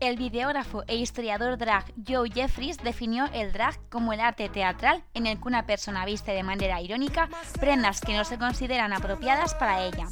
El 0.00 0.16
videógrafo 0.16 0.84
e 0.86 0.94
historiador 0.94 1.58
drag 1.58 1.84
Joe 2.06 2.30
Jeffries 2.30 2.76
definió 2.78 3.28
el 3.32 3.52
drag 3.52 3.76
como 3.90 4.12
el 4.12 4.20
arte 4.20 4.48
teatral 4.48 5.02
en 5.12 5.26
el 5.26 5.40
que 5.40 5.48
una 5.48 5.66
persona 5.66 6.04
viste 6.04 6.30
de 6.30 6.44
manera 6.44 6.80
irónica 6.80 7.28
prendas 7.58 8.00
que 8.00 8.16
no 8.16 8.24
se 8.24 8.38
consideran 8.38 8.92
apropiadas 8.92 9.54
para 9.54 9.82
ella. 9.82 10.06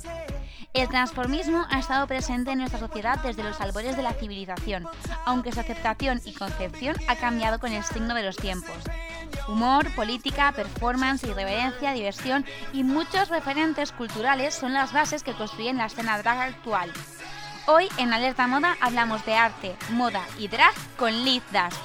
El 0.74 0.88
transformismo 0.88 1.64
ha 1.70 1.78
estado 1.78 2.08
presente 2.08 2.50
en 2.50 2.58
nuestra 2.58 2.80
sociedad 2.80 3.20
desde 3.22 3.44
los 3.44 3.60
albores 3.60 3.96
de 3.96 4.02
la 4.02 4.12
civilización, 4.12 4.86
aunque 5.24 5.52
su 5.52 5.60
aceptación 5.60 6.20
y 6.24 6.32
concepción 6.32 6.96
ha 7.06 7.14
cambiado 7.14 7.60
con 7.60 7.72
el 7.72 7.84
signo 7.84 8.14
de 8.14 8.24
los 8.24 8.36
tiempos. 8.36 8.76
Humor, 9.46 9.94
política, 9.94 10.50
performance, 10.50 11.22
irreverencia, 11.22 11.92
diversión 11.92 12.44
y 12.72 12.82
muchos 12.82 13.28
referentes 13.28 13.92
culturales 13.92 14.52
son 14.54 14.74
las 14.74 14.92
bases 14.92 15.22
que 15.22 15.34
construyen 15.34 15.78
la 15.78 15.86
escena 15.86 16.18
drag 16.18 16.40
actual. 16.40 16.92
Hoy 17.68 17.88
en 17.98 18.12
Alerta 18.12 18.46
Moda 18.46 18.76
hablamos 18.80 19.26
de 19.26 19.34
arte, 19.34 19.74
moda 19.90 20.22
y 20.38 20.46
drag 20.46 20.72
con 20.96 21.24
Liz 21.24 21.42
Dust. 21.50 21.76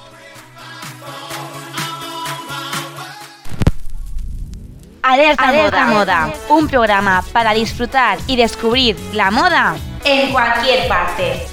Alerta, 5.02 5.86
moda, 5.86 6.32
un 6.50 6.68
programa 6.68 7.24
para 7.32 7.52
disfrutar 7.52 8.18
y 8.28 8.36
descubrir 8.36 8.96
la 9.12 9.32
moda 9.32 9.74
en 10.04 10.30
cualquier 10.30 10.86
parte. 10.86 11.48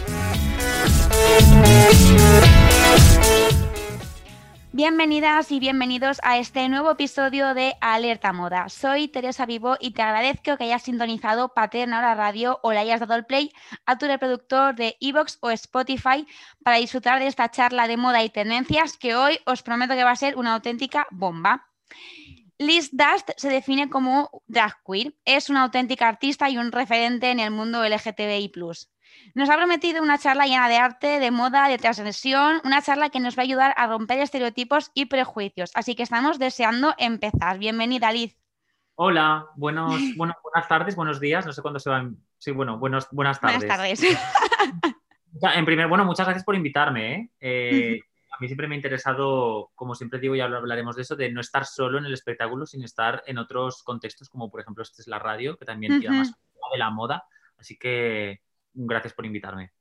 Bienvenidas 4.72 5.52
y 5.52 5.60
bienvenidos 5.60 6.20
a 6.22 6.38
este 6.38 6.70
nuevo 6.70 6.92
episodio 6.92 7.56
de 7.56 7.76
Alerta 7.82 8.34
Moda. 8.34 8.70
Soy 8.70 9.08
Teresa 9.08 9.48
Vivo 9.48 9.78
y 9.80 9.94
te 9.94 10.04
agradezco 10.04 10.58
que 10.58 10.66
hayas 10.66 10.84
sintonizado 10.84 11.56
Paterna 11.56 12.14
Radio 12.14 12.60
o 12.62 12.72
le 12.72 12.78
hayas 12.78 13.00
dado 13.00 13.16
el 13.16 13.26
play 13.26 13.52
a 13.88 13.98
tu 13.98 14.06
reproductor 14.06 14.76
de 14.76 14.96
Evox 15.02 15.40
o 15.42 15.50
Spotify 15.50 16.28
para 16.64 16.78
disfrutar 16.78 17.20
de 17.20 17.26
esta 17.26 17.50
charla 17.50 17.88
de 17.88 17.98
moda 17.98 18.24
y 18.24 18.30
tendencias 18.30 18.96
que 18.96 19.16
hoy 19.16 19.40
os 19.48 19.64
prometo 19.64 19.96
que 19.96 20.04
va 20.04 20.12
a 20.12 20.16
ser 20.16 20.38
una 20.38 20.54
auténtica 20.54 21.08
bomba. 21.10 21.66
Liz 22.60 22.92
Dust 22.92 23.32
se 23.38 23.50
define 23.50 23.90
como 23.90 24.44
drag 24.46 24.76
queer. 24.86 25.16
Es 25.26 25.50
una 25.50 25.64
auténtica 25.64 26.08
artista 26.08 26.48
y 26.48 26.60
un 26.60 26.72
referente 26.72 27.32
en 27.32 27.40
el 27.40 27.50
mundo 27.50 27.84
LGTBI. 27.84 28.52
Nos 29.36 29.50
ha 29.50 29.56
prometido 29.56 30.02
una 30.02 30.18
charla 30.18 30.46
llena 30.46 30.68
de 30.70 30.78
arte, 30.78 31.20
de 31.20 31.32
moda, 31.32 31.68
de 31.68 31.78
transgresión, 31.78 32.62
una 32.64 32.82
charla 32.82 33.10
que 33.10 33.20
nos 33.20 33.38
va 33.38 33.42
a 33.42 33.46
ayudar 33.46 33.74
a 33.78 33.88
romper 33.88 34.20
estereotipos 34.20 34.92
y 34.94 35.06
prejuicios. 35.06 35.72
Así 35.76 35.96
que 35.96 36.04
estamos 36.04 36.40
deseando 36.40 36.96
empezar. 36.98 37.60
Bienvenida, 37.60 38.12
Liz. 38.12 38.36
Hola, 38.96 39.46
buenos, 39.56 39.94
buenas 40.18 40.68
tardes, 40.68 40.96
buenos 40.96 41.20
días. 41.20 41.46
No 41.46 41.54
sé 41.54 41.62
cuándo 41.62 41.80
se 41.80 41.90
van. 41.90 42.18
Sí, 42.38 42.52
bueno, 42.52 42.78
buenos, 42.80 43.08
buenas 43.12 43.40
tardes. 43.40 43.60
Buenas 43.60 43.78
tardes. 43.78 44.02
En 45.42 45.64
primer, 45.64 45.88
bueno, 45.88 46.04
muchas 46.04 46.26
gracias 46.26 46.44
por 46.44 46.56
invitarme. 46.56 47.14
¿eh? 47.14 47.30
eh 47.40 48.00
a 48.32 48.42
mí 48.42 48.48
siempre 48.48 48.68
me 48.68 48.76
ha 48.76 48.78
interesado, 48.78 49.72
como 49.76 49.96
siempre 49.96 50.20
digo, 50.20 50.36
y 50.36 50.42
hablaremos 50.42 50.96
de 50.96 51.04
eso, 51.04 51.16
de 51.16 51.32
no 51.32 51.40
estar 51.40 51.66
solo 51.66 51.98
en 51.98 52.06
el 52.06 52.14
espectáculo, 52.14 52.66
sino 52.66 52.84
estar 52.84 53.24
en 53.26 53.38
otros 53.38 53.84
contextos, 53.84 54.28
como 54.28 54.50
por 54.50 54.60
ejemplo 54.62 54.82
este 54.82 55.02
es 55.02 55.08
la 55.08 55.20
radio, 55.20 55.56
que 55.56 55.66
también 55.66 56.00
tiene 56.00 56.18
más 56.18 56.32
de 56.32 56.78
la 56.78 56.90
moda. 56.90 57.24
Así 57.58 57.78
que 57.78 58.42
gracias 58.88 59.14
por 59.14 59.26
invitarme. 59.26 59.72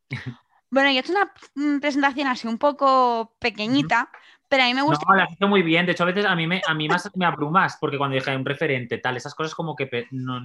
Bueno, 0.70 0.90
yo 0.90 0.96
he 0.96 1.00
hecho 1.00 1.12
una 1.12 1.32
mm, 1.54 1.80
presentación 1.80 2.26
así 2.26 2.46
un 2.46 2.58
poco 2.58 3.34
pequeñita, 3.38 4.10
pero 4.48 4.64
a 4.64 4.66
mí 4.66 4.74
me 4.74 4.82
gusta. 4.82 5.04
No, 5.08 5.14
la 5.14 5.24
has 5.24 5.32
hecho 5.32 5.48
muy 5.48 5.62
bien. 5.62 5.86
De 5.86 5.92
hecho, 5.92 6.02
a 6.02 6.06
veces 6.06 6.26
a 6.26 6.34
mí, 6.34 6.46
me, 6.46 6.60
a 6.66 6.74
mí 6.74 6.88
más 6.88 7.10
me 7.14 7.24
abrumas, 7.24 7.78
porque 7.80 7.96
cuando 7.96 8.16
dije 8.16 8.36
un 8.36 8.44
referente, 8.44 8.98
tal, 8.98 9.16
esas 9.16 9.34
cosas 9.34 9.54
como 9.54 9.74
que 9.74 10.06
no, 10.10 10.40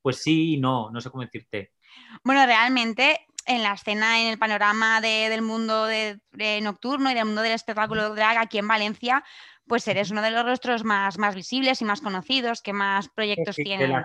pues 0.00 0.22
sí 0.22 0.54
y 0.54 0.56
no, 0.58 0.90
no 0.90 1.00
sé 1.00 1.10
cómo 1.10 1.24
decirte. 1.24 1.72
Bueno, 2.22 2.46
realmente 2.46 3.26
en 3.46 3.62
la 3.62 3.72
escena, 3.72 4.20
en 4.20 4.28
el 4.28 4.38
panorama 4.38 5.00
del 5.00 5.42
mundo 5.42 5.86
de, 5.86 6.20
nocturno 6.62 7.10
y 7.10 7.14
del 7.14 7.24
mundo 7.24 7.42
del 7.42 7.52
espectáculo 7.52 8.14
drag 8.14 8.38
aquí 8.38 8.58
en 8.58 8.68
Valencia, 8.68 9.24
pues 9.66 9.88
eres 9.88 10.10
uno 10.10 10.22
de 10.22 10.30
los 10.30 10.44
rostros 10.44 10.84
más, 10.84 11.18
más 11.18 11.34
visibles 11.34 11.80
y 11.80 11.84
más 11.84 12.00
conocidos, 12.00 12.62
que 12.62 12.72
más 12.72 13.08
proyectos 13.08 13.56
tiene. 13.56 14.04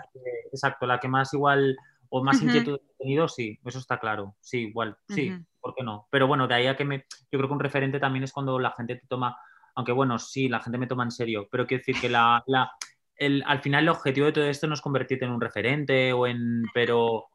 exacto, 0.51 0.87
la 0.87 0.99
que 0.99 1.07
más 1.07 1.33
igual 1.33 1.77
o 2.15 2.23
más 2.23 2.39
inquietud 2.43 2.75
he 2.75 3.03
tenido, 3.03 3.27
sí, 3.27 3.59
eso 3.65 3.79
está 3.79 3.99
claro. 3.99 4.35
Sí, 4.39 4.67
igual, 4.67 4.95
sí, 5.09 5.33
¿por 5.59 5.73
qué 5.73 5.83
no? 5.83 6.07
Pero 6.11 6.27
bueno, 6.27 6.47
de 6.47 6.53
ahí 6.53 6.67
a 6.67 6.75
que 6.75 6.85
me. 6.85 7.07
Yo 7.31 7.39
creo 7.39 7.47
que 7.47 7.53
un 7.53 7.59
referente 7.59 7.99
también 7.99 8.23
es 8.23 8.31
cuando 8.31 8.59
la 8.59 8.69
gente 8.69 8.97
te 8.97 9.07
toma. 9.07 9.35
Aunque 9.73 9.93
bueno, 9.93 10.19
sí, 10.19 10.47
la 10.47 10.59
gente 10.59 10.77
me 10.77 10.85
toma 10.85 11.05
en 11.05 11.09
serio, 11.09 11.47
pero 11.49 11.65
quiero 11.65 11.81
decir 11.81 11.99
que 11.99 12.09
la, 12.09 12.43
la 12.45 12.71
el, 13.15 13.43
al 13.47 13.61
final 13.61 13.85
el 13.85 13.89
objetivo 13.89 14.27
de 14.27 14.31
todo 14.31 14.43
esto 14.43 14.67
no 14.67 14.75
es 14.75 14.81
convertirte 14.81 15.25
en 15.25 15.31
un 15.31 15.41
referente 15.41 16.13
o 16.13 16.27
en. 16.27 16.65
Pero 16.71 17.29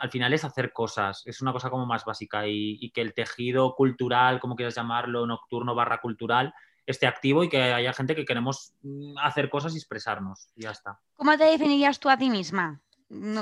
al 0.00 0.10
final 0.12 0.32
es 0.32 0.44
hacer 0.44 0.72
cosas, 0.72 1.22
es 1.26 1.42
una 1.42 1.52
cosa 1.52 1.68
como 1.68 1.84
más 1.84 2.04
básica 2.04 2.46
y, 2.46 2.92
que 2.92 3.00
el 3.00 3.14
tejido 3.14 3.74
cultural, 3.74 4.38
como 4.38 4.54
quieras 4.54 4.76
llamarlo, 4.76 5.26
nocturno 5.26 5.74
barra 5.74 6.00
cultural, 6.00 6.54
esté 6.86 7.08
activo 7.08 7.42
y 7.42 7.48
que 7.48 7.60
haya 7.60 7.92
gente 7.92 8.14
que 8.14 8.24
queremos 8.24 8.72
mm, 8.82 9.18
hacer 9.18 9.50
cosas 9.50 9.74
y 9.74 9.78
expresarnos. 9.78 10.48
Y 10.54 10.62
ya 10.62 10.70
está. 10.70 11.00
¿Cómo 11.16 11.36
te 11.36 11.42
definirías 11.42 11.98
tú 11.98 12.08
a 12.08 12.16
ti 12.16 12.30
misma? 12.30 12.80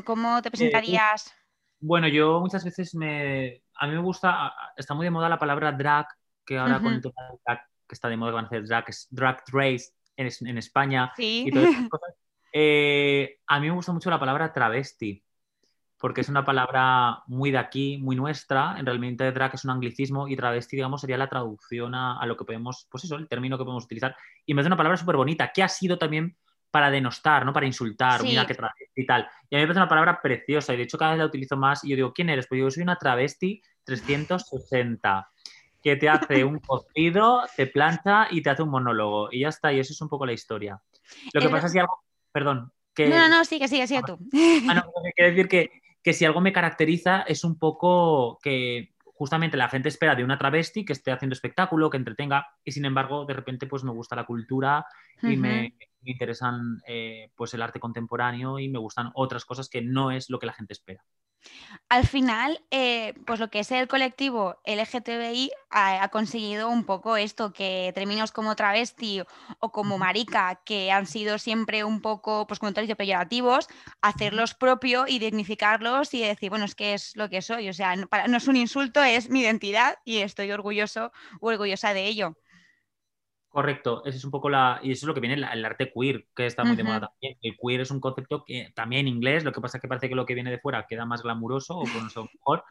¿Cómo 0.04 0.42
te 0.42 0.48
eh, 0.48 0.50
presentarías? 0.50 1.34
bueno, 1.80 2.08
yo 2.08 2.40
muchas 2.40 2.64
veces 2.64 2.94
me... 2.94 3.62
A 3.74 3.86
mí 3.86 3.94
me 3.94 4.02
gusta, 4.02 4.52
está 4.76 4.94
muy 4.94 5.06
de 5.06 5.10
moda 5.10 5.28
la 5.28 5.38
palabra 5.38 5.72
drag, 5.72 6.06
que 6.44 6.58
ahora 6.58 6.80
con 6.80 6.92
el 6.92 7.00
tema 7.00 7.14
drag, 7.46 7.60
que 7.88 7.94
está 7.94 8.08
de 8.08 8.16
moda 8.16 8.32
van 8.32 8.44
a 8.44 8.48
hacer 8.48 8.66
drag, 8.66 8.84
es 8.88 9.08
drag 9.10 9.42
race 9.50 9.92
en, 10.16 10.58
España. 10.58 11.12
Y 11.16 11.50
todas 11.50 11.70
esas 11.70 11.88
cosas. 11.88 12.14
Eh, 12.52 13.38
a 13.46 13.60
mí 13.60 13.68
me 13.68 13.74
gusta 13.74 13.92
mucho 13.92 14.10
la 14.10 14.20
palabra 14.20 14.52
travesti 14.52 15.24
porque 16.00 16.22
es 16.22 16.28
una 16.30 16.44
palabra 16.44 17.22
muy 17.26 17.50
de 17.50 17.58
aquí, 17.58 17.98
muy 17.98 18.16
nuestra. 18.16 18.76
En 18.78 18.86
realmente 18.86 19.30
drag 19.32 19.54
es 19.54 19.64
un 19.64 19.70
anglicismo 19.70 20.28
y 20.28 20.34
travesti, 20.34 20.76
digamos, 20.76 21.02
sería 21.02 21.18
la 21.18 21.28
traducción 21.28 21.94
a, 21.94 22.24
lo 22.24 22.38
que 22.38 22.46
podemos, 22.46 22.88
pues 22.90 23.04
eso, 23.04 23.16
el 23.16 23.28
término 23.28 23.58
que 23.58 23.64
podemos 23.64 23.84
utilizar. 23.84 24.16
Y 24.46 24.54
me 24.54 24.62
hace 24.62 24.68
una 24.68 24.78
palabra 24.78 24.96
súper 24.96 25.16
bonita, 25.16 25.52
que 25.52 25.62
ha 25.62 25.68
sido 25.68 25.98
también 25.98 26.38
para 26.70 26.90
denostar, 26.90 27.44
¿no? 27.44 27.52
Para 27.52 27.66
insultar, 27.66 28.22
mira 28.22 28.46
qué 28.46 28.54
travesti 28.54 29.02
y 29.02 29.06
tal. 29.06 29.28
Y 29.48 29.56
a 29.56 29.58
mí 29.58 29.62
me 29.62 29.66
parece 29.66 29.80
una 29.80 29.88
palabra 29.88 30.20
preciosa 30.22 30.72
y 30.72 30.76
de 30.76 30.82
hecho 30.84 30.98
cada 30.98 31.12
vez 31.12 31.18
la 31.18 31.26
utilizo 31.26 31.56
más 31.56 31.84
y 31.84 31.90
yo 31.90 31.96
digo, 31.96 32.12
¿quién 32.12 32.30
eres? 32.30 32.46
Pues 32.46 32.60
yo 32.60 32.70
soy 32.70 32.82
una 32.82 32.96
travesti 32.96 33.62
360 33.84 35.30
que 35.82 35.96
te 35.96 36.08
hace 36.08 36.44
un 36.44 36.58
cocido, 36.66 37.42
te 37.56 37.66
plancha 37.66 38.28
y 38.30 38.42
te 38.42 38.50
hace 38.50 38.62
un 38.62 38.70
monólogo. 38.70 39.28
Y 39.32 39.40
ya 39.40 39.48
está, 39.48 39.72
y 39.72 39.80
eso 39.80 39.92
es 39.92 40.00
un 40.00 40.08
poco 40.08 40.26
la 40.26 40.32
historia. 40.32 40.80
Lo 41.32 41.40
que 41.40 41.48
pasa 41.48 41.66
es 41.66 41.72
que 41.72 41.80
algo... 41.80 42.02
Perdón. 42.32 42.72
Que... 42.94 43.08
No, 43.08 43.16
no, 43.16 43.28
no, 43.28 43.44
sigue, 43.44 43.66
sigue, 43.66 43.86
sigue 43.86 44.02
tú. 44.06 44.18
Ah, 44.68 44.74
no, 44.74 44.82
quiero 45.14 45.30
decir 45.30 45.48
que 45.48 45.70
que 46.02 46.12
si 46.12 46.24
algo 46.24 46.40
me 46.40 46.52
caracteriza 46.52 47.22
es 47.22 47.44
un 47.44 47.58
poco 47.58 48.38
que 48.42 48.92
justamente 49.04 49.56
la 49.56 49.68
gente 49.68 49.88
espera 49.88 50.14
de 50.14 50.24
una 50.24 50.38
travesti 50.38 50.84
que 50.84 50.94
esté 50.94 51.12
haciendo 51.12 51.34
espectáculo, 51.34 51.90
que 51.90 51.98
entretenga, 51.98 52.48
y 52.64 52.72
sin 52.72 52.86
embargo, 52.86 53.26
de 53.26 53.34
repente, 53.34 53.66
pues 53.66 53.84
me 53.84 53.92
gusta 53.92 54.16
la 54.16 54.24
cultura 54.24 54.86
y 55.22 55.36
me, 55.36 55.74
interesan 56.04 56.80
eh, 56.86 57.30
pues 57.36 57.54
el 57.54 57.62
arte 57.62 57.80
contemporáneo 57.80 58.58
y 58.58 58.68
me 58.68 58.78
gustan 58.78 59.10
otras 59.14 59.44
cosas 59.44 59.68
que 59.68 59.82
no 59.82 60.10
es 60.10 60.30
lo 60.30 60.38
que 60.38 60.46
la 60.46 60.52
gente 60.52 60.72
espera. 60.72 61.04
Al 61.88 62.06
final, 62.06 62.62
eh, 62.70 63.14
pues 63.26 63.40
lo 63.40 63.50
que 63.50 63.60
es 63.60 63.70
el 63.72 63.88
colectivo 63.88 64.60
LGTBI 64.64 65.50
ha, 65.70 66.08
conseguido 66.08 66.68
un 66.68 66.84
poco 66.84 67.16
esto, 67.16 67.52
que 67.52 67.92
términos 67.94 68.32
como 68.32 68.54
travesti 68.56 69.22
o 69.58 69.72
como 69.72 69.98
marica, 69.98 70.60
que 70.64 70.92
han 70.92 71.06
sido 71.06 71.38
siempre 71.38 71.84
un 71.84 72.00
poco 72.00 72.46
pues, 72.46 72.58
comentarios 72.60 72.96
peyorativos, 72.96 73.68
hacerlos 74.02 74.54
propio 74.54 75.06
y 75.08 75.18
dignificarlos 75.18 76.14
y 76.14 76.20
decir, 76.22 76.50
bueno, 76.50 76.64
es 76.64 76.74
que 76.74 76.94
es 76.94 77.16
lo 77.16 77.28
que 77.28 77.42
soy. 77.42 77.68
O 77.68 77.72
sea, 77.72 77.96
no, 77.96 78.08
no 78.28 78.36
es 78.36 78.48
un 78.48 78.56
insulto, 78.56 79.02
es 79.02 79.30
mi 79.30 79.40
identidad 79.40 79.96
y 80.04 80.18
estoy 80.18 80.52
orgulloso 80.52 81.12
o 81.40 81.48
orgullosa 81.48 81.94
de 81.94 82.06
ello. 82.06 82.36
Correcto, 83.50 84.04
eso 84.04 84.16
es 84.16 84.24
un 84.24 84.30
poco 84.30 84.48
la. 84.48 84.78
Y 84.80 84.92
eso 84.92 85.04
es 85.04 85.08
lo 85.08 85.14
que 85.14 85.18
viene 85.18 85.34
el, 85.34 85.64
arte 85.64 85.92
queer, 85.92 86.24
que 86.36 86.46
está 86.46 86.62
muy 86.62 86.76
de 86.76 86.84
moda 86.84 87.00
también. 87.00 87.36
El 87.42 87.56
queer 87.60 87.80
es 87.80 87.90
un 87.90 87.98
concepto 87.98 88.44
que 88.44 88.70
también 88.76 89.08
en 89.08 89.14
inglés, 89.14 89.42
lo 89.42 89.50
que 89.50 89.60
pasa 89.60 89.76
es 89.76 89.82
que 89.82 89.88
parece 89.88 90.08
que 90.08 90.14
lo 90.14 90.24
que 90.24 90.34
viene 90.34 90.52
de 90.52 90.60
fuera 90.60 90.86
queda 90.88 91.04
más 91.04 91.24
glamuroso 91.24 91.76
o 91.76 91.82
con 91.82 92.06
eso 92.06 92.28
mejor, 92.32 92.62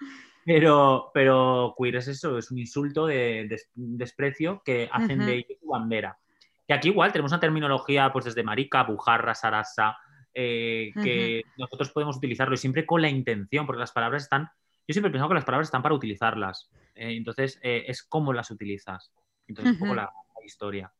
pero, 0.45 1.12
pero 1.13 1.75
queer 1.78 1.97
es 1.97 2.07
eso, 2.07 2.37
es 2.37 2.49
un 2.49 2.59
insulto 2.59 3.08
de, 3.08 3.53
desprecio 3.76 4.61
que 4.64 4.87
hacen 4.90 5.26
de 5.26 5.34
ellos 5.34 5.59
su 5.59 5.67
bandera. 5.67 6.17
Que 6.66 6.73
aquí 6.73 6.87
igual 6.87 7.11
tenemos 7.11 7.34
una 7.34 7.41
terminología, 7.41 8.14
pues 8.14 8.23
desde 8.23 8.43
marica, 8.43 8.84
bujarra, 8.84 9.35
sarasa, 9.35 9.97
eh, 10.34 10.91
que 11.03 11.43
nosotros 11.58 11.91
podemos 11.91 12.16
utilizarlo 12.16 12.53
y 12.53 12.58
siempre 12.58 12.85
con 12.85 13.02
la 13.02 13.09
intención, 13.09 13.66
porque 13.66 13.81
las 13.81 13.91
palabras 13.91 14.23
están. 14.23 14.49
Yo 14.87 14.93
siempre 14.93 15.09
he 15.09 15.11
pensado 15.11 15.28
que 15.28 15.35
las 15.35 15.43
palabras 15.43 15.67
están 15.67 15.81
para 15.84 15.96
utilizarlas. 15.96 16.70
Eh, 16.96 17.17
entonces, 17.17 17.59
eh, 17.64 17.84
es 17.87 18.02
cómo 18.02 18.31
las 18.31 18.49
utilizas. 18.49 19.11
Entonces, 19.46 19.73
un 19.73 19.79
poco 19.79 19.96
la, 19.96 20.09
historia. 20.49 20.91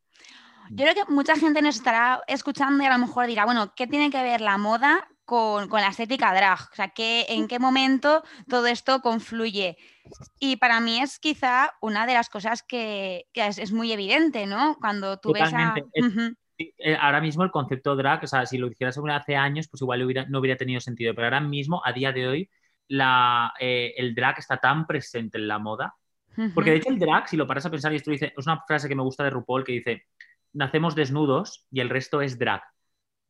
Yo 0.69 0.86
creo 0.86 0.94
que 0.94 1.12
mucha 1.12 1.36
gente 1.36 1.62
nos 1.62 1.75
estará 1.75 2.22
escuchando 2.28 2.84
y 2.84 2.88
a 2.88 2.94
lo 2.94 3.00
mejor 3.00 3.25
dirá, 3.25 3.46
bueno, 3.46 3.74
¿qué 3.75 3.88
tiene 3.88 4.12
que 4.12 4.22
ver 4.22 4.40
la 4.40 4.57
moda 4.57 5.07
con, 5.25 5.68
la 5.69 5.88
estética 5.88 6.34
drag? 6.34 6.60
O 6.72 6.75
sea, 6.75 6.94
¿en 6.96 7.48
qué 7.48 7.60
momento 7.60 8.24
todo 8.48 8.68
esto 8.68 9.01
confluye? 9.01 9.78
Y 10.40 10.57
para 10.57 10.80
mí 10.80 11.01
es 11.01 11.18
quizá 11.18 11.74
una 11.81 12.06
de 12.06 12.13
las 12.13 12.30
cosas 12.30 12.62
que, 12.62 13.25
es, 13.34 13.72
muy 13.72 13.92
evidente, 13.92 14.46
¿no? 14.46 14.78
Cuando 14.80 15.18
tú 15.18 15.34
ves 15.34 15.52
a... 15.54 15.75
Eh, 16.60 16.98
ahora 17.00 17.22
mismo 17.22 17.44
el 17.44 17.52
concepto 17.52 17.95
drag, 17.95 18.25
o 18.25 18.28
sea, 18.28 18.45
si 18.45 18.57
lo 18.57 18.68
hicieras 18.68 19.00
hace 19.12 19.38
años, 19.38 19.69
pues 19.69 19.81
igual 19.81 20.06
no 20.28 20.40
hubiera 20.40 20.57
tenido 20.57 20.81
sentido, 20.81 21.16
pero 21.16 21.28
ahora 21.28 21.40
mismo, 21.40 21.81
a 21.86 21.94
día 21.94 22.12
de 22.12 22.28
hoy, 22.28 22.50
la, 22.90 23.54
eh, 23.62 23.94
el 23.95 24.13
drag 24.13 24.40
está 24.40 24.57
tan 24.57 24.86
presente 24.86 25.38
en 25.38 25.48
la 25.48 25.57
moda 25.57 25.95
Porque 26.54 26.72
de 26.72 26.78
hecho 26.78 26.90
el 26.90 27.00
drag, 27.00 27.28
si 27.28 27.38
lo 27.38 27.48
paras 27.48 27.66
a 27.66 27.72
pensar, 27.72 27.92
y 27.94 27.98
esto 27.98 28.12
dice, 28.12 28.34
es 28.38 28.46
una 28.46 28.62
frase 28.68 28.88
que 28.88 28.96
me 28.96 29.04
gusta 29.04 29.24
de 29.24 29.30
RuPaul 29.30 29.64
que 29.64 29.74
dice, 29.74 30.06
nacemos 30.54 30.96
desnudos 30.96 31.66
y 31.72 31.80
el 31.80 31.90
resto 31.90 32.22
es 32.22 32.38
drag. 32.38 32.62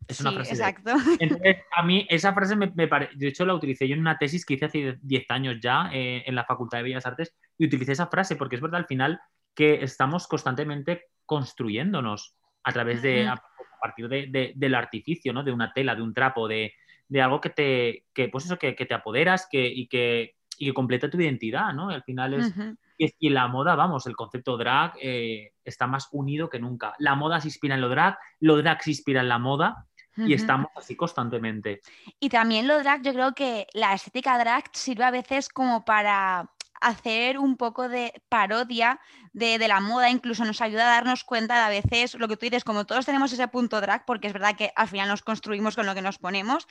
Es 0.07 0.21
una 0.21 0.31
frase. 0.31 0.51
Exacto. 0.51 0.91
Entonces, 1.19 1.57
a 1.75 1.83
mí 1.83 2.07
esa 2.09 2.33
frase 2.33 2.55
me, 2.55 2.71
me 2.73 2.87
parece. 2.87 3.13
De 3.15 3.27
hecho, 3.27 3.45
la 3.45 3.53
utilicé 3.53 3.87
yo 3.87 3.93
en 3.93 4.01
una 4.01 4.17
tesis 4.17 4.45
que 4.45 4.55
hice 4.55 4.65
hace 4.65 4.97
10 5.01 5.25
años 5.29 5.57
ya 5.61 5.89
eh, 5.93 6.23
en 6.25 6.35
la 6.35 6.45
Facultad 6.45 6.79
de 6.79 6.83
Bellas 6.83 7.05
Artes 7.05 7.35
y 7.57 7.65
utilicé 7.65 7.91
esa 7.91 8.07
frase 8.07 8.35
porque 8.35 8.55
es 8.55 8.61
verdad 8.61 8.79
al 8.79 8.87
final 8.87 9.19
que 9.53 9.83
estamos 9.83 10.27
constantemente 10.27 11.07
construyéndonos 11.25 12.35
a 12.63 12.71
través 12.71 13.01
de. 13.01 13.27
a, 13.27 13.41
partir 13.81 14.09
de, 14.09 14.53
del 14.55 14.75
artificio, 14.75 15.31
¿no? 15.31 15.43
De 15.43 15.53
una 15.53 15.71
tela, 15.71 15.95
de 15.95 16.01
un 16.01 16.13
trapo, 16.13 16.47
de, 16.47 16.73
algo 17.21 17.39
que 17.39 17.49
te. 17.49 18.05
Que, 18.13 18.29
pues 18.29 18.45
eso, 18.45 18.57
que, 18.57 18.73
te 18.73 18.93
apoderas 18.93 19.47
que, 19.49 19.67
y, 19.67 19.87
que, 19.87 20.35
y 20.57 20.67
que 20.67 20.73
completa 20.73 21.09
tu 21.09 21.19
identidad, 21.19 21.73
¿no? 21.73 21.89
al 21.89 22.03
final 22.03 22.33
es. 22.33 22.53
Y, 22.99 23.27
en 23.27 23.33
la 23.33 23.47
moda, 23.47 23.75
vamos, 23.75 24.05
el 24.07 24.15
concepto 24.15 24.57
drag 24.57 24.93
eh, 25.01 25.53
está 25.63 25.87
más 25.87 26.09
unido 26.11 26.49
que 26.49 26.59
nunca. 26.59 26.93
La 26.99 27.15
moda 27.15 27.39
se 27.39 27.47
inspira 27.47 27.75
en 27.75 27.81
lo 27.81 27.87
drag, 27.87 28.17
lo 28.41 28.57
drag 28.57 28.83
se 28.83 28.89
inspira 28.91 29.21
en 29.21 29.29
la 29.29 29.39
moda 29.39 29.87
y 30.17 30.33
estamos 30.33 30.69
así 30.75 30.97
constantemente. 30.97 31.79
Y 32.19 32.27
también 32.27 32.67
lo 32.67 32.77
drag, 32.79 33.01
yo 33.03 33.13
creo 33.13 33.33
que 33.33 33.67
la 33.73 33.93
estética 33.93 34.37
drag 34.37 34.65
sirve 34.73 35.05
a 35.05 35.11
veces 35.11 35.47
como 35.47 35.85
para 35.85 36.49
hacer 36.81 37.37
un 37.37 37.57
poco 37.57 37.89
de 37.89 38.21
parodia 38.29 38.99
de, 39.33 39.67
la 39.67 39.79
moda, 39.79 40.09
incluso 40.09 40.43
nos 40.45 40.61
ayuda 40.61 40.83
a 40.83 40.95
darnos 40.95 41.23
cuenta 41.23 41.55
de 41.55 41.61
a 41.61 41.69
veces 41.69 42.15
lo 42.15 42.27
que 42.27 42.35
tú 42.35 42.45
dices, 42.45 42.63
como 42.63 42.85
todos 42.85 43.05
tenemos 43.05 43.31
ese 43.31 43.47
punto 43.47 43.79
drag, 43.79 44.05
porque 44.05 44.27
es 44.27 44.33
verdad 44.33 44.55
que 44.55 44.71
al 44.75 44.87
final 44.87 45.07
nos 45.07 45.21
construimos 45.21 45.75
con 45.75 45.85
lo 45.85 45.95
que 45.95 46.01
nos 46.01 46.17
ponemos, 46.17 46.67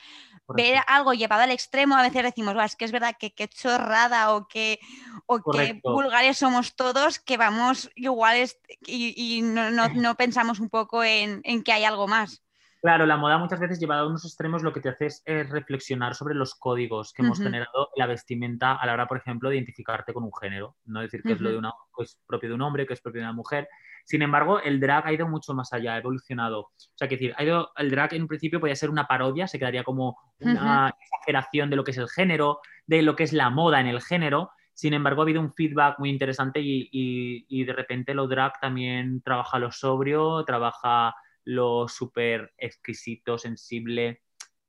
ver 0.47 0.79
algo 0.87 1.13
llevado 1.13 1.43
al 1.43 1.51
extremo, 1.51 1.95
a 1.95 2.01
veces 2.01 2.23
decimos, 2.23 2.55
es 2.63 2.75
que 2.75 2.85
es 2.85 2.91
verdad 2.91 3.15
que 3.17 3.33
qué 3.33 3.47
chorrada 3.47 4.33
o 4.35 4.47
que, 4.47 4.79
o 5.25 5.39
que 5.41 5.79
vulgares 5.83 6.37
somos 6.37 6.75
todos, 6.75 7.19
que 7.19 7.37
vamos 7.37 7.89
iguales 7.95 8.59
y, 8.85 9.41
no, 9.43 10.15
pensamos 10.15 10.59
un 10.59 10.69
poco 10.69 11.03
en 11.03 11.63
que 11.63 11.71
hay 11.71 11.85
algo 11.85 12.07
más. 12.07 12.43
Claro, 12.81 13.05
la 13.05 13.17
moda 13.17 13.37
muchas 13.37 13.59
veces 13.59 13.77
llevada 13.77 14.03
a 14.03 14.07
unos 14.07 14.23
extremos 14.23 14.63
lo 14.63 14.71
que 14.71 14.79
te 14.79 14.87
hace 14.87 15.07
es, 15.07 15.49
reflexionar 15.49 16.15
sobre 16.15 16.33
los 16.33 16.55
códigos 16.55 17.11
que 17.11 17.23
hemos 17.23 17.37
generado 17.37 17.89
la 17.97 18.05
vestimenta 18.05 18.75
a 18.75 18.85
la 18.85 18.93
hora, 18.93 19.05
por 19.05 19.17
ejemplo, 19.17 19.49
de 19.49 19.57
identificarte 19.57 20.13
con 20.13 20.23
un 20.23 20.31
género. 20.33 20.77
No 20.85 21.01
decir 21.01 21.21
que 21.21 21.33
es 21.33 21.41
lo 21.41 21.49
de 21.49 21.57
una, 21.57 21.73
es 21.97 22.17
propio 22.25 22.47
de 22.47 22.55
un 22.55 22.61
hombre, 22.61 22.87
que 22.87 22.93
es 22.93 23.01
propio 23.01 23.19
de 23.19 23.25
una 23.25 23.33
mujer. 23.33 23.67
Sin 24.05 24.21
embargo, 24.21 24.61
el 24.61 24.79
drag 24.79 25.05
ha 25.05 25.11
ido 25.11 25.27
mucho 25.27 25.53
más 25.53 25.73
allá, 25.73 25.95
ha 25.95 25.97
evolucionado. 25.97 26.61
O 26.61 26.73
sea, 26.95 27.09
que 27.09 27.15
decir, 27.15 27.33
ha 27.35 27.43
ido, 27.43 27.69
el 27.75 27.91
drag 27.91 28.13
en 28.13 28.21
un 28.21 28.27
principio 28.29 28.61
podía 28.61 28.75
ser 28.77 28.89
una 28.89 29.07
parodia, 29.07 29.47
se 29.47 29.59
quedaría 29.59 29.83
como 29.83 30.17
una 30.39 30.95
exageración 31.01 31.69
de 31.69 31.75
lo 31.75 31.83
que 31.83 31.91
es 31.91 31.97
el 31.97 32.07
género, 32.07 32.61
de 32.87 33.01
lo 33.01 33.17
que 33.17 33.23
es 33.23 33.33
la 33.33 33.49
moda 33.49 33.81
en 33.81 33.87
el 33.87 34.01
género. 34.01 34.51
Sin 34.73 34.93
embargo, 34.93 35.21
ha 35.21 35.25
habido 35.25 35.41
un 35.41 35.51
feedback 35.51 35.99
muy 35.99 36.11
interesante 36.11 36.61
y, 36.61 36.87
y 36.91 37.63
de 37.65 37.73
repente 37.73 38.13
lo 38.13 38.29
drag 38.29 38.57
también 38.61 39.21
trabaja 39.21 39.59
lo 39.59 39.69
sobrio, 39.69 40.45
trabaja 40.45 41.13
lo 41.49 41.87
súper 41.87 42.53
exquisito, 42.57 43.39
sensible. 43.39 44.21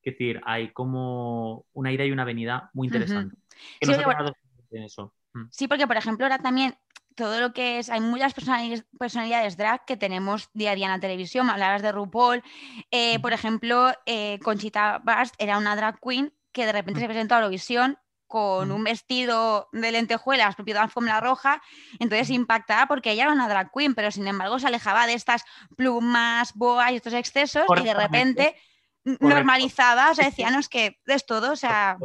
Es 0.03 0.15
decir, 0.15 0.41
hay 0.47 0.73
como 0.73 1.67
una 1.75 1.93
ida 1.93 2.07
y 2.07 2.11
una 2.11 2.25
venida 2.25 2.71
muy 2.73 2.89
interesante. 2.89 3.37
Mm. 5.35 5.49
sí, 5.51 5.69
porque 5.69 5.87
por 5.87 5.97
ejemplo 5.97 6.25
ahora 6.25 6.39
también 6.39 6.75
todo 7.15 7.39
lo 7.39 7.53
que 7.53 7.79
es, 7.79 7.91
hay 7.91 8.01
muchas 8.01 8.33
personalidades 8.33 9.59
drag 9.59 9.85
que 9.85 9.99
tenemos 9.99 10.49
día 10.55 10.71
a 10.71 10.75
día 10.75 10.87
en 10.87 10.93
la 10.93 11.01
televisión, 11.01 11.51
hablabas 11.51 11.83
de 11.83 11.93
RuPaul, 11.93 12.43
eh, 12.91 13.19
por 13.21 13.35
ejemplo, 13.35 13.93
eh, 14.07 14.39
Conchita 14.43 15.01
Bast 15.05 15.35
era 15.39 15.59
una 15.59 15.77
drag 15.77 16.01
queen 16.01 16.33
que 16.53 16.65
de 16.65 16.73
repente 16.73 17.01
se 17.01 17.07
presentó 17.07 17.35
a 17.35 17.39
Eurovisión 17.39 17.99
con 18.31 18.71
un 18.71 18.85
vestido 18.85 19.69
de 19.73 19.91
lentejuelas 19.91 20.55
propio 20.55 20.75
de 20.75 20.81
alfombra 20.81 21.19
roja, 21.19 21.61
entonces 21.99 22.31
impactaba 22.31 22.87
porque 22.87 23.11
ella 23.11 23.25
era 23.25 23.33
una 23.33 23.49
drag 23.49 23.73
queen, 23.77 23.97
pero 23.97 24.13
sin 24.13 24.29
embargo 24.29 24.61
se 24.61 24.69
alejaba 24.69 25.09
de 25.09 25.15
estas 25.15 25.43
plumas, 25.77 26.55
boas 26.55 26.93
y 26.93 26.97
estos 26.97 27.13
excesos 27.13 27.65
y 27.77 27.83
de 27.83 27.93
repente 27.93 28.55
normalizaba, 29.19 30.13
o 30.13 30.15
sea, 30.15 30.27
decía, 30.27 30.49
no, 30.53 30.61
es 30.61 30.69
que 30.69 31.01
es 31.07 31.27
todo, 31.27 31.51
o 31.51 31.57
sea... 31.57 31.99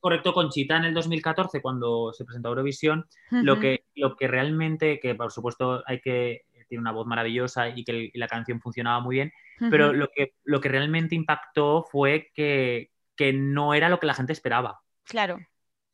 Correcto, 0.00 0.34
Conchita 0.34 0.76
en 0.76 0.84
el 0.84 0.92
2014, 0.92 1.62
cuando 1.62 2.12
se 2.12 2.26
presentó 2.26 2.48
a 2.48 2.50
Eurovisión, 2.50 3.06
lo, 3.30 3.58
que, 3.58 3.86
lo 3.94 4.16
que 4.16 4.28
realmente, 4.28 5.00
que 5.00 5.14
por 5.14 5.32
supuesto 5.32 5.82
hay 5.86 6.00
que 6.02 6.42
tiene 6.68 6.82
una 6.82 6.92
voz 6.92 7.06
maravillosa 7.06 7.70
y 7.70 7.84
que 7.84 8.10
la 8.14 8.28
canción 8.28 8.60
funcionaba 8.60 9.00
muy 9.00 9.16
bien, 9.16 9.32
pero 9.70 9.94
lo 9.94 10.08
que, 10.14 10.34
lo 10.44 10.60
que 10.60 10.68
realmente 10.68 11.14
impactó 11.14 11.86
fue 11.90 12.30
que, 12.34 12.90
que 13.16 13.32
no 13.32 13.72
era 13.72 13.88
lo 13.88 13.98
que 13.98 14.06
la 14.06 14.14
gente 14.14 14.34
esperaba. 14.34 14.80
Claro 15.04 15.38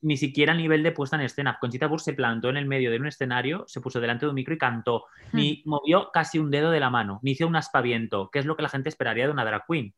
ni 0.03 0.17
siquiera 0.17 0.53
a 0.53 0.57
nivel 0.57 0.83
de 0.83 0.93
puesta 0.93 1.17
en 1.17 1.23
escena. 1.23 1.59
Conchita 1.61 1.87
Wurst 1.87 2.05
se 2.05 2.13
plantó 2.13 2.49
en 2.49 2.57
el 2.57 2.67
medio 2.67 2.91
de 2.91 2.99
un 2.99 3.07
escenario, 3.07 3.65
se 3.67 3.81
puso 3.81 4.01
delante 4.01 4.27
de 4.27 4.31
un 4.31 4.35
micro 4.35 4.55
y 4.55 4.59
cantó. 4.59 5.07
Ni 5.33 5.63
hmm. 5.65 5.69
movió 5.69 6.11
casi 6.13 6.39
un 6.39 6.51
dedo 6.51 6.71
de 6.71 6.81
la 6.81 6.91
mano, 6.91 7.19
ni 7.23 7.33
hizo 7.33 7.47
un 7.47 7.57
aspaviento, 7.57 8.31
que 8.31 8.39
es 8.39 8.47
lo 8.47 8.57
que 8.57 8.63
la 8.63 8.69
gente 8.69 8.89
esperaría 8.89 9.27
de 9.27 9.33
una 9.33 9.45
drag 9.45 9.65
queen. 9.67 9.95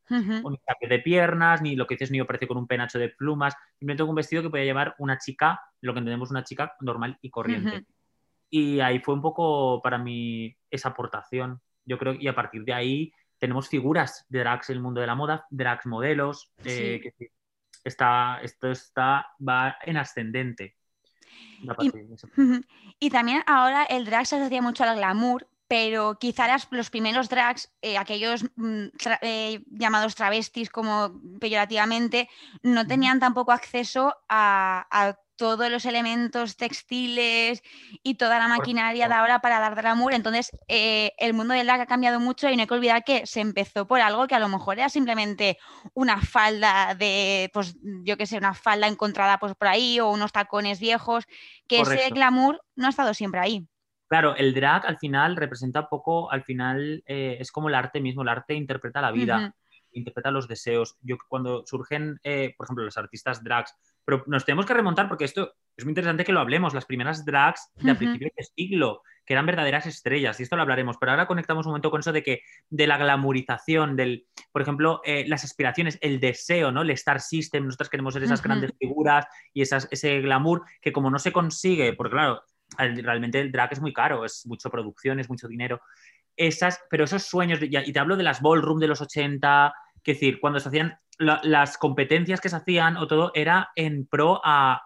cambio 0.67 0.89
de 0.89 0.99
piernas, 1.01 1.63
ni 1.63 1.77
lo 1.77 1.87
que 1.87 1.95
dices, 1.95 2.11
ni 2.11 2.21
aparece 2.21 2.47
con 2.47 2.57
un 2.57 2.67
penacho 2.67 2.99
de 2.99 3.11
plumas. 3.11 3.55
Simplemente 3.79 4.03
un 4.03 4.15
vestido 4.15 4.43
que 4.43 4.51
podía 4.51 4.65
llevar 4.65 4.95
una 4.99 5.19
chica, 5.19 5.61
lo 5.81 5.93
que 5.93 5.99
entendemos 5.99 6.31
una 6.31 6.45
chica 6.45 6.75
normal 6.81 7.19
y 7.21 7.31
corriente. 7.31 7.85
Y 8.51 8.81
ahí 8.81 9.01
fue 9.01 9.15
un 9.15 9.23
poco 9.23 9.83
para 9.83 9.99
mí 9.99 10.57
esa 10.71 10.91
aportación. 10.91 11.61
Yo 11.85 11.99
creo, 11.99 12.15
y 12.15 12.29
a 12.29 12.35
partir 12.35 12.65
de 12.65 12.73
ahí 12.73 13.13
tenemos 13.39 13.69
figuras 13.69 14.27
de 14.29 14.41
drags 14.41 14.71
en 14.71 14.77
el 14.77 14.83
mundo 14.83 15.01
de 15.01 15.07
la 15.07 15.15
moda, 15.15 15.47
drags 15.51 15.87
modelos, 15.87 16.53
eh, 16.65 17.01
que 17.03 17.31
está, 17.85 18.41
esto 18.43 18.71
está, 18.71 19.27
va 19.47 19.77
en 19.83 19.97
ascendente. 19.97 20.77
Y, 23.01 23.11
también 23.11 23.45
ahora 23.47 23.85
el 23.85 24.05
drag 24.05 24.27
se 24.27 24.37
asocia 24.37 24.61
mucho 24.61 24.83
al 24.83 24.97
glamour, 24.97 25.47
pero 25.69 26.19
quizá 26.19 26.49
los 26.71 26.91
primeros 26.91 27.29
drags, 27.29 27.71
eh, 27.81 27.97
aquellos 27.97 28.45
mm, 28.57 28.87
eh, 29.23 29.63
llamados 29.71 30.17
travestis 30.17 30.69
como 30.69 31.21
peyorativamente, 31.39 32.29
no 32.63 32.87
tenían 32.89 33.21
tampoco 33.21 33.53
acceso 33.53 34.17
a, 34.29 34.87
a 34.91 35.17
todos 35.39 35.71
los 35.71 35.87
elementos 35.87 36.57
textiles 36.57 37.63
y 38.03 38.17
toda 38.17 38.39
la 38.39 38.49
maquinaria 38.49 39.09
de 39.09 39.15
ahora 39.15 39.41
para 39.41 39.61
dar 39.61 39.77
glamour. 39.77 40.13
Entonces, 40.13 40.51
eh, 40.67 41.13
el 41.17 41.33
mundo 41.33 41.55
del 41.55 41.67
drag 41.67 41.81
ha 41.81 41.87
cambiado 41.87 42.21
mucho 42.21 42.51
y 42.51 42.57
no 42.57 42.63
hay 42.63 42.67
que 42.67 42.75
olvidar 42.75 43.05
que 43.05 43.25
se 43.25 43.41
empezó 43.41 43.87
por 43.87 44.01
algo 44.01 44.27
que 44.27 44.35
a 44.35 44.41
lo 44.41 44.49
mejor 44.49 44.79
era 44.79 44.89
simplemente 44.89 45.57
una 45.95 46.21
falda 46.21 46.95
de, 46.97 47.51
pues 47.55 47.77
yo 48.05 48.17
qué 48.17 48.27
sé, 48.27 48.37
una 48.37 48.53
falda 48.53 48.89
encontrada 48.89 49.39
pues, 49.39 49.55
por 49.55 49.69
ahí 49.69 50.01
o 50.01 50.11
unos 50.11 50.33
tacones 50.33 50.81
viejos, 50.81 51.25
que 51.69 51.81
ese 51.81 52.11
glamour 52.11 52.61
no 52.75 52.87
ha 52.87 52.91
estado 52.91 53.15
siempre 53.15 53.41
ahí. 53.41 53.67
Claro, 54.09 54.35
el 54.35 54.55
drag 54.55 54.87
al 54.87 54.99
final 54.99 55.37
representa 55.37 55.89
poco, 55.89 56.33
al 56.33 56.43
final 56.43 57.05
eh, 57.07 57.37
es 57.39 57.53
como 57.53 57.69
el 57.69 57.77
arte 57.77 58.01
mismo, 58.01 58.23
el 58.23 58.29
arte 58.29 58.55
interpreta 58.55 59.01
la 59.01 59.13
vida. 59.13 59.55
interpreta 59.93 60.31
los 60.31 60.49
deseos. 60.49 60.97
Yo 61.01 61.17
cuando 61.29 61.65
surgen, 61.65 62.19
eh, 62.25 62.55
por 62.57 62.67
ejemplo, 62.67 62.85
los 62.85 62.99
artistas 62.99 63.45
drags 63.45 63.75
pero 64.09 64.25
nos 64.27 64.47
tenemos 64.47 64.65
que 64.65 64.73
remontar 64.73 65.07
porque 65.07 65.27
esto 65.27 65.53
es 65.77 65.85
muy 65.85 65.91
interesante 65.91 66.25
que 66.25 66.33
lo 66.33 66.41
hablemos. 66.41 66.73
Las 66.73 66.87
primeras 66.87 67.27
drags 67.27 67.71
de 67.75 67.95
principio 67.95 68.31
de 68.35 68.43
siglo, 68.43 69.03
que 69.27 69.35
eran 69.35 69.45
verdaderas 69.45 69.85
estrellas, 69.85 70.41
y 70.41 70.45
esto 70.45 70.57
lo 70.57 70.63
hablaremos, 70.63 70.97
pero 70.99 71.13
ahora 71.13 71.27
conectamos 71.27 71.67
un 71.67 71.73
momento 71.73 71.91
con 71.91 72.01
eso 72.01 72.11
de 72.11 72.23
que 72.23 72.41
de 72.71 72.87
la 72.87 72.97
glamurización, 72.97 73.97
del, 73.97 74.27
por 74.51 74.63
ejemplo, 74.63 75.03
eh, 75.05 75.27
las 75.29 75.45
aspiraciones, 75.45 75.99
el 76.01 76.21
deseo, 76.21 76.73
¿no? 76.73 76.81
El 76.81 76.91
Star 76.93 77.21
System, 77.21 77.67
nosotros 77.67 77.91
queremos 77.91 78.15
ser 78.15 78.23
esas 78.23 78.43
grandes 78.43 78.73
figuras 78.79 79.27
y 79.53 79.61
esas, 79.61 79.87
ese 79.91 80.23
glamour 80.23 80.63
que 80.81 80.91
como 80.91 81.11
no 81.11 81.19
se 81.19 81.31
consigue, 81.31 81.93
porque 81.93 82.13
claro, 82.13 82.41
realmente 82.79 83.41
el 83.41 83.53
drag 83.53 83.75
es 83.75 83.81
muy 83.83 83.93
caro, 83.93 84.25
es 84.25 84.47
mucha 84.47 84.71
producción, 84.71 85.21
es 85.21 85.29
mucho 85.29 85.49
dinero. 85.49 85.83
Esas, 86.35 86.81
pero 86.89 87.05
esos 87.05 87.25
sueños, 87.25 87.59
y 87.61 87.93
te 87.93 87.99
hablo 87.99 88.17
de 88.17 88.23
las 88.23 88.41
ballroom 88.41 88.79
de 88.79 88.89
los 88.89 89.03
80, 89.03 89.75
que 90.03 90.15
decir, 90.15 90.41
cuando 90.41 90.61
se 90.61 90.71
hacían 90.71 90.99
las 91.19 91.79
competencias 91.79 92.41
que 92.41 92.49
se 92.49 92.57
hacían 92.57 92.97
o 92.97 93.07
todo 93.07 93.33
era 93.35 93.71
en 93.75 94.07
pro 94.07 94.41
a, 94.45 94.83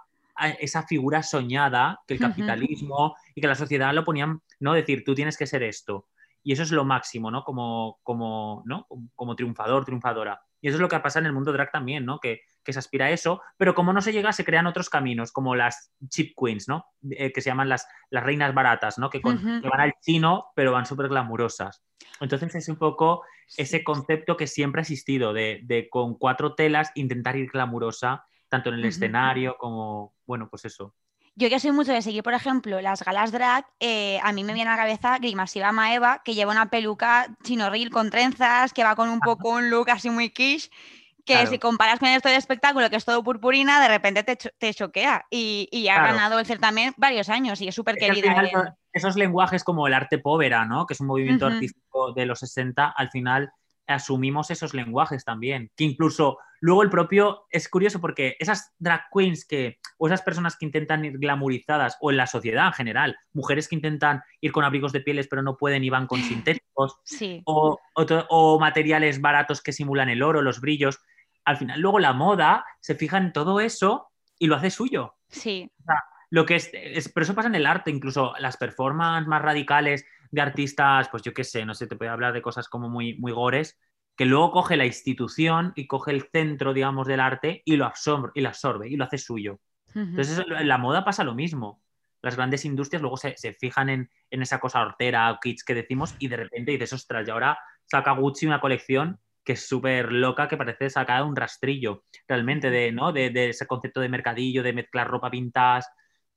esa 0.61 0.83
figura 0.85 1.23
soñada 1.23 2.01
que 2.07 2.15
el 2.15 2.21
capitalismo 2.21 3.15
y 3.35 3.41
que 3.41 3.47
la 3.47 3.55
sociedad 3.55 3.93
lo 3.93 4.05
ponían, 4.05 4.41
¿no? 4.61 4.73
Decir, 4.73 5.05
tú 5.05 5.15
tienes 5.15 5.37
que 5.37 5.47
ser 5.47 5.63
esto. 5.63 6.09
Y 6.43 6.53
eso 6.53 6.63
es 6.63 6.73
lo 6.73 6.85
máximo, 6.85 7.31
¿no? 7.31 7.45
Como, 7.45 8.01
como, 8.03 8.63
¿no? 8.65 8.87
como 9.15 9.37
triunfador, 9.37 9.85
triunfadora. 9.85 10.41
Y 10.61 10.69
eso 10.69 10.77
es 10.77 10.81
lo 10.81 10.89
que 10.89 10.99
pasa 11.01 11.19
en 11.19 11.27
el 11.27 11.33
mundo 11.33 11.53
drag 11.53 11.71
también, 11.71 12.05
¿no? 12.05 12.19
Que, 12.19 12.41
se 12.71 12.79
aspira 12.79 13.07
a 13.07 13.11
eso, 13.11 13.41
pero 13.57 13.75
como 13.75 13.93
no 13.93 14.01
se 14.01 14.13
llega, 14.13 14.33
se 14.33 14.45
crean 14.45 14.67
otros 14.67 14.91
caminos, 14.91 15.33
como 15.33 15.57
las 15.57 15.93
cheap 16.09 16.35
queens, 16.37 16.69
¿no? 16.69 16.87
Eh, 17.11 17.33
que 17.33 17.41
se 17.41 17.51
llaman 17.51 17.69
las, 17.69 17.89
las 18.11 18.23
reinas 18.23 18.55
baratas, 18.55 18.99
¿no? 18.99 19.11
Que, 19.11 19.21
que 19.21 19.69
van 19.69 19.81
al 19.81 19.95
chino, 20.01 20.53
pero 20.55 20.73
van 20.73 20.87
súper 20.87 21.09
glamurosas. 21.09 21.83
Entonces 22.21 22.55
es 22.55 22.69
un 22.69 22.77
poco 22.77 23.23
ese 23.57 23.85
concepto 23.85 24.37
que 24.37 24.47
siempre 24.47 24.81
ha 24.81 24.83
existido, 24.83 25.33
de, 25.33 25.89
con 25.91 26.15
cuatro 26.15 26.55
telas 26.55 26.93
intentar 26.95 27.37
ir 27.37 27.51
glamurosa, 27.51 28.25
tanto 28.49 28.69
en 28.69 28.77
el 28.77 28.85
escenario 28.85 29.57
como, 29.59 30.15
bueno, 30.27 30.49
pues 30.49 30.65
eso. 30.65 30.95
Yo 31.35 31.49
que 31.49 31.59
soy 31.59 31.73
mucho 31.73 31.93
de 31.93 32.03
seguir, 32.03 32.23
por 32.23 32.35
ejemplo, 32.35 32.83
las 32.83 33.03
galas 33.03 33.33
drag, 33.33 33.67
eh, 33.81 34.21
a 34.23 34.33
mí 34.33 34.45
me 34.45 34.53
viene 34.53 34.69
a 34.69 34.77
la 34.77 34.83
cabeza 34.83 35.19
Grimasiva 35.19 35.73
Maeva, 35.73 36.21
que 36.23 36.35
lleva 36.35 36.53
una 36.53 36.69
peluca 36.69 37.35
chino 37.43 37.71
con 37.91 38.11
trenzas, 38.11 38.75
que 38.75 38.85
va 38.85 38.95
con 38.95 39.09
un 39.09 39.21
poco 39.21 39.49
un 39.49 39.71
look 39.71 39.91
así 39.91 40.11
muy 40.11 40.29
quiche, 40.29 40.71
que 41.25 41.47
si 41.47 41.59
comparas 41.59 41.99
con 41.99 42.09
esto 42.09 42.29
de 42.29 42.37
espectáculo, 42.37 42.91
que 42.91 42.97
es 42.97 43.05
todo 43.05 43.23
purpurina, 43.23 43.81
de 43.81 43.89
repente 43.89 44.23
te, 44.25 44.37
te 44.37 44.75
choquea. 44.75 45.27
Y, 45.31 45.69
y 45.71 45.89
ha 45.89 46.03
ganado 46.03 46.39
el 46.39 46.47
certamen 46.47 46.95
varios 46.97 47.29
años 47.29 47.61
y 47.61 47.69
es 47.69 47.75
súper 47.75 47.97
querida. 47.97 48.77
Esos 48.93 49.17
lenguajes 49.17 49.65
como 49.65 49.87
el 49.87 49.95
arte 49.95 50.19
povera, 50.19 50.67
¿no? 50.67 50.87
Que 50.87 50.95
es 50.95 51.01
un 51.01 51.07
movimiento 51.07 51.47
artístico 51.47 52.13
de 52.13 52.27
los 52.27 52.41
60, 52.41 52.93
al 52.95 53.11
final 53.11 53.51
asumimos 53.87 54.51
esos 54.51 54.75
lenguajes 54.75 55.25
también. 55.25 55.71
Que 55.77 55.85
incluso 55.85 56.39
luego 56.61 56.83
el 56.83 56.91
propio. 56.91 57.47
Es 57.51 57.69
curioso 57.69 58.01
porque 58.01 58.37
esas 58.39 58.75
drag 58.79 59.05
queens 59.13 59.47
que. 59.47 59.79
o 59.99 60.09
esas 60.09 60.23
personas 60.23 60.57
que 60.57 60.67
intentan 60.67 61.05
ir 61.05 61.19
glamurizadas, 61.19 61.97
o 62.01 62.11
en 62.11 62.17
la 62.17 62.27
sociedad 62.27 62.67
en 62.67 62.73
general, 62.73 63.17
mujeres 63.33 63.69
que 63.69 63.77
intentan 63.77 64.23
ir 64.41 64.53
con 64.53 64.65
abrigos 64.65 64.93
de 64.93 65.01
pieles 65.01 65.29
pero 65.29 65.43
no 65.43 65.57
pueden 65.57 65.85
y 65.85 65.91
van 65.91 66.07
con 66.07 66.21
sintéticos, 66.23 66.99
o, 67.45 67.79
o 67.95 68.59
materiales 68.59 69.21
baratos 69.21 69.63
que 69.63 69.73
simulan 69.73 70.09
el 70.09 70.23
oro, 70.23 70.43
los 70.43 70.61
brillos 70.61 71.01
al 71.45 71.57
final 71.57 71.81
luego 71.81 71.99
la 71.99 72.13
moda 72.13 72.65
se 72.81 72.95
fija 72.95 73.19
en 73.19 73.33
todo 73.33 73.61
eso 73.61 74.11
y 74.39 74.47
lo 74.47 74.57
hace 74.57 74.71
suyo. 74.71 75.15
Sí. 75.29 75.71
lo 76.31 76.45
que 76.47 76.57
es, 76.57 76.71
pero 77.15 77.25
eso 77.25 77.35
pasa 77.35 77.49
en 77.49 77.55
el 77.55 77.67
arte, 77.67 77.91
incluso 77.91 78.35
las 78.39 78.57
performances 78.57 79.29
más 79.29 79.43
radicales 79.43 80.05
de 80.31 80.41
artistas, 80.41 81.09
pues 81.11 81.23
yo 81.23 81.33
qué 81.35 81.45
sé, 81.45 81.65
no 81.65 81.75
sé, 81.75 81.87
te 81.87 81.97
puedo 81.97 82.11
hablar 82.11 82.33
de 82.33 82.43
cosas 82.43 82.69
como 82.69 82.89
muy, 82.89 83.15
muy 83.19 83.33
gores, 83.33 83.79
que 84.17 84.25
luego 84.25 84.51
coge 84.51 84.77
la 84.77 84.87
institución 84.87 85.73
y 85.77 85.87
coge 85.87 86.11
el 86.11 86.23
centro, 86.31 86.73
digamos, 86.73 87.07
del 87.07 87.21
arte 87.21 87.63
y 87.65 87.77
lo 87.77 87.87
absorbe 87.87 88.31
y 88.35 88.41
lo, 88.41 88.49
absorbe, 88.49 88.89
y 88.89 88.97
lo 88.97 89.05
hace 89.05 89.19
suyo. 89.19 89.61
Entonces, 89.95 90.39
en 90.39 90.69
la 90.69 90.79
moda 90.79 91.05
pasa 91.05 91.23
lo 91.23 91.35
mismo. 91.35 91.83
Las 92.23 92.37
grandes 92.37 92.65
industrias 92.65 93.03
luego 93.03 93.17
se, 93.17 93.35
fijan 93.59 93.89
en, 93.91 94.11
esa 94.31 94.59
cosa 94.59 94.81
hortera 94.81 95.31
o 95.33 95.39
kits 95.41 95.65
que 95.65 95.75
decimos 95.75 96.15
y 96.19 96.29
de 96.29 96.37
repente 96.37 96.73
dices, 96.73 96.93
ostras, 96.93 97.27
y 97.27 97.31
ahora 97.31 97.59
saca 97.85 98.13
Gucci 98.13 98.47
una 98.47 98.61
colección 98.61 99.19
que 99.45 99.53
es 99.53 99.67
súper 99.67 100.13
loca, 100.13 100.49
que 100.49 100.57
parece 100.57 100.91
sacada 100.91 101.25
un 101.25 101.37
rastrillo, 101.37 102.05
realmente, 102.29 102.71
de, 102.71 102.93
¿no? 102.93 103.13
De, 103.13 103.49
ese 103.49 103.67
concepto 103.67 104.01
de 104.01 104.09
mercadillo, 104.09 104.63
de 104.63 104.73
mezclar 104.73 105.09
ropa 105.09 105.31
pintas, 105.31 105.89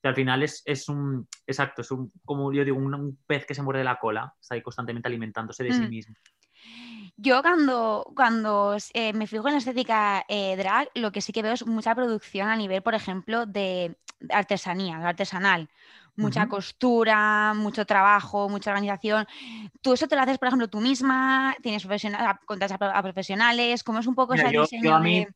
que 0.01 0.07
al 0.07 0.15
final 0.15 0.43
es, 0.43 0.89
un, 0.89 1.27
exacto, 1.45 1.81
es 1.81 1.91
un, 1.91 2.11
como 2.23 2.51
yo 2.51 2.65
digo, 2.65 2.77
un, 2.77 3.19
pez 3.25 3.45
que 3.45 3.55
se 3.55 3.61
muerde 3.61 3.83
la 3.83 3.97
cola, 3.97 4.33
está 4.39 4.55
ahí 4.55 4.61
constantemente 4.61 5.07
alimentándose 5.07 5.63
de 5.63 5.73
sí 5.73 5.81
mm. 5.81 5.89
mismo. 5.89 6.15
Yo 7.17 7.41
cuando, 7.41 8.11
cuando 8.15 8.75
eh, 8.93 9.13
me 9.13 9.27
fijo 9.27 9.47
en 9.47 9.53
la 9.53 9.59
estética 9.59 10.25
eh, 10.27 10.57
drag, 10.57 10.89
lo 10.95 11.11
que 11.11 11.21
sí 11.21 11.31
que 11.31 11.43
veo 11.43 11.53
es 11.53 11.65
mucha 11.65 11.95
producción 11.95 12.49
a 12.49 12.57
nivel, 12.57 12.81
por 12.81 12.93
ejemplo, 12.93 13.45
de 13.45 13.95
artesanía, 14.29 14.97
artesanal 14.97 15.69
mucha 16.15 16.47
costura, 16.47 17.53
mucho 17.53 17.85
trabajo, 17.85 18.49
mucha 18.49 18.71
organización. 18.71 19.25
¿Tú 19.81 19.93
eso 19.93 20.07
te 20.07 20.15
lo 20.15 20.21
haces, 20.21 20.37
por 20.37 20.47
ejemplo, 20.47 20.67
tú 20.67 20.81
misma? 20.81 21.55
¿Tienes 21.61 21.83
profesional, 21.83 22.25
a, 22.25 23.01
profesionales? 23.01 23.83
¿Cómo 23.83 23.99
es 23.99 24.07
un 24.07 24.15
poco 24.15 24.33
ese 24.33 24.49
diseño? 24.49 25.27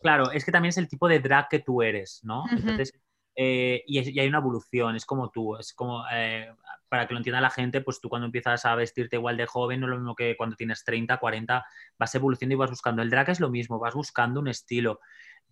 Claro, 0.00 0.30
es 0.30 0.44
que 0.44 0.52
también 0.52 0.70
es 0.70 0.78
el 0.78 0.88
tipo 0.88 1.08
de 1.08 1.20
drag 1.20 1.48
que 1.48 1.58
tú 1.58 1.82
eres, 1.82 2.20
¿no? 2.22 2.44
Entonces, 2.50 2.92
eh, 3.34 3.82
y, 3.86 3.98
hay 3.98 4.28
una 4.28 4.38
evolución, 4.38 4.96
es 4.96 5.04
como 5.04 5.30
tú, 5.30 5.56
es 5.56 5.74
como, 5.74 6.04
eh, 6.10 6.50
para 6.88 7.06
que 7.06 7.12
lo 7.12 7.18
entienda 7.18 7.40
la 7.40 7.50
gente, 7.50 7.82
pues 7.82 8.00
tú 8.00 8.08
cuando 8.08 8.24
empiezas 8.26 8.64
a 8.64 8.74
vestirte 8.74 9.16
igual 9.16 9.36
de 9.36 9.46
joven, 9.46 9.80
no 9.80 9.86
es 9.86 9.90
lo 9.90 9.96
mismo 9.96 10.14
que 10.14 10.36
cuando 10.36 10.56
tienes 10.56 10.84
30, 10.84 11.18
40, 11.18 11.64
vas 11.98 12.14
evolucionando 12.14 12.54
y 12.54 12.58
vas 12.58 12.70
buscando. 12.70 13.02
El 13.02 13.10
drag 13.10 13.28
es 13.30 13.40
lo 13.40 13.50
mismo, 13.50 13.78
vas 13.78 13.94
buscando 13.94 14.40
un 14.40 14.48
estilo. 14.48 15.00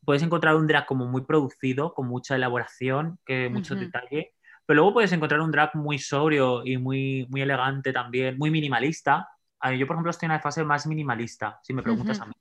Puedes 0.05 0.23
encontrar 0.23 0.57
un 0.57 0.67
drag 0.67 0.87
como 0.87 1.07
muy 1.07 1.25
producido, 1.25 1.93
con 1.93 2.07
mucha 2.09 2.37
elaboración, 2.37 3.19
que 3.27 3.51
mucho 3.51 3.75
detalle, 3.75 4.35
pero 4.67 4.77
luego 4.77 4.95
puedes 4.95 5.13
encontrar 5.13 5.41
un 5.41 5.51
drag 5.51 5.75
muy 5.75 5.99
sobrio 5.99 6.65
y 6.65 6.79
muy, 6.79 7.27
muy 7.29 7.43
elegante 7.43 7.93
también, 7.93 8.39
muy 8.39 8.51
minimalista. 8.51 9.29
Yo, 9.79 9.87
por 9.87 9.97
ejemplo, 9.97 10.11
estoy 10.11 10.27
en 10.27 10.33
una 10.33 10.41
fase 10.41 10.65
más 10.65 10.87
minimalista, 10.87 11.61
si 11.63 11.73
me 11.73 11.83
preguntas 11.83 12.21
a 12.21 12.27
mí. 12.27 12.33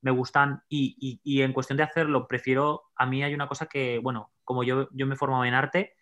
Me 0.00 0.10
gustan 0.10 0.62
y, 0.68 1.20
y, 1.24 1.42
en 1.42 1.52
cuestión 1.52 1.76
de 1.76 1.82
hacerlo, 1.82 2.28
prefiero, 2.28 2.84
a 2.94 3.06
mí 3.06 3.22
hay 3.22 3.34
una 3.34 3.48
cosa 3.48 3.66
que, 3.66 3.98
bueno, 3.98 4.30
como 4.44 4.62
yo, 4.62 4.88
yo 4.92 5.06
me 5.06 5.14
he 5.14 5.18
formado 5.18 5.44
en 5.44 5.54
arte 5.54 5.94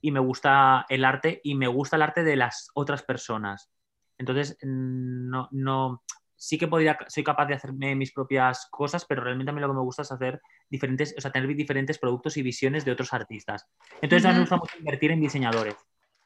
y 0.00 0.10
me 0.10 0.20
gusta 0.20 0.86
el 0.88 1.04
arte 1.04 1.40
y 1.44 1.54
me 1.54 1.66
gusta 1.66 1.96
el 1.96 2.02
arte 2.02 2.22
de 2.22 2.36
las 2.36 2.70
otras 2.74 3.02
personas. 3.02 3.70
Entonces, 4.16 4.56
no, 4.62 5.48
no, 5.50 6.02
sí 6.42 6.58
que 6.58 6.66
podría, 6.66 6.98
soy 7.06 7.22
capaz 7.22 7.46
de 7.46 7.54
hacerme 7.54 7.94
mis 7.94 8.10
propias 8.10 8.66
cosas, 8.68 9.04
pero 9.04 9.22
realmente 9.22 9.50
a 9.50 9.54
mí 9.54 9.60
lo 9.60 9.68
que 9.68 9.74
me 9.74 9.80
gusta 9.80 10.02
es 10.02 10.10
hacer 10.10 10.40
diferentes, 10.68 11.14
o 11.16 11.20
sea, 11.20 11.30
tener 11.30 11.54
diferentes 11.54 12.00
productos 12.00 12.36
y 12.36 12.42
visiones 12.42 12.84
de 12.84 12.90
otros 12.90 13.12
artistas. 13.12 13.68
Entonces, 14.00 14.26
a 14.26 14.30
mí 14.30 14.34
me 14.34 14.40
gusta 14.40 14.56
mucho 14.56 14.76
invertir 14.76 15.12
en 15.12 15.20
diseñadores. 15.20 15.76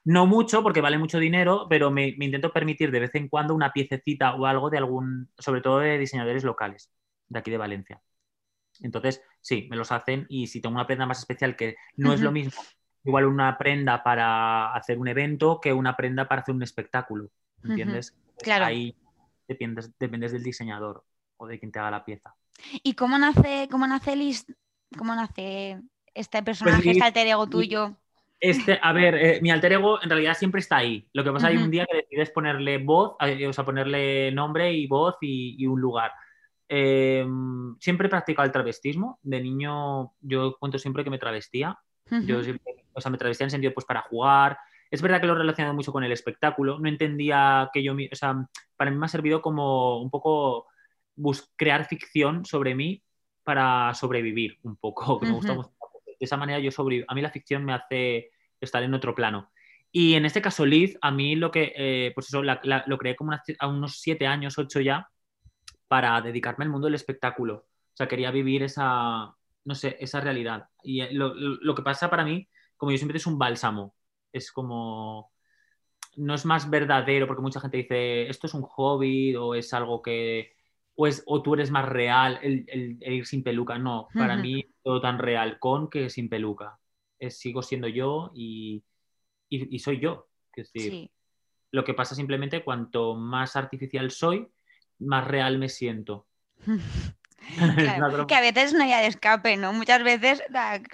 No 0.05 0.25
mucho, 0.25 0.63
porque 0.63 0.81
vale 0.81 0.97
mucho 0.97 1.19
dinero, 1.19 1.67
pero 1.69 1.91
me, 1.91 2.09
intento 2.19 2.51
permitir 2.51 2.91
de 2.93 3.01
vez 3.01 3.15
en 3.15 3.29
cuando 3.29 3.55
una 3.55 3.75
piececita 3.75 4.35
o 4.37 4.47
algo 4.47 4.71
de 4.71 4.79
algún, 4.79 5.29
sobre 5.37 5.61
todo 5.61 5.81
de 5.81 5.99
diseñadores 5.99 6.45
locales, 6.45 6.91
de 7.29 7.39
aquí 7.39 7.51
de 7.51 7.59
Valencia. 7.59 8.01
Entonces, 8.81 9.23
sí, 9.43 9.67
me 9.69 9.77
los 9.77 9.93
hacen 9.93 10.25
y 10.31 10.47
si 10.47 10.63
tengo 10.63 10.77
una 10.77 10.87
prenda 10.87 11.05
más 11.05 11.19
especial 11.19 11.57
que 11.57 11.77
no 11.97 12.15
es 12.15 12.23
lo 12.23 12.33
mismo, 12.33 12.63
igual 13.05 13.27
una 13.27 13.59
prenda 13.59 14.03
para 14.03 14.73
hacer 14.73 14.99
un 14.99 15.09
evento 15.09 15.61
que 15.61 15.75
una 15.75 15.95
prenda 15.95 16.27
para 16.27 16.41
hacer 16.41 16.55
un 16.55 16.63
espectáculo, 16.63 17.29
¿entiendes? 17.63 18.17
Claro. 18.39 18.65
Ahí 18.65 18.97
dependes, 19.47 19.91
dependes 19.99 20.33
del 20.33 20.43
diseñador 20.43 21.05
o 21.37 21.47
de 21.47 21.59
quien 21.59 21.73
te 21.73 21.79
haga 21.79 21.91
la 21.91 22.05
pieza. 22.05 22.35
¿Y 22.83 22.95
cómo 22.95 23.19
nace, 23.19 23.69
cómo 23.71 23.87
nace 23.87 24.17
Liz? 24.17 24.47
¿Cómo 24.97 25.15
nace 25.15 25.81
este 26.15 26.43
personaje, 26.43 26.83
pues 26.83 26.97
este 26.97 27.05
alter 27.05 27.27
ego 27.27 27.47
tuyo? 27.47 27.97
Este, 28.39 28.79
a 28.83 28.93
ver, 28.93 29.15
eh, 29.15 29.41
mi 29.43 29.51
alter 29.51 29.73
ego 29.73 30.03
en 30.03 30.11
realidad 30.11 30.37
siempre 30.37 30.61
está 30.61 30.79
ahí. 30.79 31.09
Lo 31.13 31.25
que 31.25 31.33
pasa 31.33 31.49
es 31.49 31.53
que 31.53 31.59
hay 31.59 31.65
un 31.65 31.71
día 31.71 31.87
que 31.91 31.99
decides 31.99 32.31
ponerle 32.31 32.79
voz, 32.79 33.17
eh, 33.21 33.47
o 33.47 33.53
sea, 33.53 33.65
ponerle 33.65 34.31
nombre 34.33 34.73
y 34.73 34.87
voz 34.87 35.17
y, 35.21 35.67
un 35.67 35.81
lugar. 35.81 36.13
Em, 36.69 37.77
siempre 37.79 38.07
he 38.07 38.11
practicado 38.11 38.47
el 38.47 38.53
travestismo. 38.53 39.19
De 39.23 39.41
niño, 39.41 40.13
yo 40.21 40.57
cuento 40.59 40.79
siempre 40.79 41.05
que 41.05 41.11
me 41.11 41.19
travestía. 41.19 41.79
Yo 42.25 42.39
o 42.93 43.01
sea, 43.01 43.11
me 43.11 43.19
travestía 43.19 43.45
en 43.45 43.51
sentido 43.51 43.75
pues 43.75 43.85
para 43.85 44.03
jugar, 44.03 44.59
es 44.91 45.03
verdad 45.03 45.21
que 45.21 45.27
lo 45.27 45.35
he 45.35 45.39
relacionado 45.39 45.75
mucho 45.75 45.93
con 45.93 46.05
el 46.05 46.13
espectáculo. 46.13 46.79
No 46.79 46.89
entendía 46.89 47.71
que 47.73 47.83
yo, 47.83 47.95
o 47.95 48.17
sea, 48.17 48.47
para 48.77 48.91
mí 48.91 48.97
me 48.97 49.07
ha 49.07 49.09
servido 49.09 49.43
como 49.43 50.01
un 50.01 50.11
poco 50.11 50.67
crear 51.57 51.87
ficción 51.87 52.45
sobre 52.45 52.75
mí 52.75 53.03
para 53.43 53.95
sobrevivir 53.95 54.59
un 54.63 54.77
poco, 54.77 55.21
me 55.23 55.33
gusta 55.33 55.55
De 55.55 56.17
esa 56.21 56.37
manera 56.37 56.59
yo 56.59 56.71
sobrevivo. 56.71 57.07
A 57.09 57.15
mí 57.15 57.23
la 57.23 57.31
ficción 57.31 57.65
me 57.65 57.73
hace 57.73 58.31
estar 58.61 58.83
en 58.83 58.95
otro 58.95 59.15
plano. 59.15 59.51
Y 59.93 60.15
en 60.15 60.27
este 60.27 60.43
caso, 60.43 60.67
Liz, 60.67 60.99
a 61.01 61.11
mí 61.11 61.37
lo 61.37 61.51
que, 61.51 61.73
eh, 61.75 62.13
pues 62.15 62.27
eso, 62.27 62.43
lo 62.43 62.99
creé 62.99 63.17
como 63.17 63.33
a 63.33 63.69
unos 63.69 64.01
siete 64.01 64.27
años, 64.27 64.59
ocho 64.59 64.81
ya, 64.81 65.09
para 65.89 66.21
dedicarme 66.21 66.65
al 66.65 66.71
mundo 66.71 66.87
del 66.87 66.97
espectáculo. 66.97 67.55
O 67.55 67.97
sea, 67.97 68.07
quería 68.07 68.31
vivir 68.31 68.63
esa, 68.63 69.35
no 69.65 69.75
sé, 69.75 69.97
esa 70.01 70.21
realidad. 70.21 70.69
Y 70.83 71.01
eh, 71.01 71.13
lo, 71.13 71.33
lo 71.35 71.75
que 71.75 71.83
pasa 71.83 72.11
para 72.11 72.25
mí, 72.25 72.47
como 72.77 72.93
yo 72.93 72.99
siempre, 72.99 73.17
es 73.17 73.27
un 73.27 73.39
bálsamo 73.39 73.96
es 74.37 74.53
como 74.53 75.33
no 76.17 76.35
es 76.35 76.45
más 76.45 76.69
verdadero, 76.69 77.27
porque 77.27 77.43
mucha 77.43 77.61
gente 77.61 77.77
dice, 77.77 78.29
esto 78.29 78.47
es 78.47 78.55
un 78.55 78.63
hobby 78.63 79.37
o 79.37 79.55
es 79.55 79.73
algo 79.75 80.01
que, 80.03 80.55
o, 80.95 81.09
o 81.27 81.43
tú 81.43 81.55
eres 81.55 81.71
más 81.71 81.87
real 81.87 82.39
el, 82.43 82.99
ir 83.01 83.27
sin 83.27 83.43
peluca. 83.43 83.79
No, 83.79 84.09
para 84.15 84.37
mí 84.37 84.67
todo 84.83 85.01
tan 85.01 85.19
real 85.19 85.59
con 85.59 85.91
que 85.91 86.09
sin 86.09 86.29
peluca. 86.29 86.79
Es, 87.19 87.39
sigo 87.39 87.63
siendo 87.63 87.89
yo 87.89 88.33
y, 88.35 88.83
soy 89.79 90.01
yo. 90.01 90.29
Es 90.55 90.73
decir, 90.73 91.11
lo 91.71 91.85
que 91.85 91.95
pasa 91.95 92.15
simplemente 92.15 92.65
cuanto 92.65 93.15
más 93.15 93.55
artificial 93.57 94.11
soy, 94.11 94.49
más 94.99 95.27
real 95.27 95.59
me 95.59 95.69
siento. 95.69 96.27
que 98.29 98.35
a 98.35 98.41
veces 98.41 98.73
no 98.73 98.83
hay 98.83 98.91
de 98.91 99.07
escape, 99.07 99.57
¿no? 99.57 99.73
Muchas 99.73 100.03
veces, 100.03 100.43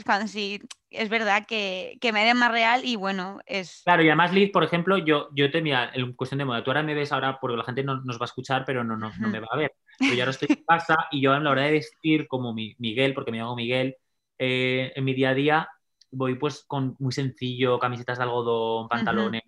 cuando 0.04 0.26
sí, 0.26 0.60
es 0.94 1.08
verdad 1.08 1.46
que, 1.46 1.98
me 2.12 2.24
den 2.24 2.38
más 2.38 2.50
real 2.50 2.84
y 2.84 2.96
bueno, 2.96 3.40
es... 3.46 3.82
Claro, 3.84 4.02
y 4.02 4.08
además 4.08 4.32
Liz, 4.32 4.50
por 4.50 4.64
ejemplo, 4.64 4.98
yo, 4.98 5.28
yo 5.34 5.50
te, 5.50 5.62
mira, 5.62 5.90
en 5.94 6.12
cuestión 6.12 6.38
de 6.38 6.44
moda, 6.44 6.62
tú 6.62 6.70
ahora 6.70 6.82
me 6.82 6.94
ves 6.94 7.12
ahora, 7.12 7.38
porque 7.40 7.56
la 7.56 7.64
gente 7.64 7.82
no 7.82 8.00
nos 8.02 8.18
va 8.18 8.24
a 8.24 8.26
escuchar, 8.26 8.64
pero 8.64 8.84
no, 8.84 8.96
no, 8.96 9.10
no 9.18 9.28
me 9.28 9.40
va 9.40 9.48
a 9.50 9.56
ver. 9.56 9.72
Yo 10.00 10.20
ahora 10.20 10.30
estoy 10.30 10.48
en 10.50 10.64
casa 10.64 10.96
y 11.10 11.20
yo 11.20 11.32
a 11.32 11.40
la 11.40 11.50
hora 11.50 11.62
de 11.62 11.72
vestir 11.72 12.26
como 12.28 12.52
mi, 12.52 12.74
Miguel, 12.78 13.14
porque 13.14 13.30
me 13.30 13.38
llamo 13.38 13.56
Miguel, 13.56 13.96
eh, 14.38 14.92
en 14.94 15.04
mi 15.04 15.14
día 15.14 15.30
a 15.30 15.34
día 15.34 15.68
voy 16.12 16.36
pues 16.36 16.64
con 16.66 16.94
muy 16.98 17.12
sencillo, 17.12 17.78
camisetas 17.78 18.18
de 18.18 18.24
algodón, 18.24 18.88
pantalones, 18.88 19.42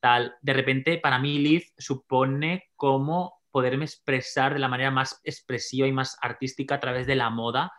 tal. 0.00 0.36
De 0.42 0.52
repente, 0.52 0.98
para 0.98 1.18
mí 1.18 1.38
Liz 1.38 1.72
supone 1.76 2.70
como 2.76 3.40
poderme 3.50 3.84
expresar 3.84 4.52
de 4.52 4.60
la 4.60 4.68
manera 4.68 4.90
más 4.90 5.20
expresiva 5.24 5.86
y 5.86 5.92
más 5.92 6.16
artística 6.20 6.76
a 6.76 6.80
través 6.80 7.06
de 7.06 7.16
la 7.16 7.30
moda 7.30 7.72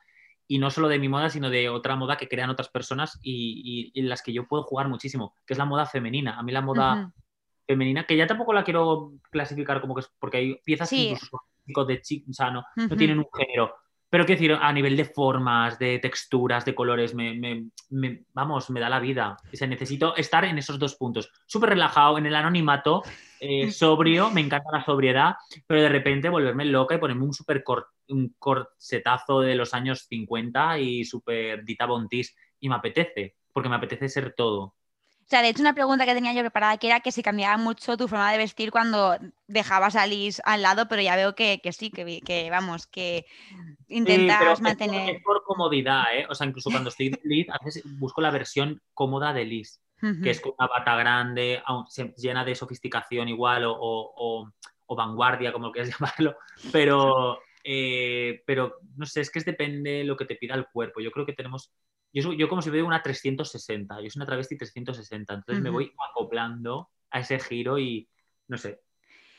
y 0.48 0.60
no 0.60 0.70
solo 0.70 0.88
de 0.88 1.00
mi 1.00 1.10
moda, 1.10 1.30
sino 1.30 1.50
de 1.50 1.70
otra 1.70 1.96
moda 1.96 2.18
que 2.18 2.28
crean 2.28 2.50
otras 2.50 2.70
personas 2.70 3.20
y, 3.22 3.92
en 3.96 4.10
las 4.10 4.22
que 4.22 4.34
yo 4.34 4.48
puedo 4.48 4.64
jugar 4.64 4.88
muchísimo, 4.88 5.36
que 5.46 5.54
es 5.54 5.58
la 5.58 5.66
moda 5.66 5.86
femenina. 5.86 6.38
A 6.38 6.44
mí 6.44 6.52
la 6.52 6.62
moda 6.62 7.12
femenina, 7.66 8.06
que 8.06 8.18
ya 8.18 8.28
tampoco 8.28 8.54
la 8.54 8.64
quiero 8.64 9.14
clasificar 9.32 9.82
como 9.82 9.96
que 9.96 10.02
es, 10.02 10.12
porque 10.20 10.38
hay 10.38 10.56
piezas 10.64 10.92
incluso 10.94 11.42
de 11.88 12.02
chicos, 12.02 12.30
o 12.32 12.34
sea, 12.34 12.52
no, 12.52 12.64
no 12.76 12.98
tienen 12.98 13.20
un 13.20 13.28
género, 13.34 13.74
Pero 14.14 14.28
quiero 14.28 14.40
decir, 14.40 14.58
a 14.62 14.72
nivel 14.72 14.96
de 14.96 15.06
formas, 15.06 15.80
de 15.80 15.98
texturas, 15.98 16.64
de 16.66 16.76
colores, 16.76 17.16
me, 17.16 17.66
vamos, 18.32 18.70
me 18.70 18.80
da 18.80 18.88
la 18.88 19.00
vida. 19.00 19.36
O 19.42 19.66
necesito 19.66 20.16
estar 20.16 20.46
en 20.46 20.60
esos 20.60 20.78
dos 20.78 20.94
puntos. 20.94 21.32
Súper 21.48 21.72
relajado, 21.72 22.20
en 22.20 22.28
el 22.28 22.36
anonimato, 22.36 23.02
eh, 23.40 23.72
sobrio, 23.72 24.30
me 24.30 24.42
encanta 24.42 24.70
la 24.72 24.86
sobriedad, 24.86 25.34
pero 25.66 25.82
de 25.82 25.90
repente 25.90 26.30
volverme 26.30 26.66
loca 26.66 26.94
y 26.94 27.00
ponerme 27.00 27.24
un 27.24 27.34
súper 27.34 27.64
un 28.10 28.36
corsetazo 28.38 29.42
de 29.42 29.56
los 29.56 29.74
años 29.74 30.06
50 30.08 30.78
y 30.78 31.06
súper 31.06 31.66
Dita 31.66 31.88
Bontis. 31.88 32.36
Y 32.60 32.70
me 32.70 32.76
apetece, 32.76 33.38
porque 33.52 33.70
me 33.70 33.78
apetece 33.78 34.10
ser 34.10 34.36
todo. 34.38 34.76
O 35.26 35.30
sea, 35.30 35.42
de 35.42 35.50
hecho, 35.50 35.62
una 35.62 35.74
pregunta 35.74 36.06
que 36.06 36.14
tenía 36.14 36.34
yo 36.34 36.42
preparada 36.42 36.78
que 36.78 36.88
era 36.88 37.00
que 37.00 37.12
si 37.12 37.24
cambiaba 37.24 37.58
mucho 37.58 37.96
tu 37.96 38.08
forma 38.08 38.32
de 38.32 38.38
vestir 38.38 38.72
cuando 38.72 39.18
dejabas 39.48 39.96
a 39.96 40.06
Liz 40.06 40.42
al 40.44 40.62
lado, 40.62 40.88
pero 40.88 41.02
ya 41.02 41.16
veo 41.16 41.34
que, 41.34 41.60
sí, 41.72 41.90
que, 41.90 42.50
vamos, 42.52 42.88
que 42.88 43.26
intentas 43.88 44.62
mantener. 44.62 45.16
Es 45.16 45.24
por, 45.24 45.44
comodidad, 45.44 46.04
¿eh? 46.14 46.26
O 46.30 46.36
sea, 46.36 46.46
incluso 46.46 46.70
cuando 46.70 46.90
estoy 46.90 47.10
de 47.10 47.20
Liz, 47.24 47.48
a 47.50 47.64
veces 47.64 47.84
busco 48.00 48.22
la 48.22 48.32
versión 48.32 48.82
cómoda 48.94 49.34
de 49.34 49.46
Liz, 49.46 49.82
que 50.22 50.32
es 50.32 50.42
con 50.42 50.54
una 50.60 50.68
bata 50.68 50.96
grande, 50.98 51.64
llena 52.18 52.44
de 52.44 52.56
sofisticación 52.56 53.30
igual 53.30 53.64
o, 53.66 54.52
vanguardia, 54.90 55.54
como 55.54 55.72
quieras 55.72 55.92
llamarlo, 56.00 56.36
pero. 56.72 57.40
Eh, 57.66 58.44
pero 58.46 58.80
no 58.98 59.06
sé, 59.06 59.22
es 59.22 59.32
que 59.32 59.40
es 59.40 59.46
depende 59.46 59.90
de 59.90 60.04
lo 60.04 60.18
que 60.18 60.26
te 60.26 60.36
pida 60.36 60.54
el 60.54 60.68
cuerpo. 60.68 61.00
Yo 61.00 61.12
creo 61.12 61.26
que 61.26 61.32
tenemos 61.32 61.72
yo, 62.14 62.48
como 62.48 62.62
si 62.62 62.70
veo 62.70 62.86
una 62.86 63.02
360, 63.02 64.02
yo 64.02 64.10
soy 64.10 64.20
una 64.20 64.26
travesti 64.26 64.58
360, 64.58 65.34
entonces 65.34 65.64
me 65.64 65.70
voy 65.72 65.92
acoplando 66.12 66.90
a 67.10 67.20
ese 67.20 67.40
giro 67.40 67.80
y 67.80 68.08
no 68.48 68.58
sé. 68.58 68.82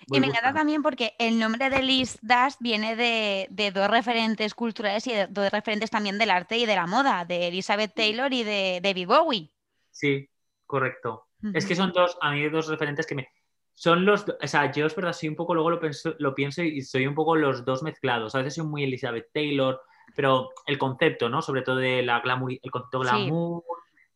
Y 0.06 0.20
me 0.20 0.26
encanta 0.26 0.52
también 0.52 0.82
porque 0.82 1.14
el 1.18 1.38
nombre 1.38 1.70
de 1.70 1.82
Liz 1.82 2.18
Dash 2.20 2.54
viene 2.60 2.96
de, 2.96 3.70
dos 3.72 3.88
referentes 3.88 4.54
culturales 4.54 5.06
y 5.06 5.12
de 5.12 5.26
dos 5.28 5.50
referentes 5.50 5.90
también 5.90 6.18
del 6.18 6.30
arte 6.30 6.58
y 6.58 6.66
de 6.66 6.74
la 6.74 6.86
moda, 6.86 7.24
de 7.24 7.48
Elizabeth 7.48 7.94
Taylor 7.94 8.32
y 8.32 8.42
de 8.42 8.80
David 8.82 9.06
Bowie. 9.06 9.50
Sí, 9.90 10.28
correcto. 10.66 11.28
Es 11.54 11.66
que 11.66 11.76
son 11.76 11.92
dos, 11.92 12.16
a 12.20 12.32
mí 12.32 12.48
dos 12.48 12.68
referentes 12.68 13.06
que 13.06 13.14
me... 13.14 13.28
Son 13.76 14.04
los, 14.04 14.24
o 14.28 14.46
sea, 14.46 14.70
yo 14.70 14.86
es 14.86 14.94
verdad, 14.94 15.12
soy 15.12 15.28
un 15.28 15.36
poco, 15.36 15.54
luego 15.54 15.70
lo, 15.70 15.80
lo 16.18 16.34
pienso 16.34 16.62
y 16.62 16.80
soy 16.82 17.06
un 17.06 17.14
poco 17.14 17.34
los 17.34 17.64
dos 17.64 17.82
mezclados. 17.82 18.34
A 18.34 18.38
veces 18.38 18.54
soy 18.54 18.66
muy 18.66 18.84
Elizabeth 18.84 19.30
Taylor, 19.32 19.80
pero 20.14 20.50
el 20.66 20.78
concepto, 20.78 21.28
¿no? 21.28 21.42
Sobre 21.42 21.62
todo 21.62 21.76
de 21.76 22.02
la 22.02 22.20
glamour, 22.20 22.52
el 22.62 22.70
concepto 22.70 23.00
glamour, 23.00 23.62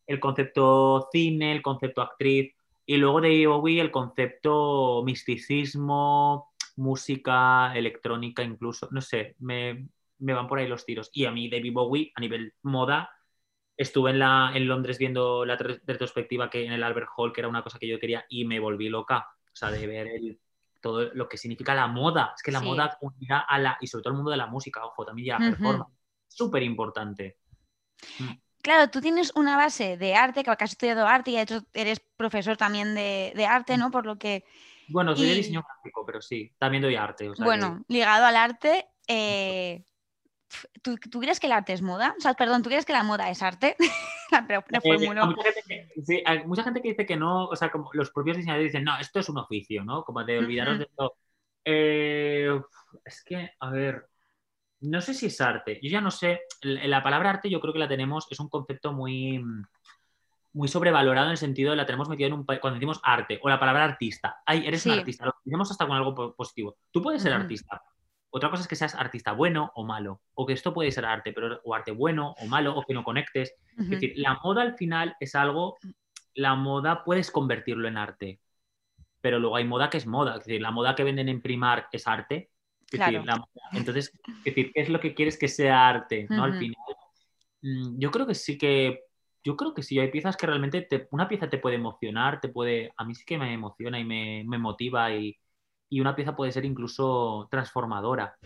el 0.07 0.19
concepto 0.19 1.07
cine, 1.11 1.51
el 1.51 1.61
concepto 1.61 2.01
actriz, 2.01 2.53
y 2.89 2.97
luego 2.97 3.21
de 3.21 3.45
Bowie 3.45 3.81
el 3.81 3.91
concepto 3.91 5.03
misticismo, 5.05 6.51
música, 6.77 7.71
electrónica 7.75 8.41
incluso, 8.41 8.87
no 8.89 9.01
sé, 9.01 9.35
me, 9.37 9.87
van 10.17 10.47
por 10.47 10.57
ahí 10.57 10.67
los 10.67 10.85
tiros. 10.85 11.11
Y 11.13 11.25
a 11.25 11.31
mí 11.31 11.49
David 11.49 11.73
Bowie, 11.73 12.11
a 12.15 12.21
nivel 12.21 12.55
moda, 12.63 13.11
estuve 13.77 14.09
en, 14.09 14.17
la, 14.17 14.51
en 14.55 14.67
Londres 14.67 14.97
viendo 14.97 15.45
la 15.45 15.55
retrospectiva 15.55 16.49
que 16.49 16.65
en 16.65 16.73
el 16.73 16.81
Albert 16.81 17.09
Hall, 17.15 17.31
que 17.31 17.41
era 17.41 17.47
una 17.47 17.61
cosa 17.61 17.77
que 17.77 17.87
yo 17.87 17.99
quería, 17.99 18.25
y 18.27 18.45
me 18.45 18.59
volví 18.59 18.89
loca. 18.89 19.27
O 19.45 19.55
sea, 19.55 19.69
de 19.69 19.85
ver 19.85 20.07
el, 20.07 20.39
todo 20.81 21.13
lo 21.13 21.27
que 21.27 21.37
significa 21.37 21.73
la 21.73 21.87
moda. 21.87 22.33
Es 22.35 22.43
que 22.43 22.51
la 22.51 22.61
moda 22.61 22.97
unida 23.01 23.39
a 23.39 23.59
la, 23.59 23.77
y 23.81 23.87
sobre 23.87 24.03
todo 24.03 24.11
el 24.11 24.17
mundo 24.17 24.31
de 24.31 24.37
la 24.37 24.47
música, 24.47 24.85
ojo, 24.85 25.05
también 25.05 25.27
ya 25.27 25.37
performance. 25.37 25.93
Súper 26.27 26.63
importante. 26.63 27.37
Mm. 28.19 28.31
Claro, 28.61 28.89
tú 28.89 28.99
tienes 28.99 29.31
una 29.35 29.55
base 29.55 29.97
de 29.97 30.15
arte, 30.15 30.43
que 30.43 30.51
has 30.51 30.71
estudiado 30.71 31.07
arte 31.07 31.31
y 31.31 31.35
de 31.35 31.41
hecho 31.41 31.61
eres 31.73 32.01
profesor 32.17 32.57
también 32.57 32.93
de, 32.93 33.45
arte, 33.47 33.77
¿no? 33.77 33.89
Por 33.89 34.05
lo 34.05 34.17
que... 34.17 34.43
Bueno, 34.89 35.15
soy 35.15 35.27
de 35.27 35.35
diseño 35.35 35.63
gráfico, 35.63 36.05
pero 36.05 36.21
sí, 36.21 36.51
también 36.57 36.83
doy 36.83 36.95
arte. 36.95 37.31
bueno, 37.37 37.83
ligado 37.87 38.25
al 38.25 38.35
arte, 38.35 38.87
eh, 39.07 39.85
¿tú, 40.81 41.19
crees 41.19 41.39
que 41.39 41.47
el 41.47 41.53
arte 41.53 41.73
es 41.73 41.81
moda? 41.81 42.15
O 42.17 42.21
sea, 42.21 42.33
perdón, 42.33 42.63
¿tú 42.63 42.69
crees 42.69 42.85
que 42.85 42.93
la 42.93 43.03
moda 43.03 43.29
es 43.29 43.41
arte? 43.41 43.75
pero, 44.47 44.63
eh, 44.71 45.07
mucha, 45.07 45.43
gente 45.43 45.63
que, 45.67 46.01
sí, 46.03 46.23
hay 46.25 46.45
mucha 46.45 46.63
gente 46.63 46.81
que 46.81 46.89
dice 46.89 47.05
que 47.05 47.17
no, 47.17 47.45
o 47.45 47.55
sea, 47.55 47.71
como 47.71 47.89
los 47.93 48.11
propios 48.11 48.37
diseñadores 48.37 48.71
dicen, 48.71 48.83
no, 48.83 48.97
esto 48.99 49.19
es 49.19 49.29
un 49.29 49.37
oficio, 49.37 49.83
¿no? 49.83 50.03
Como 50.03 50.23
de 50.23 50.37
olvidaros 50.37 50.79
de 50.79 50.85
esto. 50.85 51.13
Eh, 51.65 52.59
es 53.05 53.23
que, 53.23 53.51
a 53.59 53.69
ver, 53.69 54.07
no 54.81 55.01
sé 55.01 55.13
si 55.13 55.27
es 55.27 55.41
arte. 55.41 55.79
Yo 55.81 55.89
ya 55.89 56.01
no 56.01 56.11
sé. 56.11 56.41
La 56.61 57.03
palabra 57.03 57.31
arte 57.31 57.49
yo 57.49 57.59
creo 57.59 57.73
que 57.73 57.79
la 57.79 57.87
tenemos, 57.87 58.27
es 58.31 58.39
un 58.39 58.49
concepto 58.49 58.93
muy, 58.93 59.43
muy 60.53 60.67
sobrevalorado 60.67 61.27
en 61.27 61.31
el 61.31 61.37
sentido 61.37 61.71
de 61.71 61.77
la 61.77 61.85
tenemos 61.85 62.09
metida 62.09 62.27
en 62.27 62.33
un 62.33 62.45
cuando 62.45 62.73
decimos 62.73 62.99
arte 63.03 63.39
o 63.41 63.49
la 63.49 63.59
palabra 63.59 63.83
artista. 63.83 64.41
Ay, 64.45 64.65
eres 64.65 64.85
un 64.85 64.93
artista. 64.93 65.25
Lo 65.25 65.35
tenemos 65.43 65.69
hasta 65.69 65.85
con 65.85 65.97
algo 65.97 66.35
positivo. 66.35 66.77
Tú 66.91 67.01
puedes 67.01 67.21
ser 67.21 67.33
artista. 67.33 67.81
Otra 68.31 68.49
cosa 68.49 68.61
es 68.61 68.67
que 68.67 68.75
seas 68.75 68.95
artista 68.95 69.31
bueno 69.31 69.71
o 69.75 69.83
malo, 69.83 70.21
o 70.35 70.45
que 70.45 70.53
esto 70.53 70.73
puede 70.73 70.91
ser 70.91 71.05
arte, 71.05 71.33
pero 71.33 71.59
o 71.63 71.73
arte 71.73 71.91
bueno 71.91 72.35
o 72.39 72.45
malo, 72.45 72.75
o 72.75 72.83
que 72.83 72.93
no 72.93 73.03
conectes. 73.03 73.55
Es 73.77 73.89
decir, 73.89 74.13
la 74.15 74.39
moda 74.43 74.61
al 74.61 74.75
final 74.75 75.15
es 75.19 75.35
algo, 75.35 75.77
la 76.35 76.55
moda 76.55 77.03
puedes 77.03 77.31
convertirlo 77.31 77.87
en 77.87 77.97
arte, 77.97 78.39
pero 79.21 79.39
luego 79.39 79.55
hay 79.55 79.65
moda 79.65 79.89
que 79.89 79.97
es 79.97 80.05
moda. 80.05 80.37
Es 80.37 80.45
decir, 80.45 80.61
la 80.61 80.71
moda 80.71 80.95
que 80.95 81.03
venden 81.03 81.29
en 81.29 81.41
Primar 81.41 81.87
es 81.91 82.07
arte, 82.07 82.51
entonces, 83.73 84.11
¿qué 84.43 84.71
es 84.73 84.89
lo 84.89 84.99
que 84.99 85.13
quieres 85.13 85.37
que 85.37 85.47
sea 85.47 85.87
arte? 85.87 86.27
¿no? 86.29 86.43
Al 86.43 86.57
final, 86.57 86.75
mm, 87.61 87.99
yo 87.99 88.11
creo 88.11 88.25
que 88.25 88.35
sí 88.35 88.57
que, 88.57 89.03
yo 89.43 89.55
creo 89.55 89.73
que 89.73 89.83
sí, 89.83 89.99
hay 89.99 90.09
piezas 90.09 90.37
que 90.37 90.47
realmente, 90.47 90.87
una 91.11 91.27
pieza 91.27 91.49
te 91.49 91.57
puede 91.57 91.75
emocionar, 91.75 92.41
te 92.41 92.49
puede, 92.49 92.91
a 92.97 93.05
mí 93.05 93.15
sí 93.15 93.23
que 93.25 93.37
me 93.37 93.53
emociona 93.53 93.99
y 93.99 94.05
me, 94.05 94.57
motiva 94.57 95.13
y, 95.13 95.37
una 95.91 96.15
pieza 96.15 96.35
puede 96.35 96.51
ser 96.51 96.65
incluso 96.65 97.47
transformadora. 97.49 98.37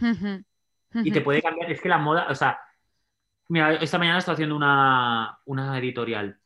Y 0.93 1.12
te 1.12 1.21
puede 1.21 1.41
cambiar, 1.41 1.71
es 1.71 1.82
que 1.82 1.89
la 1.89 1.97
moda, 1.97 2.27
o 2.29 2.36
sea, 2.36 2.60
mira, 3.49 3.73
esta 3.73 3.97
mañana 3.97 4.19
estoy 4.19 4.34
haciendo 4.34 4.56
una, 4.56 5.39
editorial. 5.77 6.39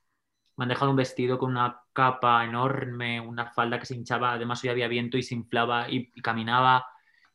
Me 0.55 0.63
han 0.63 0.69
dejado 0.69 0.91
un 0.91 0.97
vestido 0.97 1.37
con 1.37 1.51
una 1.51 1.81
capa 1.93 2.45
enorme, 2.45 3.19
una 3.19 3.51
falda 3.51 3.79
que 3.79 3.85
se 3.85 3.95
hinchaba, 3.95 4.33
además 4.33 4.63
hoy 4.63 4.69
había 4.69 4.87
viento 4.87 5.17
y 5.17 5.23
se 5.23 5.35
inflaba 5.35 5.89
y 5.89 6.11
caminaba 6.21 6.85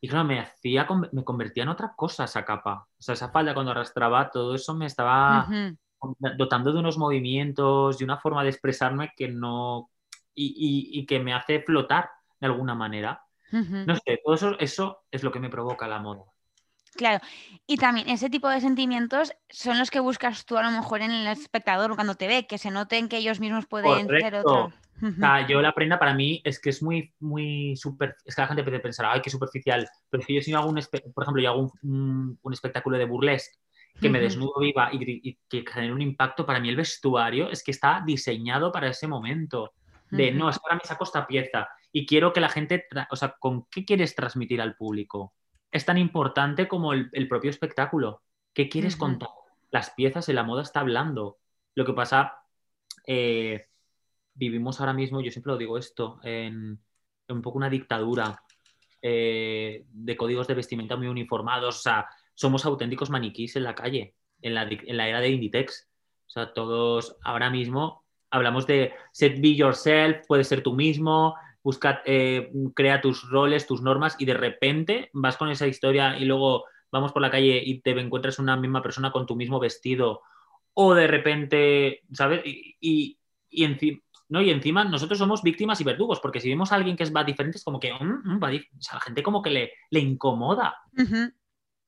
y 0.05 0.09
claro, 0.09 0.25
me 0.25 0.41
hacía, 0.41 0.85
me 1.13 1.23
convertía 1.23 1.63
en 1.63 1.69
otra 1.69 1.95
cosa 1.95 2.25
esa 2.25 2.45
capa. 2.45 2.89
O 2.99 3.03
sea, 3.03 3.13
esa 3.13 3.31
falda 3.31 3.55
cuando 3.55 3.71
arrastraba, 3.71 4.31
todo 4.31 4.57
eso 4.57 4.75
me 4.75 4.87
estaba 4.87 5.47
dotando 6.37 6.73
de 6.73 6.81
unos 6.81 6.99
movimientos, 6.99 8.01
y 8.01 8.05
una 8.05 8.19
forma 8.19 8.43
de 8.43 8.51
expresarme 8.51 9.13
que 9.17 9.29
no. 9.29 9.91
y, 10.35 11.07
que 11.07 11.21
me 11.21 11.33
hace 11.33 11.61
flotar 11.61 12.11
de 12.41 12.49
alguna 12.49 12.75
manera. 12.75 13.23
No 13.53 13.95
sé, 13.97 14.21
todo 14.25 14.35
eso, 14.35 14.59
eso 14.59 15.05
es 15.11 15.23
lo 15.23 15.31
que 15.31 15.41
me 15.41 15.51
provoca 15.51 15.87
la 15.87 15.99
moda. 15.99 16.25
Claro, 16.95 17.25
y 17.67 17.77
también 17.77 18.09
ese 18.11 18.29
tipo 18.29 18.49
de 18.49 18.61
sentimientos 18.61 19.33
son 19.49 19.79
los 19.79 19.91
que 19.91 20.01
buscas 20.01 20.45
tú 20.45 20.59
a 20.59 20.63
lo 20.63 20.71
mejor 20.71 21.01
en 21.01 21.11
el 21.11 21.27
espectador 21.27 21.95
cuando 21.95 22.17
te 22.17 22.29
ve, 22.29 22.47
que 22.47 22.59
se 22.59 22.71
noten 22.71 23.09
que 23.09 23.17
ellos 23.17 23.41
mismos 23.41 23.67
pueden 23.67 24.07
ser 24.09 24.35
otro. 24.35 24.73
yo 25.49 25.63
la 25.63 25.75
prenda 25.75 25.99
para 25.99 26.13
mí 26.13 26.43
es 26.45 26.61
que 26.61 26.69
es 26.71 26.83
muy, 26.83 27.15
muy 27.21 27.77
super, 27.77 28.17
es 28.25 28.35
que 28.35 28.43
la 28.43 28.49
gente 28.49 28.63
puede 28.63 28.81
pensar, 28.81 29.07
ay, 29.07 29.23
qué 29.23 29.31
superficial, 29.31 29.89
pero 30.11 30.23
que 30.27 30.35
yo 30.35 30.43
si 30.43 30.53
hago 30.53 30.69
un, 30.69 30.81
por 31.15 31.25
ejemplo, 31.25 31.43
yo 31.43 31.51
hago 31.51 31.73
un, 31.83 32.39
un, 32.43 32.53
espectáculo 32.53 32.99
de 32.99 33.07
burlesque 33.07 33.57
que 34.01 34.11
me 34.11 34.21
desnudo 34.21 34.61
viva 34.61 34.91
y, 34.93 35.39
que 35.49 35.65
genera 35.67 35.95
un 35.95 36.03
impacto, 36.03 36.45
para 36.45 36.61
mí 36.61 36.69
el 36.69 36.77
vestuario 36.77 37.51
es 37.51 37.63
que 37.63 37.71
está 37.71 38.03
diseñado 38.05 38.73
para 38.73 38.89
ese 38.89 39.07
momento. 39.07 39.73
De, 40.11 40.31
no, 40.31 40.51
es 40.51 40.59
para 40.59 40.75
mí 40.75 40.83
saco 40.85 41.05
esta 41.05 41.27
pieza 41.27 41.69
y 41.93 42.07
quiero 42.07 42.33
que 42.33 42.41
la 42.41 42.49
gente, 42.49 42.87
o 43.11 43.17
sea, 43.17 43.37
¿con 43.39 43.67
qué 43.71 43.85
quieres 43.85 44.15
transmitir 44.15 44.61
al 44.61 44.77
público? 44.77 45.35
Es 45.71 45.85
tan 45.85 45.99
importante 45.99 46.67
como 46.67 46.93
el, 46.93 47.11
el 47.13 47.29
propio 47.29 47.51
espectáculo. 47.51 48.23
¿Qué 48.55 48.69
quieres 48.69 48.97
contar? 48.97 49.29
Las 49.71 49.91
piezas 49.91 50.29
en 50.29 50.37
la 50.37 50.43
moda 50.43 50.63
está 50.63 50.81
hablando. 50.81 51.39
Lo 51.75 51.85
que 51.85 51.93
pasa... 51.93 52.39
Eh, 53.07 53.67
vivimos 54.35 54.81
ahora 54.81 54.93
mismo, 54.93 55.21
yo 55.21 55.31
siempre 55.31 55.53
lo 55.53 55.59
digo 55.59 55.79
esto, 55.79 56.19
en, 56.23 56.81
un 57.29 57.43
poco 57.43 57.59
una 57.59 57.71
dictadura 57.71 58.43
eh, 59.01 59.85
de 59.89 60.17
códigos 60.17 60.47
de 60.47 60.55
vestimenta 60.55 60.97
muy 60.97 61.09
uniformados. 61.09 61.79
O 61.79 61.83
sea, 61.83 62.09
somos 62.35 62.65
auténticos 62.65 63.11
maniquís 63.11 63.57
en 63.57 63.65
la 63.65 63.75
calle, 63.75 64.15
en 64.41 64.55
la, 64.55 64.63
en 64.63 64.97
la 64.97 65.09
era 65.09 65.21
de 65.21 65.29
Inditex. 65.29 65.89
O 66.27 66.31
sea, 66.31 66.53
todos 66.53 67.17
ahora 67.23 67.51
mismo 67.51 68.05
hablamos 68.31 68.67
de 68.67 68.95
set 69.13 69.39
be 69.41 69.55
yourself, 69.55 70.27
puedes 70.27 70.49
ser 70.49 70.63
tú 70.63 70.73
mismo, 70.73 71.35
busca, 71.63 72.03
eh, 72.05 72.51
crea 72.75 73.01
tus 73.01 73.29
roles, 73.29 73.67
tus 73.67 73.83
normas 73.83 74.17
y 74.19 74.25
de 74.25 74.35
repente 74.35 75.11
vas 75.13 75.37
con 75.37 75.51
esa 75.51 75.67
historia 75.67 76.19
y 76.19 76.25
luego 76.25 76.65
vamos 76.91 77.13
por 77.13 77.23
la 77.23 77.31
calle 77.31 77.63
y 77.65 77.81
te 77.81 77.91
encuentras 77.91 78.39
una 78.39 78.57
misma 78.57 78.83
persona 78.83 79.13
con 79.13 79.27
tu 79.27 79.37
mismo 79.37 79.59
vestido 79.59 80.23
o 80.75 80.95
de 80.95 81.07
repente, 81.07 82.03
¿sabes? 82.13 82.43
Y, 82.45 82.77
y, 82.81 83.19
y 83.51 83.65
encima, 83.65 84.01
¿no? 84.29 84.41
Y 84.41 84.51
encima 84.51 84.85
nosotros 84.85 85.19
somos 85.19 85.43
víctimas 85.43 85.81
y 85.81 85.85
verdugos, 85.85 86.19
porque 86.21 86.41
si 86.41 86.49
vemos 86.49 86.73
a 86.73 86.77
alguien 86.77 86.97
que 86.97 87.03
es, 87.03 87.15
va 87.15 87.23
diferente, 87.23 87.59
es 87.59 87.65
como 87.65 87.79
que 87.79 87.93
mm, 87.93 88.37
mm, 88.37 88.41
la 88.41 89.01
gente 89.01 89.23
como 89.23 89.43
que 89.43 89.51
le, 89.51 89.73
le 89.91 90.01
incomoda. 90.01 90.77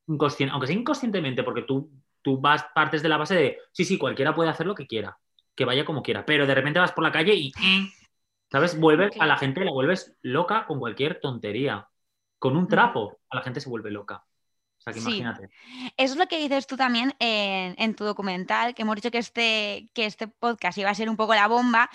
aunque 0.07 0.67
sea 0.67 0.77
inconscientemente, 0.77 1.43
porque 1.43 1.63
tú, 1.63 1.91
tú 2.21 2.39
vas, 2.39 2.67
partes 2.75 3.03
de 3.03 3.09
la 3.09 3.17
base 3.17 3.35
de, 3.35 3.59
sí, 3.73 3.85
sí, 3.85 3.97
cualquiera 3.97 4.35
puede 4.35 4.51
hacer 4.51 4.67
lo 4.67 4.75
que 4.75 4.87
quiera, 4.87 5.17
que 5.55 5.65
vaya 5.65 5.87
como 5.87 6.03
quiera, 6.03 6.27
pero 6.27 6.47
de 6.47 6.55
repente 6.55 6.79
vas 6.79 6.93
por 6.93 7.05
la 7.05 7.13
calle 7.13 7.35
y, 7.35 7.53
¿sabes? 8.51 8.79
Vuelves, 8.79 9.13
a 9.19 9.27
la 9.27 9.37
gente 9.37 9.65
la 9.65 9.73
vuelves 9.73 10.17
loca 10.23 10.67
con 10.67 10.79
cualquier 10.79 11.21
tontería. 11.21 11.89
Con 12.39 12.57
un 12.57 12.69
trapo, 12.69 13.19
a 13.31 13.37
la 13.37 13.43
gente 13.43 13.61
se 13.61 13.71
vuelve 13.71 13.91
loca. 13.91 14.25
sea, 14.79 14.93
que 14.93 14.99
imagínate. 14.99 15.49
Eso 15.97 16.15
es 16.15 16.17
lo 16.17 16.27
que 16.27 16.39
dices 16.39 16.67
tú 16.67 16.77
también 16.77 17.15
en, 17.19 17.95
tu 17.95 18.05
documental, 18.05 18.75
que 18.75 18.83
hemos 18.83 18.97
dicho 18.97 19.11
que 19.11 19.19
este, 19.19 19.89
que 19.95 20.05
este 20.07 20.29
podcast 20.29 20.77
iba 20.79 20.91
a 20.91 20.95
ser 20.95 21.09
un 21.09 21.17
poco 21.17 21.35
la 21.35 21.49
bomba. 21.49 21.91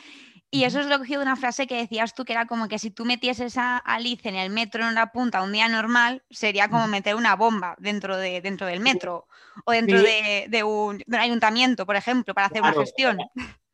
Y 0.52 0.64
eso 0.64 0.80
es 0.80 0.88
lo 0.88 1.00
que 1.00 1.08
de 1.16 1.22
una 1.22 1.36
frase 1.36 1.68
que 1.68 1.76
decías 1.76 2.16
tú, 2.16 2.26
que 2.26 2.34
era 2.34 2.48
como 2.48 2.68
que 2.68 2.80
si 2.80 2.90
tú 2.90 3.06
metieses 3.06 3.56
a 3.58 3.78
Alice 3.78 4.28
en 4.28 4.36
el 4.36 4.50
metro 4.50 4.82
en 4.82 4.90
una 4.90 5.12
punta 5.12 5.44
un 5.44 5.52
día 5.52 5.68
normal, 5.68 6.24
sería 6.32 6.70
como 6.70 6.88
meter 6.88 7.14
una 7.14 7.36
bomba 7.36 7.76
dentro, 7.78 8.18
de, 8.18 8.42
dentro 8.42 8.66
del 8.66 8.80
metro 8.80 9.28
o 9.66 9.72
dentro 9.72 10.02
de, 10.02 10.64
un, 10.64 11.04
ayuntamiento, 11.12 11.86
por 11.86 11.96
ejemplo, 11.96 12.34
para 12.34 12.48
hacer 12.48 12.64
una 12.64 12.74
gestión. 12.74 13.20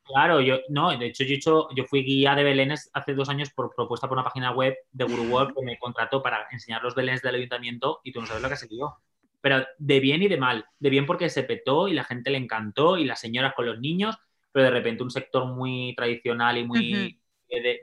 Claro, 0.06 0.40
yo 0.40 0.60
no, 0.70 0.96
de 0.96 1.08
hecho 1.08 1.24
yo, 1.24 1.68
yo 1.76 1.84
fui 1.86 2.04
guía 2.04 2.36
de 2.36 2.44
belenes 2.44 2.90
hace 2.94 3.14
dos 3.14 3.28
años 3.30 3.50
por 3.50 3.74
propuesta 3.76 4.08
por 4.08 4.18
una 4.18 4.24
página 4.24 4.52
web 4.52 4.76
de 4.92 5.06
Guru 5.06 5.24
World 5.24 5.56
que 5.56 5.66
me 5.66 5.80
contrató 5.80 6.22
para 6.22 6.48
enseñar 6.52 6.84
los 6.84 6.94
belenes 6.94 7.22
del 7.22 7.36
ayuntamiento 7.36 8.02
y 8.04 8.12
tú 8.12 8.22
no 8.22 8.28
sabes 8.28 8.44
lo 8.44 8.50
que 8.50 8.56
se 8.56 8.68
dio. 8.68 8.98
Pero 9.42 9.66
de 9.78 10.00
bien 10.00 10.22
y 10.22 10.28
de 10.28 10.38
mal. 10.38 10.66
De 10.80 10.90
bien 10.90 11.06
porque 11.06 11.30
se 11.30 11.44
petó 11.44 11.88
y 11.88 11.94
la 11.94 12.04
gente 12.04 12.30
le 12.30 12.38
encantó 12.38 12.98
y 12.98 13.06
las 13.06 13.20
señoras 13.20 13.54
con 13.56 13.66
los 13.66 13.80
niños 13.80 14.18
pero 14.56 14.68
de 14.68 14.72
repente 14.72 15.04
un 15.04 15.12
sector 15.12 15.46
muy 15.48 15.94
tradicional 15.98 16.58
y 16.58 16.64
muy, 16.64 17.22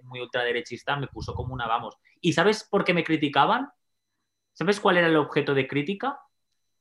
muy 0.05 0.21
ultraderechista 0.21 0.97
me 0.97 1.07
puso 1.07 1.35
como 1.35 1.53
una 1.53 1.67
vamos. 1.67 1.99
¿Y 2.19 2.33
sabes 2.33 2.65
por 2.65 2.83
qué 2.83 2.95
me 2.95 3.05
criticaban? 3.05 3.69
¿Sabes 4.55 4.81
cuál 4.81 4.97
era 4.97 5.09
el 5.09 5.17
objeto 5.17 5.53
de 5.53 5.69
crítica? 5.69 6.19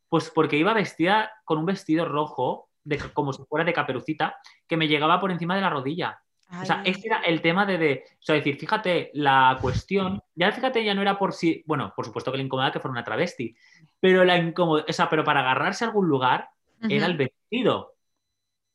Pues 0.08 0.30
porque 0.30 0.56
iba 0.56 0.74
vestida 0.74 1.34
con 1.44 1.58
un 1.58 1.66
vestido 1.66 2.06
rojo, 2.06 2.70
de, 2.84 2.98
como 3.14 3.34
si 3.34 3.44
fuera 3.44 3.66
de 3.66 3.74
caperucita, 3.74 4.36
que 4.68 4.78
me 4.78 4.88
llegaba 4.88 5.20
por 5.20 5.32
encima 5.32 5.56
de 5.56 5.62
la 5.62 5.70
rodilla. 5.70 6.22
O 6.62 6.66
sea, 6.66 6.82
ese 6.84 7.08
era 7.08 7.22
el 7.22 7.42
tema 7.42 7.66
de, 7.66 7.78
de, 7.78 8.04
o 8.20 8.22
sea, 8.22 8.36
decir, 8.36 8.58
fíjate, 8.58 9.10
la 9.14 9.58
cuestión, 9.62 10.22
ya 10.36 10.52
fíjate, 10.52 10.84
ya 10.84 10.94
no 10.94 11.02
era 11.02 11.18
por 11.18 11.32
si, 11.32 11.64
bueno, 11.66 11.94
por 11.96 12.06
supuesto 12.06 12.30
que 12.30 12.38
le 12.38 12.44
incomodaba 12.44 12.74
que 12.74 12.82
fuera 12.82 12.92
una 12.92 13.06
travesti, 13.06 13.56
pero 14.02 14.26
la 14.26 14.38
incomodidad, 14.38 14.90
o 14.90 14.94
sea, 14.94 15.10
pero 15.10 15.24
para 15.24 15.40
agarrarse 15.40 15.86
a 15.86 15.88
algún 15.88 16.10
lugar 16.10 16.50
era 16.90 17.06
el 17.06 17.16
vestido. 17.16 17.96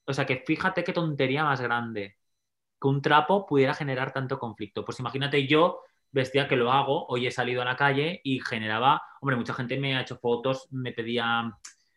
O 0.06 0.12
sea 0.14 0.24
que 0.24 0.42
fíjate 0.46 0.84
qué 0.84 0.92
tontería 0.92 1.44
más 1.44 1.60
grande 1.60 2.16
que 2.80 2.88
un 2.88 3.02
trapo 3.02 3.46
pudiera 3.46 3.74
generar 3.74 4.12
tanto 4.12 4.38
conflicto. 4.38 4.84
Pues 4.84 5.00
imagínate 5.00 5.46
yo 5.46 5.80
vestía 6.12 6.48
que 6.48 6.56
lo 6.56 6.72
hago, 6.72 7.06
hoy 7.08 7.26
he 7.26 7.30
salido 7.30 7.62
a 7.62 7.64
la 7.64 7.76
calle 7.76 8.20
y 8.24 8.40
generaba, 8.40 9.02
hombre, 9.20 9.36
mucha 9.36 9.54
gente 9.54 9.78
me 9.78 9.96
ha 9.96 10.02
hecho 10.02 10.16
fotos, 10.16 10.68
me 10.70 10.92
pedía, 10.92 11.52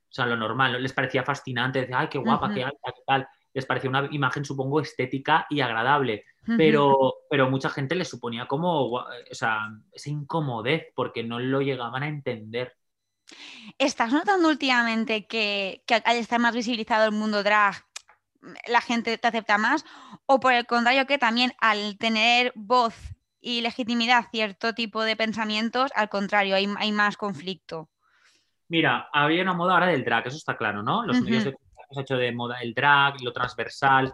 o 0.10 0.14
sea, 0.14 0.26
lo 0.26 0.36
normal, 0.36 0.82
les 0.82 0.94
parecía 0.94 1.24
fascinante, 1.24 1.82
decía, 1.82 2.00
ay, 2.00 2.08
qué 2.10 2.18
guapa, 2.18 2.52
qué 2.52 2.64
alta, 2.64 2.92
qué 2.96 3.02
tal. 3.06 3.28
Les 3.54 3.66
parecía 3.66 3.90
una 3.90 4.08
imagen, 4.12 4.44
supongo, 4.44 4.80
estética 4.80 5.46
y 5.50 5.62
agradable, 5.62 6.26
pero, 6.58 7.16
pero 7.30 7.50
mucha 7.50 7.70
gente 7.70 7.96
les 7.96 8.08
suponía 8.08 8.48
como, 8.48 8.92
o 8.92 9.06
sea, 9.32 9.70
esa 9.92 10.10
incomodez 10.10 10.88
porque 10.96 11.24
no 11.24 11.40
lo 11.40 11.62
llegaban 11.62 12.02
a 12.02 12.08
entender. 12.08 12.76
¿Estás 13.78 14.12
notando 14.12 14.50
últimamente 14.50 15.28
que, 15.28 15.84
que 15.86 16.02
al 16.04 16.18
estar 16.18 16.40
más 16.40 16.56
visibilizado 16.56 17.06
el 17.06 17.12
mundo 17.12 17.44
drag, 17.44 17.76
la 18.68 18.82
gente 18.82 19.18
te 19.18 19.28
acepta 19.28 19.58
más, 19.60 19.86
o 20.26 20.40
por 20.40 20.54
el 20.54 20.66
contrario 20.66 21.06
que 21.06 21.18
también 21.20 21.54
al 21.60 21.98
tener 21.98 22.52
voz 22.56 22.96
y 23.42 23.62
legitimidad 23.62 24.26
cierto 24.32 24.74
tipo 24.74 25.04
de 25.04 25.16
pensamientos, 25.16 25.92
al 25.96 26.10
contrario, 26.10 26.56
hay, 26.56 26.68
hay 26.78 26.92
más 26.92 27.16
conflicto. 27.16 27.90
Mira, 28.70 29.10
había 29.12 29.42
una 29.42 29.54
moda 29.54 29.74
ahora 29.74 29.88
del 29.88 30.04
drag, 30.04 30.28
eso 30.28 30.38
está 30.38 30.56
claro, 30.56 30.82
¿no? 30.82 31.06
Los 31.06 31.22
medios 31.22 31.44
de 31.44 31.54
comunicación 31.54 31.98
han 31.98 32.02
hecho 32.02 32.18
de 32.18 32.32
moda 32.32 32.62
el 32.62 32.74
drag, 32.74 33.22
lo 33.22 33.34
transversal, 33.34 34.14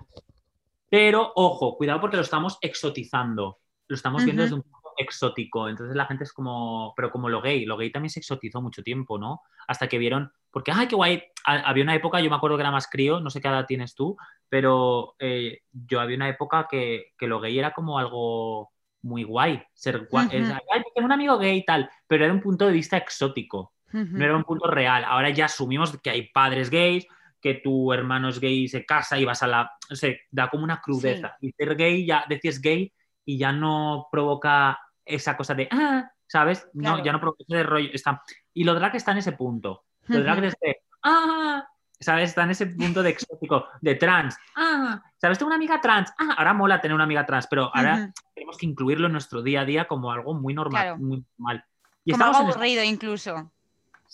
pero 0.89 1.32
ojo, 1.36 1.78
cuidado 1.78 2.02
porque 2.02 2.15
lo 2.15 2.24
estamos 2.24 2.58
exotizando, 2.62 3.60
lo 3.88 3.96
estamos 3.96 4.24
viendo 4.24 4.44
desde 4.44 4.56
un 4.56 4.62
punto 4.63 4.94
exótico, 4.98 5.68
entonces 5.68 5.96
la 5.96 6.06
gente 6.06 6.24
es 6.24 6.32
como, 6.32 6.94
pero 6.96 7.12
como 7.12 7.28
lo 7.28 7.41
gay, 7.41 7.65
lo 7.65 7.76
gay 7.76 7.91
también 7.91 8.10
se 8.10 8.20
exotizó 8.20 8.62
mucho 8.62 8.82
tiempo, 8.82 9.18
¿no? 9.18 9.41
Hasta 9.68 9.88
que 9.88 9.98
vieron 9.98 10.32
porque, 10.56 10.72
ay, 10.74 10.88
qué 10.88 10.96
guay. 10.96 11.22
Había 11.44 11.84
una 11.84 11.96
época, 11.96 12.22
yo 12.22 12.30
me 12.30 12.38
acuerdo 12.38 12.56
que 12.56 12.62
era 12.62 12.72
más 12.72 12.88
crío, 12.88 13.20
no 13.20 13.30
sé 13.30 13.41
qué 13.41 13.50
edad 13.50 13.65
tienes 13.65 13.94
tú, 13.94 14.15
pero 14.48 15.15
eh, 15.20 15.63
yo 15.74 16.00
había 16.00 16.15
una 16.15 16.30
época 16.30 16.65
que, 16.72 17.12
lo 17.20 17.41
gay 17.41 17.60
era 17.60 17.74
como 17.74 18.00
algo 18.00 18.72
muy 19.02 19.26
guay. 19.26 19.62
Ser 19.74 20.08
guay. 20.10 20.30
ay, 20.32 20.84
tengo 20.96 21.08
un 21.08 21.12
amigo 21.12 21.38
gay 21.38 21.58
y 21.58 21.65
tal, 21.65 21.89
pero 22.08 22.24
era 22.24 22.34
un 22.34 22.39
punto 22.39 22.65
de 22.65 22.72
vista 22.72 22.96
exótico, 22.96 23.74
no 23.95 24.25
era 24.25 24.36
un 24.36 24.43
punto 24.43 24.69
real. 24.69 25.03
Ahora 25.05 25.29
ya 25.29 25.45
asumimos 25.45 25.97
que 26.01 26.10
hay 26.10 26.29
padres 26.29 26.69
gays, 26.69 27.08
que 27.41 27.55
tu 27.55 27.93
hermano 27.93 28.29
es 28.29 28.39
gay 28.39 28.63
y 28.63 28.67
se 28.67 28.86
casa 28.86 29.17
y 29.17 29.25
vas 29.25 29.43
a 29.43 29.47
la. 29.47 29.71
O 29.89 29.95
sea, 29.95 30.13
da 30.31 30.49
como 30.49 30.63
una 30.63 30.81
crudeza. 30.81 31.36
Y 31.41 31.51
ser 31.51 31.75
gay, 31.75 32.05
ya 32.05 32.25
decís 32.27 32.62
gay 32.62 32.91
y 33.23 33.38
ya 33.38 33.51
no 33.51 34.08
provoca 34.12 34.79
esa 35.05 35.38
cosa 35.38 35.53
de. 35.53 35.67
Ah, 35.71 36.10
¿sabes? 36.27 36.67
No, 36.73 37.03
ya 37.03 37.12
no 37.12 37.19
provoca 37.19 37.43
ese 37.47 37.63
rollo. 37.63 37.89
Está... 37.93 38.21
Y 38.53 38.63
lo 38.63 38.73
drag 38.73 38.95
está 38.95 39.12
en 39.12 39.19
ese 39.19 39.34
punto. 39.34 39.86
Lo 40.08 40.21
drag 40.21 40.41
desde, 40.41 40.81
ah, 41.03 41.67
¿sabes? 41.99 42.29
Está 42.29 42.43
en 42.43 42.51
ese 42.51 42.67
punto 42.67 43.03
de 43.03 43.12
exótico, 43.12 43.67
de 43.81 43.95
trans. 43.95 44.38
Ah, 44.55 45.01
¿sabes? 45.17 45.38
Tengo 45.38 45.47
una 45.47 45.55
amiga 45.55 45.81
trans. 45.81 46.12
Ah, 46.17 46.36
ahora 46.38 46.53
mola 46.53 46.81
tener 46.81 46.95
una 46.95 47.03
amiga 47.03 47.25
trans, 47.25 47.47
pero 47.47 47.71
ahora 47.73 48.12
tenemos 48.34 48.58
que 48.58 48.65
incluirlo 48.65 49.08
en 49.08 49.13
nuestro 49.13 49.41
día 49.41 49.62
a 49.62 49.65
día 49.65 49.88
como 49.88 50.12
algo 50.12 50.34
muy 50.34 50.53
normal. 50.53 50.97
Muy 50.99 51.23
normal. 51.38 51.65
Y 52.03 52.12
como 52.12 52.25
algo 52.25 52.38
aburrido 52.38 52.84
incluso. 52.84 53.51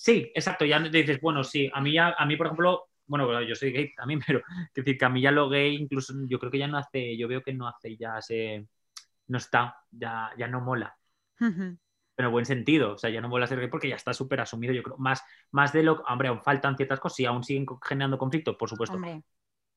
Sí, 0.01 0.31
exacto. 0.33 0.65
Ya 0.65 0.79
dices, 0.79 1.21
bueno, 1.21 1.43
sí, 1.43 1.69
a 1.71 1.79
mí, 1.79 1.93
ya, 1.93 2.15
a 2.17 2.25
mí 2.25 2.35
por 2.35 2.47
ejemplo, 2.47 2.89
bueno, 3.05 3.39
yo 3.43 3.53
soy 3.53 3.71
gay 3.71 3.93
también, 3.95 4.19
pero 4.25 4.39
es 4.39 4.73
decir, 4.73 4.97
que 4.97 5.05
a 5.05 5.09
mí 5.09 5.21
ya 5.21 5.29
lo 5.29 5.47
gay, 5.47 5.75
incluso 5.75 6.13
yo 6.27 6.39
creo 6.39 6.51
que 6.51 6.57
ya 6.57 6.67
no 6.67 6.79
hace, 6.79 7.15
yo 7.15 7.27
veo 7.27 7.43
que 7.43 7.53
no 7.53 7.67
hace 7.67 7.95
ya 7.97 8.19
se, 8.19 8.67
no 9.27 9.37
está, 9.37 9.77
ya, 9.91 10.31
ya 10.35 10.47
no 10.47 10.61
mola 10.61 10.97
pero 12.15 12.29
en 12.29 12.33
buen 12.33 12.45
sentido. 12.45 12.93
O 12.93 12.97
sea, 12.97 13.09
ya 13.09 13.21
no 13.21 13.29
vuelve 13.29 13.45
a 13.45 13.47
ser 13.47 13.59
gay 13.59 13.69
porque 13.69 13.89
ya 13.89 13.95
está 13.95 14.13
súper 14.13 14.41
asumido, 14.41 14.73
yo 14.73 14.83
creo. 14.83 14.97
Más, 14.97 15.23
más 15.51 15.73
de 15.73 15.83
lo. 15.83 16.03
Hombre, 16.07 16.29
aún 16.29 16.41
faltan 16.41 16.75
ciertas 16.77 16.99
cosas 16.99 17.19
y 17.19 17.25
aún 17.25 17.43
siguen 17.43 17.65
generando 17.83 18.17
conflicto, 18.17 18.57
por 18.57 18.69
supuesto. 18.69 18.99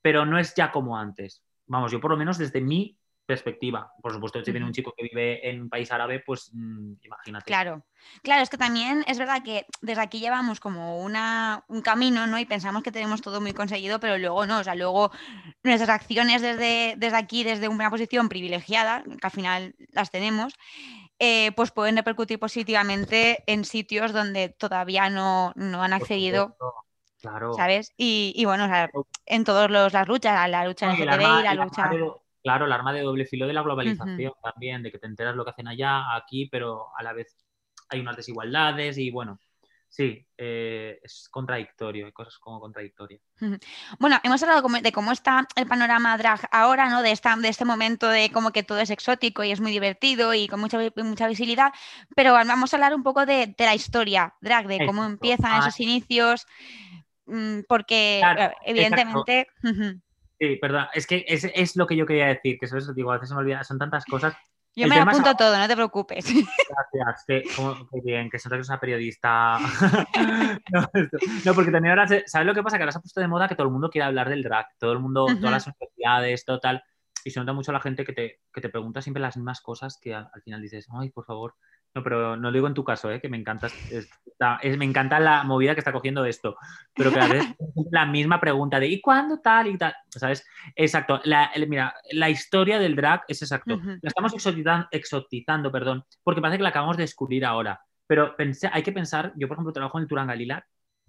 Pero 0.02 0.26
no 0.26 0.38
es 0.38 0.54
ya 0.54 0.70
como 0.70 0.98
antes. 0.98 1.42
Vamos, 1.66 1.92
yo 1.92 2.00
por 2.00 2.10
lo 2.10 2.16
menos 2.16 2.38
desde 2.38 2.60
mi 2.60 2.98
perspectiva. 3.26 3.92
Por 4.02 4.12
supuesto, 4.12 4.44
si 4.44 4.50
viene 4.50 4.66
un 4.66 4.72
chico 4.72 4.92
que 4.96 5.04
vive 5.04 5.48
en 5.48 5.62
un 5.62 5.68
país 5.68 5.90
árabe, 5.90 6.20
pues 6.20 6.50
mm, 6.52 6.92
imagínate. 7.02 7.46
Claro, 7.46 7.84
claro, 8.22 8.42
es 8.42 8.50
que 8.50 8.58
también 8.58 9.04
es 9.06 9.18
verdad 9.18 9.42
que 9.42 9.66
desde 9.80 10.02
aquí 10.02 10.20
llevamos 10.20 10.60
como 10.60 11.00
una, 11.00 11.64
un 11.68 11.80
camino, 11.80 12.26
¿no? 12.26 12.38
Y 12.38 12.44
pensamos 12.44 12.82
que 12.82 12.92
tenemos 12.92 13.22
todo 13.22 13.40
muy 13.40 13.52
conseguido, 13.52 13.98
pero 14.00 14.18
luego 14.18 14.46
no, 14.46 14.58
o 14.60 14.64
sea, 14.64 14.74
luego 14.74 15.10
nuestras 15.62 15.88
acciones 15.88 16.42
desde, 16.42 16.94
desde 16.96 17.16
aquí, 17.16 17.44
desde 17.44 17.68
una 17.68 17.90
posición 17.90 18.28
privilegiada, 18.28 19.02
que 19.04 19.26
al 19.26 19.30
final 19.30 19.74
las 19.92 20.10
tenemos, 20.10 20.54
eh, 21.18 21.52
pues 21.52 21.70
pueden 21.70 21.96
repercutir 21.96 22.38
positivamente 22.38 23.42
en 23.46 23.64
sitios 23.64 24.12
donde 24.12 24.50
todavía 24.50 25.08
no, 25.08 25.52
han 25.56 25.92
accedido. 25.92 26.56
Claro. 27.20 27.54
¿Sabes? 27.54 27.90
Y, 27.96 28.44
bueno, 28.44 28.68
en 29.24 29.44
todas 29.44 29.70
las 29.70 30.08
luchas, 30.08 30.50
la 30.50 30.66
lucha 30.66 30.92
LGTBI, 30.92 31.42
la, 31.42 31.54
lucha. 31.54 31.90
Claro, 32.44 32.66
el 32.66 32.72
arma 32.72 32.92
de 32.92 33.00
doble 33.00 33.24
filo 33.24 33.46
de 33.46 33.54
la 33.54 33.62
globalización 33.62 34.34
también, 34.42 34.82
de 34.82 34.92
que 34.92 34.98
te 34.98 35.06
enteras 35.06 35.34
lo 35.34 35.44
que 35.44 35.50
hacen 35.50 35.66
allá, 35.66 36.14
aquí, 36.14 36.46
pero 36.46 36.88
a 36.96 37.02
la 37.02 37.14
vez 37.14 37.38
hay 37.88 38.00
unas 38.00 38.16
desigualdades 38.16 38.98
y 38.98 39.10
bueno, 39.10 39.40
sí, 39.88 40.26
eh, 40.36 41.00
es 41.02 41.30
contradictorio, 41.30 42.04
hay 42.04 42.12
cosas 42.12 42.36
como 42.36 42.60
contradictorias. 42.60 43.22
Bueno, 43.98 44.20
hemos 44.22 44.42
hablado 44.42 44.68
de 44.68 44.92
cómo 44.92 45.10
está 45.10 45.48
el 45.56 45.66
panorama 45.66 46.18
drag 46.18 46.46
ahora, 46.52 46.90
¿no? 46.90 47.00
De, 47.00 47.12
esta, 47.12 47.34
de 47.34 47.48
este 47.48 47.64
momento 47.64 48.10
de 48.10 48.30
como 48.30 48.50
que 48.50 48.62
todo 48.62 48.78
es 48.78 48.90
exótico 48.90 49.42
y 49.42 49.50
es 49.50 49.62
muy 49.62 49.72
divertido 49.72 50.34
y 50.34 50.46
con 50.46 50.60
mucha, 50.60 50.78
mucha 50.96 51.26
visibilidad, 51.26 51.72
pero 52.14 52.34
vamos 52.34 52.74
a 52.74 52.76
hablar 52.76 52.94
un 52.94 53.02
poco 53.02 53.24
de, 53.24 53.54
la 53.56 53.74
historia 53.74 54.34
drag, 54.42 54.66
de 54.66 54.84
cómo 54.84 55.06
empiezan 55.06 55.52
ah. 55.52 55.58
esos 55.60 55.80
inicios, 55.80 56.46
mm, 57.24 57.60
porque 57.66 58.20
eh, 58.20 58.52
evidentemente... 58.66 59.46
Sí, 60.44 60.56
perdón, 60.56 60.86
es 60.92 61.06
que 61.06 61.24
es, 61.26 61.76
lo 61.76 61.86
que 61.86 61.96
yo 61.96 62.04
quería 62.04 62.26
decir, 62.26 62.58
que 62.58 62.66
eso 62.66 62.76
es, 62.76 62.94
digo, 62.94 63.10
a 63.10 63.14
veces 63.14 63.30
se 63.30 63.34
me 63.34 63.40
olvida, 63.40 63.64
son 63.64 63.78
tantas 63.78 64.04
cosas 64.04 64.34
yo 64.76 64.88
me 64.88 64.98
apunto 64.98 65.36
todo, 65.36 65.56
no 65.56 65.68
te 65.68 65.76
preocupes. 65.76 66.24
Gracias, 66.92 67.24
que, 67.28 67.44
bien, 68.02 68.28
que 68.28 68.40
siento 68.40 68.56
que 68.56 68.62
es 68.62 68.68
una 68.68 68.80
periodista. 68.80 69.58
no, 71.44 71.54
porque 71.54 71.70
también 71.70 71.96
ahora, 71.96 72.08
¿sabes 72.26 72.44
lo 72.46 72.54
que 72.54 72.62
pasa? 72.64 72.76
Que 72.76 72.82
ahora 72.82 72.90
se 72.90 72.98
ha 72.98 73.00
puesto 73.00 73.20
de 73.20 73.28
moda 73.28 73.46
que 73.46 73.54
todo 73.54 73.68
el 73.68 73.72
mundo 73.72 73.88
quiere 73.88 74.06
hablar 74.06 74.28
del 74.28 74.42
drag, 74.42 74.66
todo 74.80 74.92
el 74.92 74.98
mundo, 74.98 75.26
todas 75.26 75.52
las 75.52 75.66
universidades, 75.68 76.44
total. 76.44 76.82
Y 77.24 77.30
se 77.30 77.38
nota 77.38 77.52
mucho 77.52 77.70
la 77.70 77.80
gente 77.80 78.04
que 78.04 78.12
te, 78.12 78.40
que 78.52 78.60
te 78.60 78.68
pregunta 78.68 79.00
siempre 79.00 79.22
las 79.22 79.36
mismas 79.36 79.60
cosas 79.60 79.96
que 80.02 80.12
al, 80.12 80.28
final 80.42 80.60
dices, 80.60 80.88
ay, 81.00 81.10
por 81.10 81.24
favor, 81.24 81.54
no, 81.94 82.02
pero 82.02 82.36
no 82.36 82.50
lo 82.50 82.52
digo 82.52 82.66
en 82.66 82.74
tu 82.74 82.82
caso, 82.82 83.10
¿eh? 83.10 83.20
que 83.20 83.28
me 83.28 83.36
encanta, 83.36 83.68
me 84.76 84.84
encanta 84.84 85.20
la 85.20 85.44
movida 85.44 85.74
que 85.74 85.80
está 85.80 85.92
cogiendo 85.92 86.24
esto, 86.24 86.56
pero 86.94 87.12
que 87.12 87.20
a 87.20 87.28
veces 87.28 87.54
la 87.92 88.04
misma 88.04 88.40
pregunta 88.40 88.80
de 88.80 88.88
¿y 88.88 89.00
cuándo 89.00 89.38
tal 89.38 89.68
y 89.68 89.78
tal? 89.78 89.94
¿Sabes? 90.10 90.44
Exacto. 90.74 91.20
La, 91.24 91.52
mira, 91.68 91.94
la 92.12 92.30
historia 92.30 92.80
del 92.80 92.96
drag 92.96 93.22
es 93.28 93.42
exacto. 93.42 93.80
La 93.84 94.08
estamos 94.08 94.34
exotizando, 94.90 95.70
perdón, 95.70 96.04
porque 96.24 96.40
parece 96.40 96.58
que 96.58 96.64
la 96.64 96.70
acabamos 96.70 96.96
de 96.96 97.04
descubrir 97.04 97.44
ahora. 97.44 97.80
Pero 98.06 98.36
pensé, 98.36 98.68
hay 98.72 98.82
que 98.82 98.92
pensar, 98.92 99.32
yo 99.36 99.46
por 99.46 99.56
ejemplo 99.56 99.72
trabajo 99.72 99.98
en 99.98 100.02
el 100.02 100.08
Turanga 100.08 100.34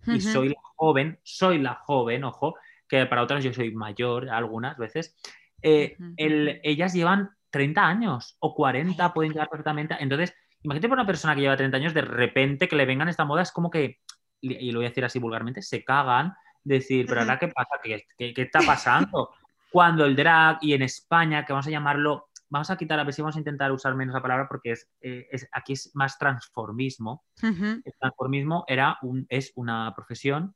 y 0.08 0.22
soy 0.22 0.50
la 0.50 0.62
joven, 0.76 1.20
soy 1.24 1.60
la 1.60 1.74
joven, 1.74 2.24
ojo, 2.26 2.56
que 2.88 3.06
para 3.08 3.24
otras 3.24 3.44
yo 3.44 3.52
soy 3.54 3.74
mayor 3.74 4.30
algunas 4.30 4.78
veces. 4.78 5.18
Eh, 5.64 5.98
ellas 6.16 6.94
llevan 6.94 7.32
30 7.50 7.88
años 7.88 8.38
o 8.40 8.54
40, 8.54 9.14
pueden 9.14 9.32
llegar 9.32 9.50
perfectamente. 9.50 9.96
Entonces, 10.00 10.36
Imagínate 10.64 10.90
por 10.90 10.98
una 10.98 11.06
persona 11.06 11.36
que 11.36 11.42
lleva 11.42 11.58
30 11.58 11.78
años, 11.78 11.94
de 11.94 12.02
repente 12.02 12.68
que 12.68 12.76
le 12.76 12.86
vengan 12.86 13.08
esta 13.08 13.26
moda, 13.26 13.44
es 13.44 13.52
como 13.52 13.70
que 13.70 14.00
y 14.42 14.72
lo 14.72 14.80
voy 14.80 14.86
a 14.86 14.90
decir 14.90 15.06
así 15.06 15.20
vulgarmente, 15.20 15.62
se 15.62 15.84
cagan, 15.84 16.34
decir, 16.64 17.06
pero 17.08 17.22
ahora 17.22 17.40
qué 17.40 17.48
pasa, 17.48 17.70
¿Qué, 17.84 18.34
qué, 18.34 18.42
está 18.42 18.60
pasando? 18.62 19.32
Cuando 19.72 20.06
el 20.06 20.16
drag, 20.16 20.60
y 20.62 20.74
en 20.74 20.84
España, 20.84 21.46
que 21.46 21.54
vamos 21.54 21.68
a 21.68 21.72
llamarlo, 21.72 22.30
vamos 22.50 22.70
a 22.70 22.78
quitar, 22.78 23.00
a 23.00 23.04
ver 23.04 23.14
si 23.14 23.22
vamos 23.22 23.36
a 23.36 23.40
intentar 23.40 23.72
usar 23.72 23.96
menos 23.96 24.14
la 24.14 24.22
palabra 24.22 24.48
porque 24.48 24.72
es, 24.72 24.88
eh, 25.02 25.28
aquí 25.52 25.74
es 25.74 25.92
más 25.96 26.18
transformismo. 26.18 27.24
El 27.42 27.94
transformismo 28.00 28.66
era 28.68 28.98
un, 29.02 29.26
es 29.30 29.52
una 29.56 29.94
profesión 29.96 30.56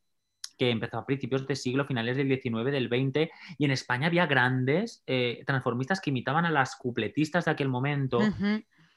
que 0.57 0.71
empezó 0.71 0.97
a 0.97 1.05
principios 1.05 1.47
de 1.47 1.55
siglo, 1.55 1.85
finales 1.85 2.17
del 2.17 2.27
19, 2.27 2.71
del 2.71 2.89
20, 2.89 3.31
y 3.57 3.65
en 3.65 3.71
España 3.71 4.07
había 4.07 4.25
grandes 4.25 5.03
eh, 5.07 5.41
transformistas 5.45 6.01
que 6.01 6.09
imitaban 6.09 6.45
a 6.45 6.51
las 6.51 6.75
cupletistas 6.75 7.45
de 7.45 7.51
aquel 7.51 7.69
momento. 7.69 8.19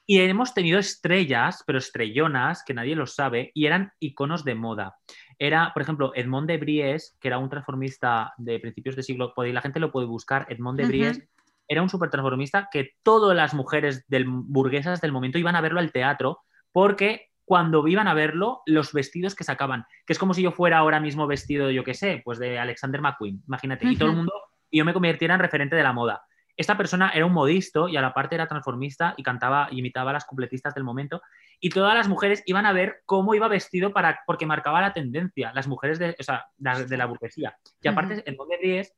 Y 0.05 0.19
hemos 0.19 0.53
tenido 0.53 0.79
estrellas, 0.79 1.63
pero 1.65 1.77
estrellonas, 1.77 2.63
que 2.65 2.73
nadie 2.73 2.95
lo 2.95 3.07
sabe, 3.07 3.51
y 3.53 3.65
eran 3.65 3.93
iconos 3.99 4.43
de 4.43 4.55
moda. 4.55 4.97
Era, 5.39 5.71
por 5.73 5.81
ejemplo, 5.81 6.11
Edmond 6.13 6.47
de 6.47 6.57
Bries, 6.57 7.17
que 7.21 7.29
era 7.29 7.37
un 7.37 7.49
transformista 7.49 8.33
de 8.37 8.59
principios 8.59 8.95
de 8.95 9.03
siglo, 9.03 9.33
y 9.37 9.51
la 9.53 9.61
gente 9.61 9.79
lo 9.79 9.91
puede 9.91 10.07
buscar, 10.07 10.45
Edmond 10.49 10.79
de 10.79 10.87
Bries, 10.87 11.23
era 11.67 11.81
un 11.81 11.89
super 11.89 12.09
transformista 12.09 12.67
que 12.69 12.91
todas 13.01 13.35
las 13.35 13.53
mujeres 13.53 14.05
del, 14.09 14.25
burguesas 14.27 14.99
del 14.99 15.13
momento 15.13 15.37
iban 15.37 15.55
a 15.55 15.61
verlo 15.61 15.79
al 15.79 15.93
teatro, 15.93 16.39
porque 16.73 17.29
cuando 17.45 17.87
iban 17.87 18.09
a 18.09 18.13
verlo, 18.13 18.61
los 18.65 18.91
vestidos 18.91 19.35
que 19.35 19.45
sacaban, 19.45 19.85
que 20.05 20.13
es 20.13 20.19
como 20.19 20.33
si 20.33 20.41
yo 20.41 20.51
fuera 20.51 20.79
ahora 20.79 20.99
mismo 20.99 21.27
vestido, 21.27 21.71
yo 21.71 21.83
qué 21.85 21.93
sé, 21.93 22.21
pues 22.25 22.39
de 22.39 22.59
Alexander 22.59 23.01
McQueen, 23.01 23.41
imagínate, 23.47 23.87
y 23.87 23.95
todo 23.95 24.09
el 24.09 24.15
mundo, 24.17 24.33
y 24.69 24.79
yo 24.79 24.85
me 24.85 24.93
convirtiera 24.93 25.33
en 25.35 25.39
referente 25.39 25.77
de 25.77 25.83
la 25.83 25.93
moda 25.93 26.23
esta 26.55 26.77
persona 26.77 27.11
era 27.13 27.25
un 27.25 27.33
modisto 27.33 27.87
y 27.87 27.97
a 27.97 28.01
la 28.01 28.13
parte 28.13 28.35
era 28.35 28.47
transformista 28.47 29.15
y 29.17 29.23
cantaba 29.23 29.67
y 29.71 29.79
imitaba 29.79 30.11
a 30.11 30.13
las 30.13 30.25
completistas 30.25 30.75
del 30.75 30.83
momento. 30.83 31.21
Y 31.59 31.69
todas 31.69 31.95
las 31.95 32.07
mujeres 32.07 32.43
iban 32.45 32.65
a 32.65 32.73
ver 32.73 33.01
cómo 33.05 33.33
iba 33.33 33.47
vestido 33.47 33.91
para, 33.91 34.21
porque 34.27 34.45
marcaba 34.45 34.81
la 34.81 34.93
tendencia, 34.93 35.51
las 35.53 35.67
mujeres 35.67 35.97
de, 35.97 36.15
o 36.19 36.23
sea, 36.23 36.45
de 36.57 36.97
la 36.97 37.05
burguesía. 37.05 37.57
Y 37.81 37.87
aparte, 37.87 38.23
el 38.25 38.37
Monde 38.37 38.57
Bries, 38.57 38.93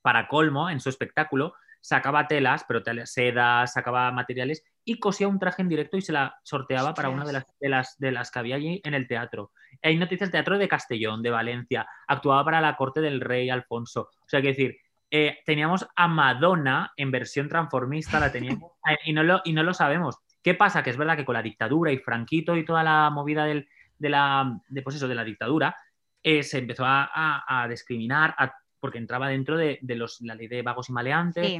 para 0.00 0.28
colmo, 0.28 0.70
en 0.70 0.80
su 0.80 0.88
espectáculo, 0.88 1.54
sacaba 1.80 2.26
telas, 2.26 2.64
pero 2.66 2.82
telas, 2.82 3.12
sedas, 3.12 3.72
sacaba 3.72 4.10
materiales 4.10 4.64
y 4.84 4.98
cosía 4.98 5.28
un 5.28 5.38
traje 5.38 5.62
en 5.62 5.68
directo 5.68 5.96
y 5.96 6.02
se 6.02 6.12
la 6.12 6.38
sorteaba 6.42 6.94
para 6.94 7.10
una 7.10 7.24
de 7.24 7.32
las, 7.32 7.44
de 7.60 7.68
las, 7.68 7.98
de 7.98 8.12
las 8.12 8.30
que 8.30 8.38
había 8.38 8.56
allí 8.56 8.80
en 8.84 8.94
el 8.94 9.06
teatro. 9.06 9.52
Hay 9.82 9.96
noticias 9.96 10.28
del 10.28 10.32
teatro 10.32 10.58
de 10.58 10.68
Castellón, 10.68 11.22
de 11.22 11.30
Valencia, 11.30 11.88
actuaba 12.08 12.44
para 12.44 12.60
la 12.60 12.76
corte 12.76 13.00
del 13.00 13.20
rey 13.20 13.50
Alfonso. 13.50 14.10
O 14.20 14.28
sea, 14.28 14.40
que 14.40 14.48
decir, 14.48 14.78
eh, 15.10 15.38
teníamos 15.44 15.86
a 15.94 16.08
Madonna 16.08 16.92
en 16.96 17.10
versión 17.10 17.48
transformista, 17.48 18.20
la 18.20 18.32
teníamos 18.32 18.72
y 19.04 19.12
no, 19.12 19.22
lo, 19.22 19.40
y 19.44 19.52
no 19.52 19.62
lo 19.62 19.74
sabemos. 19.74 20.18
¿Qué 20.42 20.54
pasa? 20.54 20.82
Que 20.82 20.90
es 20.90 20.96
verdad 20.96 21.16
que 21.16 21.24
con 21.24 21.34
la 21.34 21.42
dictadura 21.42 21.92
y 21.92 21.98
Franquito 21.98 22.56
y 22.56 22.64
toda 22.64 22.82
la 22.82 23.10
movida 23.10 23.44
del, 23.44 23.68
de, 23.98 24.08
la, 24.08 24.60
de, 24.68 24.82
pues 24.82 25.00
de 25.00 25.14
la 25.14 25.24
dictadura, 25.24 25.76
eh, 26.22 26.42
se 26.42 26.58
empezó 26.58 26.84
a, 26.86 27.66
discriminar 27.68 28.34
porque 28.78 28.98
entraba 28.98 29.28
dentro 29.28 29.56
de, 29.56 29.78
los, 29.82 30.20
la 30.20 30.34
ley 30.34 30.48
de 30.48 30.62
vagos 30.62 30.88
y 30.88 30.92
maleantes. 30.92 31.58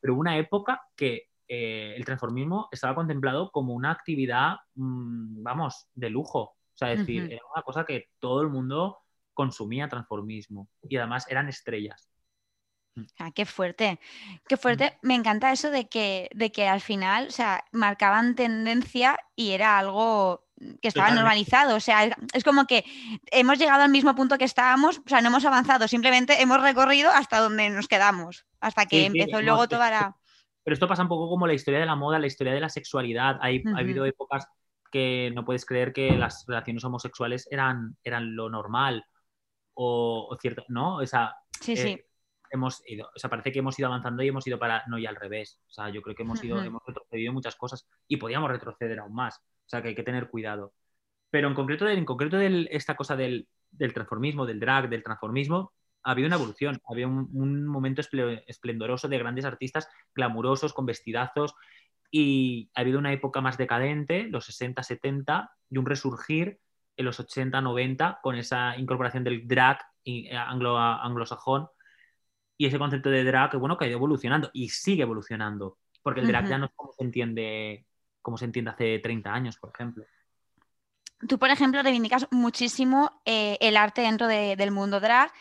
pero 0.00 0.14
hubo 0.14 0.20
una 0.20 0.38
época 0.38 0.82
que 0.96 1.28
eh, 1.46 1.94
el 1.96 2.04
transformismo 2.04 2.68
estaba 2.72 2.94
contemplado 2.94 3.50
como 3.50 3.74
una 3.74 3.90
actividad, 3.90 4.56
mm, 4.74 5.42
vamos, 5.42 5.88
de 5.94 6.10
lujo. 6.10 6.40
O 6.40 6.76
sea, 6.76 6.92
es 6.92 7.00
decir, 7.00 7.30
era 7.30 7.42
una 7.54 7.62
cosa 7.62 7.84
que 7.84 8.08
todo 8.18 8.42
el 8.42 8.48
mundo 8.48 8.98
consumía 9.32 9.88
transformismo 9.88 10.68
y 10.82 10.96
además 10.96 11.30
eran 11.30 11.48
estrellas. 11.48 12.08
Ah, 13.18 13.32
qué 13.32 13.44
fuerte, 13.44 13.98
qué 14.48 14.56
fuerte. 14.56 14.96
Me 15.02 15.14
encanta 15.14 15.50
eso 15.52 15.70
de 15.70 15.88
que, 15.88 16.30
de 16.34 16.52
que 16.52 16.68
al 16.68 16.80
final, 16.80 17.26
o 17.28 17.30
sea, 17.30 17.64
marcaban 17.72 18.36
tendencia 18.36 19.18
y 19.34 19.50
era 19.50 19.78
algo 19.78 20.44
que 20.80 20.88
estaba 20.88 21.10
normalizado. 21.10 21.76
O 21.76 21.80
sea, 21.80 22.16
es 22.32 22.44
como 22.44 22.66
que 22.66 22.84
hemos 23.32 23.58
llegado 23.58 23.82
al 23.82 23.90
mismo 23.90 24.14
punto 24.14 24.38
que 24.38 24.44
estábamos, 24.44 24.98
o 24.98 25.08
sea, 25.08 25.20
no 25.20 25.28
hemos 25.28 25.44
avanzado, 25.44 25.88
simplemente 25.88 26.40
hemos 26.40 26.62
recorrido 26.62 27.10
hasta 27.10 27.40
donde 27.40 27.68
nos 27.70 27.88
quedamos, 27.88 28.46
hasta 28.60 28.86
que 28.86 29.06
empezó 29.06 29.42
luego 29.42 29.68
toda 29.68 29.90
la... 29.90 30.16
Pero 30.62 30.74
esto 30.74 30.88
pasa 30.88 31.02
un 31.02 31.08
poco 31.08 31.28
como 31.28 31.46
la 31.46 31.52
historia 31.52 31.80
de 31.80 31.86
la 31.86 31.96
moda, 31.96 32.18
la 32.18 32.26
historia 32.26 32.54
de 32.54 32.60
la 32.60 32.70
sexualidad. 32.70 33.38
Hay, 33.42 33.62
Ha 33.74 33.80
habido 33.80 34.06
épocas 34.06 34.46
que 34.90 35.30
no 35.34 35.44
puedes 35.44 35.66
creer 35.66 35.92
que 35.92 36.12
las 36.12 36.46
relaciones 36.46 36.84
homosexuales 36.84 37.48
eran, 37.50 37.96
eran 38.02 38.34
lo 38.34 38.48
normal 38.48 39.04
o, 39.74 40.34
cierto, 40.40 40.64
¿no? 40.68 40.96
O 40.98 41.06
sea, 41.06 41.34
sí, 41.60 41.76
sí 41.76 41.88
eh, 41.88 42.06
hemos 42.54 42.82
ido, 42.86 43.10
o 43.14 43.18
sea, 43.18 43.28
parece 43.28 43.52
que 43.52 43.58
hemos 43.58 43.78
ido 43.78 43.88
avanzando 43.88 44.22
y 44.22 44.28
hemos 44.28 44.46
ido 44.46 44.58
para, 44.58 44.84
no, 44.86 44.98
y 44.98 45.06
al 45.06 45.16
revés. 45.16 45.60
O 45.68 45.72
sea, 45.72 45.90
yo 45.90 46.00
creo 46.02 46.14
que 46.14 46.22
hemos 46.22 46.42
ido, 46.42 46.62
hemos 46.62 46.82
retrocedido 46.86 47.32
muchas 47.32 47.56
cosas 47.56 47.86
y 48.08 48.16
podíamos 48.16 48.50
retroceder 48.50 48.98
aún 48.98 49.14
más. 49.14 49.38
O 49.38 49.68
sea, 49.68 49.82
que 49.82 49.88
hay 49.88 49.94
que 49.94 50.02
tener 50.02 50.28
cuidado. 50.28 50.72
Pero 51.30 51.48
en 51.48 51.54
concreto, 51.54 51.88
en 51.88 52.04
concreto 52.04 52.36
de 52.38 52.68
esta 52.70 52.96
cosa 52.96 53.16
del, 53.16 53.48
transformismo, 53.92 54.46
del 54.46 54.60
drag, 54.60 54.88
del 54.88 55.02
transformismo, 55.02 55.72
había 56.02 56.26
una 56.26 56.36
evolución, 56.36 56.80
había 56.88 57.08
un, 57.08 57.66
momento 57.66 58.02
esplendoroso 58.46 59.08
de 59.08 59.18
grandes 59.18 59.44
artistas 59.44 59.88
glamurosos, 60.14 60.72
con 60.72 60.86
vestidazos, 60.86 61.54
y 62.10 62.70
ha 62.74 62.82
habido 62.82 63.00
una 63.00 63.12
época 63.12 63.40
más 63.40 63.58
decadente, 63.58 64.28
los 64.28 64.44
60, 64.44 64.82
70, 64.82 65.50
y 65.70 65.78
un 65.78 65.86
resurgir 65.86 66.60
en 66.96 67.04
los 67.04 67.18
80, 67.18 67.60
90, 67.60 68.20
con 68.22 68.36
esa 68.36 68.78
incorporación 68.78 69.24
del 69.24 69.48
drag 69.48 69.80
eh, 70.04 70.36
anglo, 70.36 70.78
anglosajón, 70.78 71.68
y 72.56 72.66
ese 72.66 72.78
concepto 72.78 73.10
de 73.10 73.24
drag, 73.24 73.56
bueno, 73.58 73.76
que 73.76 73.84
ha 73.84 73.88
ido 73.88 73.96
evolucionando 73.96 74.50
y 74.52 74.68
sigue 74.68 75.02
evolucionando, 75.02 75.78
porque 76.02 76.20
el 76.20 76.28
drag 76.28 76.48
ya 76.48 76.58
no 76.58 76.66
es 76.66 76.72
como 76.74 76.92
se 76.92 77.04
entiende, 77.04 77.86
como 78.22 78.36
se 78.38 78.44
entiende 78.44 78.70
hace 78.70 78.98
30 79.00 79.32
años, 79.32 79.56
por 79.58 79.70
ejemplo. 79.74 80.04
Tú, 81.28 81.38
por 81.38 81.50
ejemplo, 81.50 81.82
reivindicas 81.82 82.26
muchísimo 82.30 83.22
eh, 83.24 83.56
el 83.60 83.76
arte 83.76 84.02
dentro 84.02 84.26
del 84.26 84.70
mundo 84.70 85.00
drag 85.00 85.32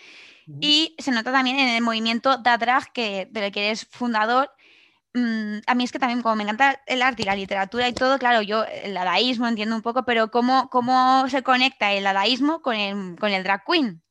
y 0.59 0.95
se 0.99 1.11
nota 1.11 1.31
también 1.31 1.57
en 1.59 1.69
el 1.69 1.81
movimiento 1.81 2.37
da 2.37 2.57
drag 2.57 2.91
que, 2.91 3.27
del 3.31 3.51
que 3.51 3.67
eres 3.67 3.85
fundador. 3.89 4.51
Mm, 5.13 5.59
a 5.67 5.75
mí 5.75 5.83
es 5.83 5.91
que 5.91 5.99
también 5.99 6.21
como 6.21 6.35
me 6.35 6.43
encanta 6.43 6.81
el 6.87 7.01
arte 7.01 7.21
y 7.21 7.25
la 7.25 7.35
literatura 7.35 7.87
y 7.87 7.93
todo, 7.93 8.17
claro, 8.17 8.41
yo 8.41 8.65
el 8.65 8.93
dadaísmo 8.93 9.47
entiendo 9.47 9.75
un 9.75 9.81
poco, 9.81 10.03
pero 10.03 10.31
¿cómo, 10.31 10.69
cómo 10.69 11.27
se 11.29 11.43
conecta 11.43 11.91
el 11.91 12.03
dadaísmo 12.03 12.61
con 12.61 12.75
el, 12.75 13.15
con 13.19 13.31
el 13.31 13.43
drag 13.43 13.63
queen? 13.65 14.01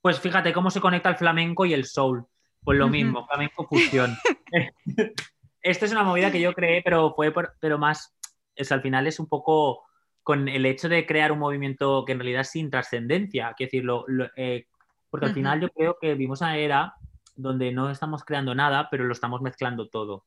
Pues 0.00 0.20
fíjate 0.20 0.52
cómo 0.52 0.70
se 0.70 0.80
conecta 0.80 1.08
el 1.08 1.16
flamenco 1.16 1.64
y 1.64 1.72
el 1.72 1.86
soul. 1.86 2.26
Pues 2.64 2.78
lo 2.78 2.88
mismo, 2.88 3.26
flamenco 3.26 3.66
fusión. 3.66 4.16
Esta 5.62 5.86
es 5.86 5.92
una 5.92 6.02
movida 6.02 6.30
que 6.30 6.40
yo 6.40 6.52
creé, 6.52 6.82
pero 6.82 7.14
fue 7.14 7.32
pero 7.60 7.78
más, 7.78 8.14
es, 8.54 8.72
al 8.72 8.82
final 8.82 9.06
es 9.06 9.18
un 9.18 9.26
poco 9.26 9.84
con 10.22 10.48
el 10.48 10.64
hecho 10.66 10.88
de 10.88 11.06
crear 11.06 11.32
un 11.32 11.38
movimiento 11.38 12.04
que 12.04 12.12
en 12.12 12.18
realidad 12.18 12.42
es 12.42 12.50
sin 12.50 12.70
trascendencia, 12.70 13.54
que 13.56 13.64
decirlo, 13.64 14.06
eh, 14.36 14.66
porque 15.10 15.26
al 15.26 15.34
final 15.34 15.60
yo 15.60 15.68
creo 15.70 15.96
que 16.00 16.12
vivimos 16.12 16.40
una 16.40 16.56
era 16.56 16.94
donde 17.36 17.72
no 17.72 17.90
estamos 17.90 18.24
creando 18.24 18.54
nada, 18.54 18.88
pero 18.90 19.04
lo 19.04 19.12
estamos 19.12 19.42
mezclando 19.42 19.88
todo. 19.88 20.24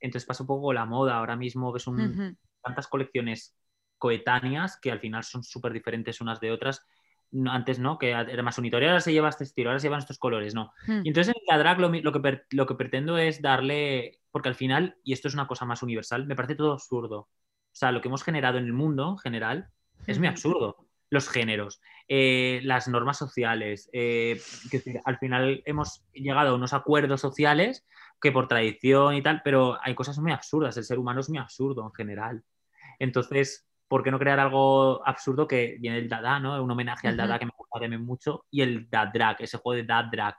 Entonces 0.00 0.26
pasa 0.26 0.44
un 0.44 0.48
poco 0.48 0.72
la 0.72 0.84
moda, 0.84 1.16
ahora 1.16 1.36
mismo 1.36 1.72
ves 1.72 1.86
un, 1.86 2.36
tantas 2.62 2.86
colecciones 2.86 3.56
coetáneas 3.98 4.78
que 4.80 4.90
al 4.90 5.00
final 5.00 5.24
son 5.24 5.42
súper 5.42 5.72
diferentes 5.72 6.20
unas 6.20 6.40
de 6.40 6.50
otras 6.50 6.84
antes 7.46 7.78
no, 7.78 7.98
que 7.98 8.10
era 8.10 8.42
más 8.42 8.58
unitorio, 8.58 8.88
ahora 8.88 9.00
se 9.00 9.12
lleva 9.12 9.28
este 9.28 9.44
estilo, 9.44 9.70
ahora 9.70 9.80
se 9.80 9.86
llevan 9.86 10.00
estos 10.00 10.18
colores, 10.18 10.54
no. 10.54 10.72
Hmm. 10.86 11.00
Y 11.04 11.08
entonces 11.08 11.34
en 11.34 11.42
la 11.46 11.58
drag 11.58 11.80
lo, 11.80 11.90
que, 11.90 12.42
lo 12.50 12.66
que 12.66 12.74
pretendo 12.74 13.18
es 13.18 13.40
darle, 13.40 14.20
porque 14.30 14.48
al 14.48 14.54
final, 14.54 14.96
y 15.02 15.12
esto 15.12 15.28
es 15.28 15.34
una 15.34 15.46
cosa 15.46 15.64
más 15.64 15.82
universal, 15.82 16.26
me 16.26 16.36
parece 16.36 16.54
todo 16.54 16.72
absurdo. 16.72 17.18
O 17.20 17.74
sea, 17.74 17.92
lo 17.92 18.00
que 18.00 18.08
hemos 18.08 18.22
generado 18.22 18.58
en 18.58 18.66
el 18.66 18.72
mundo 18.72 19.10
en 19.10 19.18
general 19.18 19.68
es 20.06 20.18
muy 20.18 20.28
absurdo. 20.28 20.76
Los 21.08 21.28
géneros, 21.28 21.80
eh, 22.08 22.60
las 22.64 22.88
normas 22.88 23.18
sociales, 23.18 23.88
eh, 23.92 24.40
que 24.70 25.00
al 25.04 25.18
final 25.18 25.62
hemos 25.66 26.04
llegado 26.12 26.50
a 26.50 26.54
unos 26.54 26.72
acuerdos 26.72 27.20
sociales 27.20 27.86
que 28.20 28.32
por 28.32 28.48
tradición 28.48 29.14
y 29.14 29.22
tal, 29.22 29.42
pero 29.42 29.78
hay 29.82 29.94
cosas 29.94 30.18
muy 30.18 30.32
absurdas, 30.32 30.76
el 30.76 30.84
ser 30.84 30.98
humano 30.98 31.20
es 31.20 31.28
muy 31.28 31.38
absurdo 31.38 31.84
en 31.84 31.92
general. 31.92 32.44
Entonces, 32.98 33.66
¿por 33.92 34.02
qué 34.02 34.10
no 34.10 34.18
crear 34.18 34.40
algo 34.40 35.06
absurdo 35.06 35.46
que 35.46 35.76
viene 35.78 35.96
del 35.96 36.08
Dada, 36.08 36.40
¿no? 36.40 36.64
Un 36.64 36.70
homenaje 36.70 37.08
al 37.08 37.16
Dada 37.18 37.38
que 37.38 37.44
me 37.44 37.52
gusta 37.54 37.78
también 37.78 38.02
mucho 38.02 38.46
y 38.50 38.62
el 38.62 38.88
Dad 38.88 39.08
Drag, 39.12 39.36
ese 39.38 39.58
juego 39.58 39.76
de 39.76 39.84
Dad 39.84 40.06
Drag. 40.10 40.34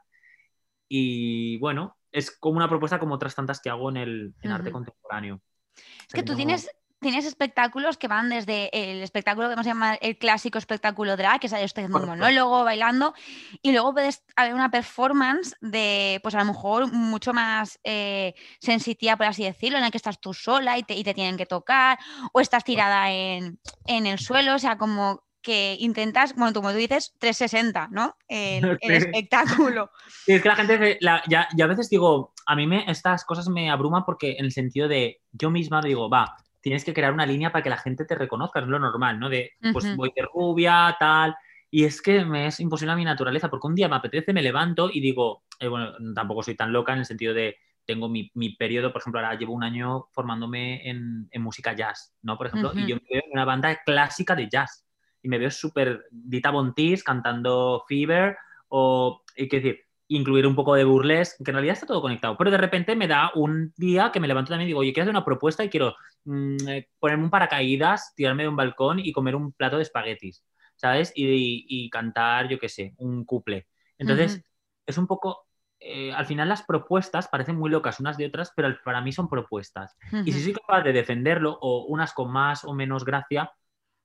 Y 0.90 1.60
bueno, 1.60 1.96
es 2.12 2.36
como 2.40 2.58
una 2.58 2.68
propuesta 2.68 2.98
como 2.98 3.14
otras 3.14 3.36
tantas 3.36 3.62
que 3.62 3.70
hago 3.70 3.92
en 3.92 3.98
el 3.98 4.34
arte 4.42 4.72
contemporáneo. 4.72 5.40
Es 5.76 6.16
que 6.16 6.24
tú 6.24 6.36
tienes, 6.36 6.68
tienes 7.04 7.26
espectáculos 7.26 7.98
que 7.98 8.08
van 8.08 8.30
desde 8.30 8.70
el 8.74 9.04
espectáculo 9.04 9.48
que 9.48 9.56
vamos 9.56 9.68
a 9.68 9.70
llamar 9.70 10.00
el 10.02 10.18
clásico 10.18 10.58
espectáculo 10.58 11.16
drag, 11.16 11.40
que 11.40 11.48
es 11.48 11.54
usted 11.54 11.84
haciendo 11.84 12.00
un 12.00 12.08
monólogo, 12.08 12.64
bailando, 12.64 13.14
y 13.62 13.72
luego 13.72 13.94
puedes 13.94 14.24
haber 14.36 14.56
una 14.56 14.72
performance 14.72 15.56
de, 15.62 16.20
pues 16.24 16.34
a 16.34 16.40
lo 16.40 16.46
mejor 16.46 16.92
mucho 16.92 17.34
más 17.34 17.80
eh, 17.84 18.34
sensitiva, 18.60 19.16
por 19.18 19.28
así 19.28 19.44
decirlo, 19.44 19.78
en 19.78 19.84
la 19.84 19.92
que 19.92 19.98
estás 19.98 20.20
tú 20.20 20.34
sola 20.34 20.80
y 20.80 20.84
te, 20.84 20.96
y 20.96 21.04
te 21.04 21.14
tienen 21.14 21.38
que 21.38 21.46
tocar, 21.46 22.00
o 22.34 22.40
estás 22.40 22.64
tirada 22.64 23.12
en, 23.12 23.60
en 23.86 24.08
el 24.08 24.18
suelo, 24.18 24.56
o 24.56 24.60
sea, 24.60 24.80
como 24.80 25.24
que 25.44 25.76
intentas, 25.80 26.34
bueno, 26.36 26.54
como 26.54 26.72
tú 26.72 26.78
dices, 26.78 27.14
360, 27.20 27.90
¿no? 27.92 28.18
El, 28.28 28.78
espectáculo. 28.82 29.92
Sí, 30.26 30.32
es 30.34 30.42
que 30.42 30.48
la 30.48 30.56
gente, 30.56 30.98
ya, 31.02 31.22
ya, 31.28 31.48
a 31.64 31.68
veces 31.68 31.90
digo, 31.90 32.34
a 32.48 32.56
mí 32.56 32.66
me, 32.66 32.90
estas 32.90 33.26
cosas 33.26 33.50
me 33.50 33.70
abruman 33.70 34.06
porque 34.06 34.38
en 34.40 34.46
el 34.46 34.52
sentido 34.52 34.88
de 34.88 35.22
yo 35.32 35.52
misma 35.52 35.82
digo, 35.82 36.10
va, 36.10 36.36
tienes 36.64 36.86
que 36.86 36.94
crear 36.94 37.14
una 37.14 37.26
línea 37.26 37.52
para 37.52 37.62
que 37.62 37.70
la 37.70 37.78
gente 37.78 38.06
te 38.06 38.16
reconozca, 38.16 38.62
es 38.62 38.68
lo 38.68 38.80
normal, 38.80 39.20
¿no? 39.20 39.30
De, 39.30 39.52
pues 39.74 39.96
voy 39.98 40.14
de 40.16 40.24
rubia, 40.34 40.96
tal, 40.98 41.36
Y 41.70 41.84
es 41.84 42.02
que 42.02 42.24
me 42.24 42.48
es 42.48 42.62
imposible 42.62 42.94
a 42.94 42.96
mi 42.96 43.04
naturaleza, 43.04 43.50
porque 43.50 43.68
un 43.68 43.76
día 43.76 43.90
me 43.90 43.98
apetece, 43.98 44.32
me 44.32 44.42
levanto 44.42 44.90
y 44.92 45.02
digo, 45.02 45.44
eh, 45.60 45.68
bueno, 45.68 45.92
tampoco 46.16 46.42
soy 46.42 46.56
tan 46.56 46.72
loca 46.72 46.94
en 46.94 47.00
el 47.00 47.06
sentido 47.06 47.34
de, 47.34 47.58
tengo 47.86 48.08
mi, 48.08 48.32
mi, 48.34 48.56
periodo, 48.56 48.94
por 48.94 49.02
ejemplo, 49.02 49.20
ahora 49.20 49.38
llevo 49.38 49.54
un 49.54 49.64
año 49.66 50.08
formándome 50.14 50.90
en, 50.90 51.28
en 51.30 51.42
música 51.42 51.74
jazz, 51.74 52.16
¿no? 52.22 52.38
Por 52.38 52.48
ejemplo, 52.48 52.72
y 52.74 52.88
yo 52.88 52.96
me 52.96 53.02
veo 53.12 53.24
en 53.26 53.34
una 53.34 53.44
banda 53.44 53.76
clásica 53.86 54.34
de 54.34 54.48
jazz 54.50 54.86
y 55.22 55.28
me 55.28 55.38
veo 55.38 55.52
súper 55.52 56.06
Dita 56.12 56.50
Bontis 56.50 57.04
cantando 57.04 57.84
Fever 57.90 58.38
o, 58.70 59.22
y 59.36 59.50
que 59.50 59.60
decir, 59.60 59.82
incluir 60.08 60.46
un 60.46 60.56
poco 60.56 60.76
de 60.76 60.84
burlesque, 60.84 61.44
que 61.44 61.52
en 61.52 61.56
realidad 61.56 61.74
está 61.74 61.88
todo 61.88 62.02
conectado, 62.02 62.38
pero 62.38 62.52
de 62.52 62.58
repente 62.58 62.96
me 62.96 63.08
da 63.08 63.32
un 63.36 63.74
día 63.78 64.12
que 64.12 64.20
me 64.20 64.28
levanto 64.28 64.50
también 64.50 64.68
y 64.68 64.70
digo, 64.70 64.80
oye, 64.80 64.94
quiero 64.94 65.04
hacer 65.04 65.16
una 65.16 65.26
propuesta 65.26 65.64
y 65.64 65.70
quiero 65.70 65.96
mm, 66.26 66.68
eh, 66.68 66.90
ponerme 67.00 67.24
un 67.24 67.30
paracaídas, 67.30 68.14
tirarme 68.16 68.44
de 68.44 68.50
un 68.50 68.56
balcón 68.56 69.00
y 69.00 69.12
comer 69.12 69.36
un 69.36 69.54
plato 69.54 69.78
de 69.78 69.84
espaguetis, 69.84 70.44
¿sabes? 70.76 71.12
Y, 71.16 71.66
y, 71.68 71.90
cantar, 71.90 72.48
yo 72.50 72.60
qué 72.60 72.70
sé, 72.70 72.94
un 72.98 73.26
couple. 73.26 73.68
Entonces, 73.98 74.44
es 74.86 74.98
un 74.98 75.08
poco, 75.08 75.48
eh, 75.80 76.12
al 76.12 76.26
final 76.26 76.50
las 76.50 76.64
propuestas 76.64 77.28
parecen 77.28 77.56
muy 77.56 77.70
locas 77.70 78.00
unas 78.00 78.18
de 78.18 78.26
otras, 78.26 78.52
pero 78.56 78.76
para 78.84 79.02
mí 79.02 79.12
son 79.12 79.30
propuestas. 79.30 79.96
Y 80.26 80.32
si 80.32 80.44
soy 80.44 80.54
capaz 80.54 80.82
de 80.82 80.94
defenderlo, 80.94 81.58
o 81.62 81.86
unas 81.86 82.14
con 82.14 82.32
más 82.32 82.66
o 82.66 82.74
menos 82.74 83.06
gracia, 83.06 83.52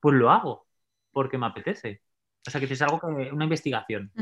pues 0.01 0.15
lo 0.15 0.31
hago, 0.31 0.67
porque 1.13 1.39
me 1.39 1.47
apetece. 1.47 2.03
O 2.47 2.51
sea, 2.51 2.61
que 2.61 2.73
es 2.73 2.83
algo 2.83 3.01
que 3.01 3.07
una 3.07 3.45
investigación 3.45 4.13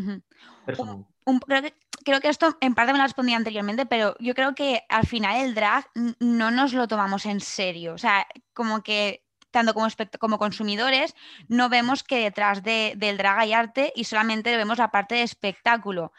creo, 2.04 2.20
que, 2.20 2.28
esto 2.28 2.56
en 2.60 2.74
parte 2.74 2.92
me 2.92 2.98
lo 2.98 3.04
respondí 3.04 3.34
anteriormente, 3.34 3.86
pero 3.86 4.16
yo 4.20 4.34
creo 4.34 4.54
que 4.54 4.82
al 4.88 5.06
final 5.06 5.36
el 5.44 5.54
drag 5.54 5.90
no 6.20 6.50
nos 6.50 6.72
lo 6.72 6.88
tomamos 6.88 7.26
en 7.26 7.40
serio. 7.40 7.94
O 7.94 7.98
sea, 7.98 8.26
como 8.52 8.82
que 8.82 9.24
tanto 9.50 9.74
como, 9.74 9.88
como 10.18 10.38
consumidores, 10.38 11.14
no 11.48 11.68
vemos 11.68 12.04
que 12.04 12.18
detrás 12.18 12.62
del 12.62 13.16
drag 13.16 13.38
hay 13.38 13.52
arte 13.54 13.92
y 13.96 14.04
solamente 14.04 14.56
vemos 14.56 14.78
la 14.78 14.90
parte 14.90 15.14
de 15.14 15.22
espectáculo. 15.22 16.12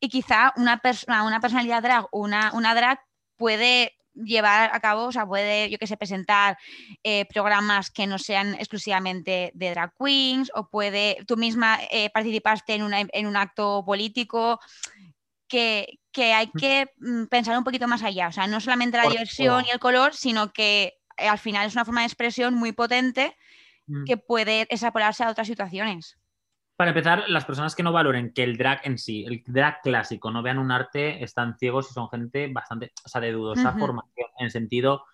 Y 0.00 0.08
quizá 0.08 0.52
una, 0.56 0.78
persona 0.78 1.24
una 1.24 1.40
personalidad 1.40 1.82
drag, 1.82 2.06
una, 2.10 2.52
una 2.52 2.74
drag 2.74 3.00
puede 3.36 3.99
llevar 4.14 4.70
a 4.72 4.80
cabo, 4.80 5.04
o 5.04 5.12
sea, 5.12 5.26
puede, 5.26 5.70
yo 5.70 5.78
que 5.78 5.86
sé, 5.86 5.96
presentar 5.96 6.58
eh, 7.02 7.26
programas 7.26 7.90
que 7.90 8.06
no 8.06 8.18
sean 8.18 8.54
exclusivamente 8.54 9.52
de 9.54 9.70
drag 9.70 9.92
queens, 9.98 10.50
o 10.54 10.68
puede, 10.68 11.18
tú 11.26 11.36
misma 11.36 11.78
eh, 11.90 12.10
participaste 12.10 12.74
en, 12.74 13.08
en, 13.12 13.26
un 13.26 13.36
acto 13.36 13.82
político, 13.84 14.60
que, 15.48 15.98
que 16.12 16.32
hay 16.32 16.50
que 16.50 16.88
mm, 16.98 17.24
pensar 17.26 17.58
un 17.58 17.64
poquito 17.64 17.88
más 17.88 18.02
allá, 18.02 18.28
o 18.28 18.32
sea, 18.32 18.46
no 18.46 18.60
solamente 18.60 18.96
la 18.96 19.08
diversión 19.08 19.64
y 19.66 19.70
el 19.70 19.80
color, 19.80 20.14
sino 20.14 20.52
que 20.52 20.94
eh, 21.16 21.28
al 21.28 21.38
final 21.38 21.66
es 21.66 21.74
una 21.74 21.84
forma 21.84 22.02
de 22.02 22.06
expresión 22.06 22.54
muy 22.54 22.72
potente 22.72 23.36
mm. 23.86 24.04
que 24.04 24.16
puede 24.16 24.62
extrapolarse 24.62 25.24
a 25.24 25.30
otras 25.30 25.46
situaciones. 25.46 26.19
Para 26.80 26.92
empezar, 26.92 27.24
las 27.28 27.44
personas 27.44 27.76
que 27.76 27.82
no 27.82 27.92
valoren 27.92 28.32
que 28.32 28.42
el 28.42 28.56
drag 28.56 28.80
en 28.84 28.96
sí, 28.96 29.26
el 29.26 29.42
drag 29.46 29.82
clásico, 29.82 30.30
no 30.30 30.42
vean 30.42 30.56
un 30.58 30.72
arte, 30.72 31.22
están 31.22 31.58
ciegos 31.58 31.90
y 31.90 31.92
son 31.92 32.08
gente 32.08 32.50
bastante, 32.50 32.92
o 33.04 33.08
sea, 33.10 33.20
de 33.20 33.32
dudosa 33.32 33.72
formación, 33.72 34.28
en 34.38 34.46
el 34.46 34.50
sentido, 34.50 35.04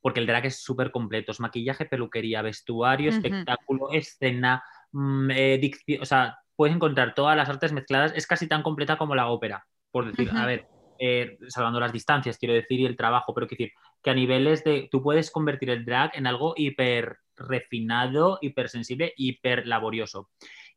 porque 0.00 0.18
el 0.18 0.26
drag 0.26 0.46
es 0.46 0.64
súper 0.64 0.90
completo, 0.90 1.30
es 1.30 1.38
maquillaje, 1.38 1.84
peluquería, 1.84 2.42
vestuario, 2.42 3.10
espectáculo, 3.10 3.92
escena, 3.92 4.64
mm, 4.90 5.30
eh, 5.30 5.58
dicción, 5.58 6.02
o 6.02 6.06
sea, 6.06 6.40
puedes 6.56 6.74
encontrar 6.74 7.14
todas 7.14 7.36
las 7.36 7.48
artes 7.48 7.70
mezcladas, 7.70 8.12
es 8.16 8.26
casi 8.26 8.48
tan 8.48 8.64
completa 8.64 8.98
como 8.98 9.14
la 9.14 9.28
ópera, 9.28 9.64
por 9.92 10.06
decir, 10.06 10.28
a 10.34 10.44
ver, 10.44 10.66
eh, 10.98 11.38
salvando 11.46 11.78
las 11.78 11.92
distancias, 11.92 12.36
quiero 12.36 12.54
decir, 12.54 12.80
y 12.80 12.86
el 12.86 12.96
trabajo, 12.96 13.32
pero 13.32 13.46
quiero 13.46 13.60
decir 13.60 13.78
que 14.02 14.10
a 14.10 14.14
niveles 14.14 14.64
de, 14.64 14.88
tú 14.90 15.00
puedes 15.00 15.30
convertir 15.30 15.70
el 15.70 15.84
drag 15.84 16.16
en 16.16 16.26
algo 16.26 16.54
hiper 16.56 17.18
refinado, 17.36 18.38
hipersensible, 18.40 19.12
hiper 19.16 19.68
laborioso. 19.68 20.30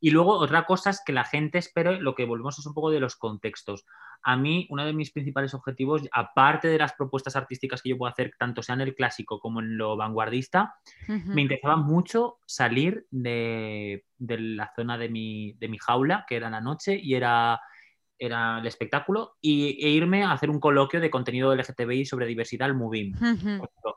Y 0.05 0.11
luego 0.11 0.37
otra 0.37 0.67
cosa 0.67 0.91
es 0.91 1.01
que 1.03 1.13
la 1.13 1.23
gente 1.23 1.57
espere, 1.57 1.99
lo 1.99 2.13
que 2.13 2.25
volvemos 2.25 2.59
es 2.59 2.65
un 2.67 2.75
poco 2.75 2.91
de 2.91 2.99
los 2.99 3.15
contextos. 3.15 3.87
A 4.21 4.37
mí, 4.37 4.67
uno 4.69 4.85
de 4.85 4.93
mis 4.93 5.09
principales 5.09 5.55
objetivos, 5.55 6.03
aparte 6.11 6.67
de 6.67 6.77
las 6.77 6.93
propuestas 6.93 7.35
artísticas 7.35 7.81
que 7.81 7.89
yo 7.89 7.97
puedo 7.97 8.11
hacer, 8.11 8.33
tanto 8.37 8.61
sea 8.61 8.75
en 8.75 8.81
el 8.81 8.93
clásico 8.93 9.39
como 9.39 9.61
en 9.61 9.79
lo 9.79 9.97
vanguardista, 9.97 10.75
me 11.07 11.41
interesaba 11.41 11.77
mucho 11.77 12.37
salir 12.45 13.07
de, 13.09 14.05
de 14.19 14.37
la 14.37 14.71
zona 14.75 14.99
de 14.99 15.09
mi, 15.09 15.53
de 15.53 15.69
mi, 15.69 15.79
jaula, 15.79 16.23
que 16.29 16.35
era 16.35 16.51
la 16.51 16.61
noche, 16.61 16.99
y 17.01 17.15
era 17.15 17.59
era 18.17 18.59
el 18.59 18.67
espectáculo, 18.67 19.35
y, 19.41 19.85
e 19.85 19.89
irme 19.89 20.23
a 20.23 20.31
hacer 20.31 20.49
un 20.49 20.59
coloquio 20.59 20.99
de 20.99 21.09
contenido 21.09 21.53
LGTBI 21.53 22.05
sobre 22.05 22.25
diversidad 22.25 22.67
al 22.67 22.75
Movim. 22.75 23.13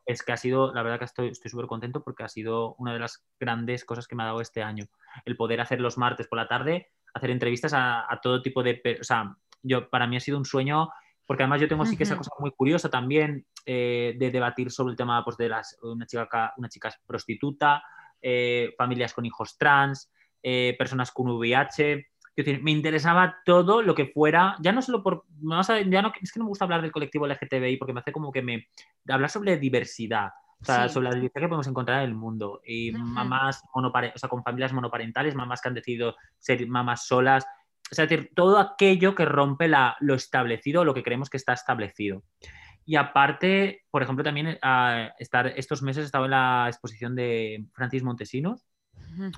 Es 0.06 0.22
que 0.22 0.32
ha 0.32 0.36
sido, 0.36 0.72
la 0.72 0.82
verdad 0.82 0.98
que 0.98 1.04
estoy 1.04 1.50
súper 1.50 1.66
contento 1.66 2.02
porque 2.02 2.24
ha 2.24 2.28
sido 2.28 2.74
una 2.76 2.92
de 2.94 2.98
las 2.98 3.24
grandes 3.38 3.84
cosas 3.84 4.06
que 4.06 4.16
me 4.16 4.22
ha 4.22 4.26
dado 4.26 4.40
este 4.40 4.62
año. 4.62 4.86
El 5.24 5.36
poder 5.36 5.60
hacer 5.60 5.80
los 5.80 5.98
martes 5.98 6.26
por 6.26 6.38
la 6.38 6.48
tarde, 6.48 6.88
hacer 7.14 7.30
entrevistas 7.30 7.72
a, 7.74 8.06
todo 8.22 8.42
tipo 8.42 8.62
de... 8.62 8.80
O 9.00 9.04
sea, 9.04 9.36
yo, 9.62 9.88
para 9.90 10.06
mí 10.06 10.16
ha 10.16 10.20
sido 10.20 10.38
un 10.38 10.44
sueño, 10.44 10.88
porque 11.26 11.42
además 11.42 11.60
yo 11.60 11.68
tengo 11.68 11.84
sí 11.84 11.96
que 11.96 12.04
esa 12.04 12.16
cosa 12.16 12.30
muy 12.38 12.52
curiosa 12.52 12.88
también 12.88 13.46
eh, 13.66 14.14
de 14.18 14.30
debatir 14.30 14.70
sobre 14.70 14.92
el 14.92 14.96
tema 14.96 15.22
pues, 15.24 15.36
de 15.36 15.48
las, 15.48 15.76
una, 15.82 16.06
chica, 16.06 16.54
una 16.56 16.68
chica 16.68 16.90
prostituta, 17.06 17.82
eh, 18.22 18.74
familias 18.78 19.12
con 19.12 19.26
hijos 19.26 19.58
trans, 19.58 20.10
eh, 20.42 20.74
personas 20.78 21.10
con 21.10 21.28
VIH 21.30 22.06
decir, 22.44 22.62
me 22.62 22.70
interesaba 22.70 23.38
todo 23.44 23.82
lo 23.82 23.94
que 23.94 24.06
fuera, 24.06 24.56
ya 24.60 24.72
no 24.72 24.82
solo 24.82 25.02
por, 25.02 25.24
ya 25.40 26.02
no, 26.02 26.12
es 26.20 26.32
que 26.32 26.38
no 26.38 26.44
me 26.44 26.50
gusta 26.50 26.64
hablar 26.64 26.82
del 26.82 26.92
colectivo 26.92 27.26
LGTBI 27.26 27.76
porque 27.76 27.92
me 27.92 28.00
hace 28.00 28.12
como 28.12 28.30
que 28.30 28.42
me, 28.42 28.68
hablar 29.08 29.30
sobre 29.30 29.56
diversidad, 29.58 30.30
o 30.60 30.64
sea, 30.64 30.88
sobre 30.88 31.08
la 31.08 31.14
diversidad 31.14 31.42
que 31.42 31.48
podemos 31.48 31.66
encontrar 31.66 32.02
en 32.02 32.10
el 32.10 32.14
mundo. 32.14 32.60
Y 32.64 32.92
mamás 32.92 33.62
monoparentales, 33.74 34.16
o 34.16 34.18
sea, 34.18 34.28
con 34.28 34.42
familias 34.42 34.72
monoparentales, 34.72 35.34
mamás 35.34 35.60
que 35.60 35.68
han 35.68 35.74
decidido 35.74 36.16
ser 36.38 36.66
mamás 36.66 37.06
solas. 37.06 37.46
O 37.90 37.94
sea, 37.94 38.06
decir, 38.06 38.32
todo 38.34 38.58
aquello 38.58 39.14
que 39.14 39.24
rompe 39.24 39.68
la, 39.68 39.96
lo 40.00 40.14
establecido, 40.14 40.84
lo 40.84 40.94
que 40.94 41.02
creemos 41.02 41.30
que 41.30 41.36
está 41.36 41.52
establecido. 41.52 42.22
Y 42.84 42.96
aparte, 42.96 43.84
por 43.90 44.02
ejemplo, 44.02 44.24
también 44.24 44.58
ah, 44.62 45.12
estar, 45.18 45.46
estos 45.56 45.82
meses 45.82 46.02
he 46.02 46.06
estado 46.06 46.24
en 46.24 46.32
la 46.32 46.66
exposición 46.68 47.14
de 47.14 47.66
Francis 47.72 48.02
Montesinos, 48.02 48.64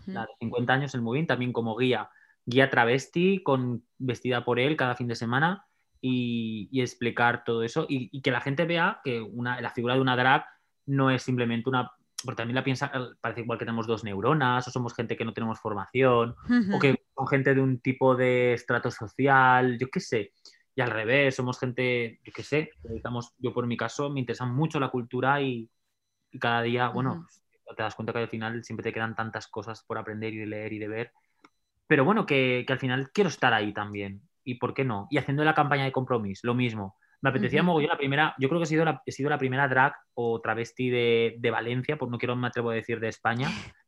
la 0.06 0.22
de 0.22 0.28
50 0.40 0.72
años 0.72 0.94
en 0.94 1.02
Moving, 1.02 1.26
también 1.26 1.52
como 1.52 1.76
guía 1.76 2.08
guía 2.50 2.68
travesti 2.68 3.42
con, 3.42 3.84
vestida 3.98 4.44
por 4.44 4.58
él 4.58 4.76
cada 4.76 4.96
fin 4.96 5.08
de 5.08 5.14
semana 5.14 5.66
y, 6.00 6.68
explicar 6.80 7.44
todo 7.44 7.62
eso 7.62 7.86
y, 7.88 8.20
que 8.20 8.30
la 8.30 8.40
gente 8.40 8.64
vea 8.64 9.00
que 9.04 9.20
una, 9.20 9.60
la 9.60 9.70
figura 9.70 9.94
de 9.94 10.00
una 10.00 10.16
drag 10.16 10.44
no 10.86 11.10
es 11.10 11.22
simplemente 11.22 11.68
una... 11.68 11.90
Porque 12.22 12.36
también 12.36 12.56
la 12.56 12.64
piensa, 12.64 12.92
parece 13.22 13.40
igual 13.40 13.58
que 13.58 13.64
tenemos 13.64 13.86
dos 13.86 14.04
neuronas 14.04 14.68
o 14.68 14.70
somos 14.70 14.94
gente 14.94 15.16
que 15.16 15.24
no 15.24 15.32
tenemos 15.32 15.58
formación 15.58 16.34
o 16.70 16.78
que 16.78 17.02
son 17.16 17.26
gente 17.26 17.54
de 17.54 17.62
un 17.62 17.80
tipo 17.80 18.14
de 18.14 18.52
estrato 18.52 18.90
social, 18.90 19.78
yo 19.78 19.88
qué 19.88 20.00
sé. 20.00 20.32
Y 20.74 20.82
al 20.82 20.90
revés, 20.90 21.36
somos 21.36 21.58
gente, 21.58 22.20
yo 22.22 22.32
qué 22.34 22.42
sé, 22.42 22.72
digamos, 22.84 23.32
yo 23.38 23.54
por 23.54 23.66
mi 23.66 23.78
caso 23.78 24.10
me 24.10 24.20
interesa 24.20 24.44
mucho 24.44 24.78
la 24.78 24.90
cultura 24.90 25.40
y, 25.40 25.70
cada 26.38 26.60
día, 26.60 26.90
bueno, 26.90 27.26
te 27.74 27.82
das 27.82 27.94
cuenta 27.94 28.12
que 28.12 28.18
al 28.18 28.28
final 28.28 28.62
siempre 28.64 28.84
te 28.84 28.92
quedan 28.92 29.16
tantas 29.16 29.48
cosas 29.48 29.82
por 29.82 29.96
aprender 29.96 30.34
y 30.34 30.38
de 30.38 30.46
leer 30.46 30.74
y 30.74 30.78
de 30.78 30.88
ver 30.88 31.12
pero 31.90 32.04
bueno, 32.04 32.24
que, 32.24 32.64
al 32.68 32.78
final 32.78 33.10
quiero 33.12 33.26
estar 33.26 33.52
ahí 33.52 33.72
también. 33.72 34.22
¿Y 34.44 34.54
por 34.54 34.74
qué 34.74 34.84
no? 34.84 35.08
Y 35.10 35.18
haciendo 35.18 35.42
la 35.42 35.56
campaña 35.56 35.82
de 35.82 35.90
compromiso, 35.90 36.46
lo 36.46 36.54
mismo. 36.54 36.96
Me 37.20 37.30
apetecía 37.30 37.64
uh 37.64 37.80
la 37.80 37.98
primera, 37.98 38.32
yo 38.38 38.48
creo 38.48 38.60
que 38.60 38.64
he 38.64 38.68
sido 38.68 38.84
la, 38.84 39.02
he 39.04 39.10
sido 39.10 39.28
la 39.28 39.38
primera 39.38 39.66
drag 39.66 39.94
o 40.14 40.40
travesti 40.40 40.88
de, 40.88 41.34
de 41.38 41.50
Valencia, 41.50 41.98
pues 41.98 42.08
no 42.08 42.16
quiero 42.16 42.36
me 42.36 42.46
atrevo 42.46 42.70
a 42.70 42.74
decir 42.74 43.00
de 43.00 43.08
España. 43.08 43.48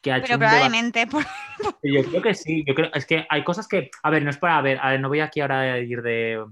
Que 0.00 0.10
ha 0.10 0.16
hecho 0.16 0.26
Pero 0.26 0.38
probablemente. 0.40 1.06
Yo 1.84 2.02
creo 2.02 2.22
que 2.22 2.34
sí, 2.34 2.64
yo 2.66 2.74
creo, 2.74 2.90
es 2.92 3.06
que 3.06 3.24
hay 3.28 3.44
cosas 3.44 3.68
que, 3.68 3.88
a 4.02 4.10
ver, 4.10 4.24
no 4.24 4.30
es 4.30 4.36
para, 4.36 4.60
ver, 4.60 4.80
a 4.82 4.90
ver, 4.90 5.00
no 5.00 5.08
voy 5.08 5.20
aquí 5.20 5.40
ahora 5.40 5.60
a 5.60 5.78
ir 5.78 6.02
de, 6.02 6.44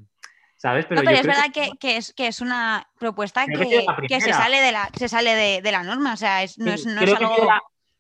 ¿sabes? 0.56 0.86
Pero, 0.86 1.00
es 1.00 1.26
verdad 1.26 1.50
que... 1.52 1.96
es, 1.96 2.12
que 2.12 2.28
es 2.28 2.40
una 2.40 2.86
propuesta 2.96 3.46
que, 3.46 3.86
que, 4.06 4.20
se 4.20 4.32
sale 4.32 4.60
de 4.60 4.70
la, 4.70 4.88
se 4.94 5.08
sale 5.08 5.60
de, 5.62 5.72
la 5.72 5.82
norma, 5.82 6.12
o 6.12 6.16
sea, 6.16 6.44
no 6.58 6.70
es, 6.70 6.86
no 6.86 7.00
es 7.00 7.12
algo... 7.12 7.34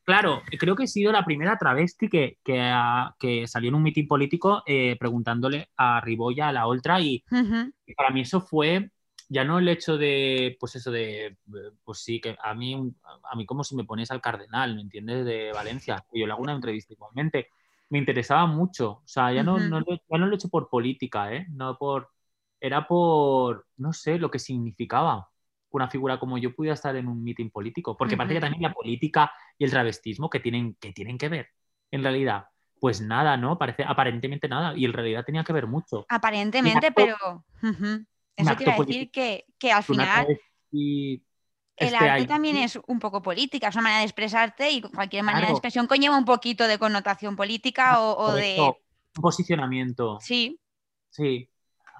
Claro, 0.04 0.42
creo 0.58 0.74
que 0.74 0.84
he 0.84 0.88
sido 0.88 1.12
la 1.12 1.24
primera 1.24 1.56
travesti 1.56 2.08
que, 2.08 2.38
que, 2.42 3.46
salió 3.46 3.68
en 3.68 3.74
un 3.74 3.82
mitin 3.82 4.08
político 4.08 4.62
eh, 4.66 4.96
preguntándole 4.98 5.70
a 5.76 6.00
Riboya, 6.00 6.48
a 6.48 6.52
la 6.52 6.66
Oltra, 6.66 7.00
y, 7.00 7.22
para 7.96 8.10
mí 8.10 8.22
eso 8.22 8.40
fue 8.40 8.90
ya 9.28 9.44
no 9.44 9.60
el 9.60 9.68
hecho 9.68 9.96
de, 9.96 10.56
pues 10.58 10.74
eso 10.74 10.90
de, 10.90 11.36
pues 11.84 12.00
sí, 12.00 12.20
que 12.20 12.36
a 12.42 12.52
mí, 12.52 12.92
a 13.30 13.36
mí 13.36 13.46
como 13.46 13.62
si 13.62 13.76
me 13.76 13.84
pones 13.84 14.10
al 14.10 14.20
cardenal, 14.20 14.74
¿me 14.74 14.82
entiendes? 14.82 15.24
De 15.24 15.52
Valencia, 15.52 16.04
yo 16.12 16.26
le 16.26 16.32
hago 16.32 16.42
una 16.42 16.54
entrevista 16.54 16.92
igualmente, 16.92 17.48
me 17.90 17.98
interesaba 17.98 18.46
mucho, 18.46 18.90
o 18.90 19.02
sea, 19.06 19.32
ya, 19.32 19.44
no, 19.44 19.60
no, 19.60 19.84
ya 19.86 20.18
no 20.18 20.26
lo 20.26 20.32
he 20.32 20.34
hecho 20.34 20.48
por 20.48 20.68
política, 20.68 21.32
¿eh? 21.32 21.46
No 21.50 21.78
por, 21.78 22.10
era 22.58 22.88
por, 22.88 23.66
no 23.76 23.92
sé, 23.92 24.18
lo 24.18 24.30
que 24.30 24.40
significaba 24.40 25.29
una 25.70 25.88
figura 25.88 26.18
como 26.18 26.38
yo 26.38 26.54
pudiera 26.54 26.74
estar 26.74 26.94
en 26.96 27.08
un 27.08 27.22
mitin 27.22 27.50
político, 27.50 27.96
porque 27.96 28.16
parece 28.16 28.34
que 28.34 28.40
también 28.40 28.62
la 28.62 28.72
política 28.72 29.32
y 29.58 29.64
el 29.64 29.70
travestismo 29.70 30.28
que 30.28 30.40
tienen 30.40 30.74
que, 30.80 30.92
tienen 30.92 31.18
que 31.18 31.28
ver, 31.28 31.48
en 31.90 32.02
realidad. 32.02 32.46
Pues 32.78 33.00
nada, 33.00 33.36
¿no? 33.36 33.58
Parece 33.58 33.84
aparentemente 33.84 34.48
nada, 34.48 34.74
y 34.76 34.86
en 34.86 34.92
realidad 34.92 35.24
tenía 35.24 35.44
que 35.44 35.52
ver 35.52 35.66
mucho. 35.66 36.06
Aparentemente, 36.08 36.92
pero 36.92 37.44
eso 38.36 38.56
quiere 38.56 38.74
decir 38.78 39.10
que, 39.10 39.44
que, 39.58 39.70
al 39.70 39.82
final 39.82 40.26
el 41.80 41.94
este 41.94 41.96
arte 41.96 42.26
también 42.26 42.56
es 42.56 42.78
un 42.86 42.98
poco 42.98 43.22
política, 43.22 43.68
es 43.68 43.74
una 43.74 43.82
manera 43.82 44.00
de 44.00 44.06
expresarte 44.06 44.70
y 44.70 44.82
cualquier 44.82 45.22
manera 45.22 45.46
de 45.46 45.52
expresión 45.52 45.86
conlleva 45.86 46.16
un 46.16 46.26
poquito 46.26 46.68
de 46.68 46.78
connotación 46.78 47.36
política 47.36 48.02
o, 48.02 48.34
de... 48.34 48.56
Un 48.60 49.22
posicionamiento. 49.22 50.18
Sí. 50.20 50.60
Sí. 51.08 51.48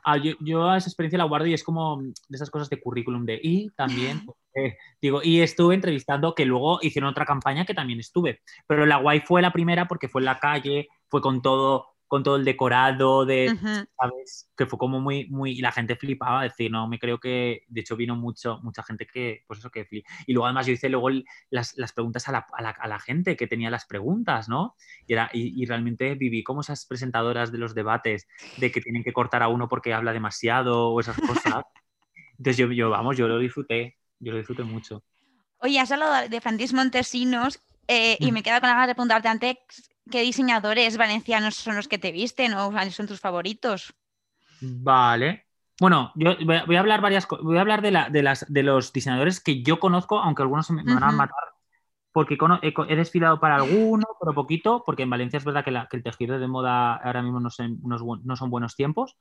Ah, 0.04 0.16
yo, 0.16 0.68
a 0.68 0.76
esa 0.76 0.88
experiencia 0.88 1.18
la 1.18 1.24
guardo 1.24 1.46
y 1.46 1.54
es 1.54 1.64
como 1.64 2.02
de 2.02 2.12
esas 2.30 2.50
cosas 2.50 2.68
de 2.68 2.80
currículum 2.80 3.24
de 3.24 3.40
y 3.42 3.70
también 3.70 4.22
eh, 4.54 4.76
digo 5.00 5.20
y 5.22 5.40
estuve 5.40 5.74
entrevistando 5.74 6.34
que 6.34 6.44
luego 6.44 6.78
hicieron 6.82 7.10
otra 7.10 7.24
campaña 7.24 7.64
que 7.64 7.74
también 7.74 8.00
estuve 8.00 8.40
pero 8.66 8.86
la 8.86 8.96
guay 8.96 9.20
fue 9.20 9.42
la 9.42 9.52
primera 9.52 9.86
porque 9.86 10.08
fue 10.08 10.20
en 10.20 10.26
la 10.26 10.38
calle 10.38 10.88
fue 11.08 11.20
con 11.20 11.42
todo 11.42 11.89
con 12.10 12.24
todo 12.24 12.34
el 12.34 12.44
decorado 12.44 13.24
de, 13.24 13.56
¿sabes? 13.96 14.50
Que 14.56 14.66
fue 14.66 14.80
como 14.80 14.98
muy, 14.98 15.28
muy, 15.28 15.52
y 15.52 15.60
la 15.60 15.70
gente 15.70 15.94
flipaba, 15.94 16.42
decir, 16.42 16.68
no, 16.68 16.88
me 16.88 16.98
creo 16.98 17.20
que, 17.20 17.62
de 17.68 17.82
hecho 17.82 17.94
vino 17.94 18.16
mucho, 18.16 18.58
mucha 18.64 18.82
gente 18.82 19.06
que, 19.06 19.44
pues 19.46 19.60
eso 19.60 19.70
que 19.70 19.86
Y 20.26 20.32
luego 20.32 20.46
además 20.46 20.66
yo 20.66 20.72
hice 20.72 20.88
luego 20.88 21.08
las, 21.50 21.78
las 21.78 21.92
preguntas 21.92 22.28
a 22.28 22.32
la, 22.32 22.46
a, 22.52 22.62
la, 22.62 22.70
a 22.70 22.88
la, 22.88 22.98
gente 22.98 23.36
que 23.36 23.46
tenía 23.46 23.70
las 23.70 23.86
preguntas, 23.86 24.48
¿no? 24.48 24.74
Y, 25.06 25.12
era, 25.12 25.30
y, 25.32 25.64
realmente 25.66 26.16
viví 26.16 26.42
como 26.42 26.62
esas 26.62 26.84
presentadoras 26.84 27.52
de 27.52 27.58
los 27.58 27.76
debates, 27.76 28.26
de 28.56 28.72
que 28.72 28.80
tienen 28.80 29.04
que 29.04 29.12
cortar 29.12 29.44
a 29.44 29.48
uno 29.48 29.68
porque 29.68 29.94
habla 29.94 30.12
demasiado 30.12 30.88
o 30.88 30.98
esas 30.98 31.16
cosas. 31.16 31.62
Entonces 32.38 32.56
yo, 32.56 32.72
yo, 32.72 32.90
vamos, 32.90 33.18
yo 33.18 33.28
lo 33.28 33.38
disfruté, 33.38 33.98
yo 34.18 34.32
lo 34.32 34.38
disfruté 34.38 34.64
mucho. 34.64 35.04
Oye, 35.58 35.78
has 35.78 35.92
hablado 35.92 36.28
de 36.28 36.40
Francis 36.40 36.72
Montesinos 36.72 37.60
eh, 37.86 38.16
y 38.18 38.32
mm. 38.32 38.34
me 38.34 38.42
queda 38.42 38.60
con 38.60 38.68
ganas 38.68 38.88
de 38.88 38.96
preguntarte 38.96 39.28
antes 39.28 39.89
¿Qué 40.10 40.22
diseñadores 40.22 40.96
valencianos 40.96 41.56
son 41.56 41.76
los 41.76 41.88
que 41.88 41.98
te 41.98 42.12
visten 42.12 42.54
o 42.54 42.72
son 42.90 43.06
tus 43.06 43.20
favoritos? 43.20 43.94
Vale. 44.60 45.46
Bueno, 45.80 46.12
yo 46.14 46.36
voy 46.66 46.76
a 46.76 46.80
hablar 46.80 47.00
varias 47.00 47.26
voy 47.26 47.56
a 47.56 47.62
hablar 47.62 47.80
de, 47.80 47.90
las, 47.90 48.52
de 48.52 48.62
los 48.62 48.92
diseñadores 48.92 49.40
que 49.40 49.62
yo 49.62 49.80
conozco, 49.80 50.18
aunque 50.18 50.42
algunos 50.42 50.70
me, 50.70 50.82
van 50.82 51.02
a 51.02 51.10
matar, 51.10 51.38
porque 52.12 52.36
he, 52.62 52.96
desfilado 52.96 53.40
para 53.40 53.56
alguno, 53.56 54.06
pero 54.20 54.34
poquito, 54.34 54.82
porque 54.84 55.04
en 55.04 55.10
Valencia 55.10 55.38
es 55.38 55.44
verdad 55.44 55.64
que, 55.64 55.96
el 55.96 56.02
tejido 56.02 56.38
de 56.38 56.48
moda 56.48 56.96
ahora 56.96 57.22
mismo 57.22 57.40
no 57.40 57.48
son, 57.48 57.80
no 57.82 58.36
son 58.36 58.50
buenos 58.50 58.76
tiempos, 58.76 59.16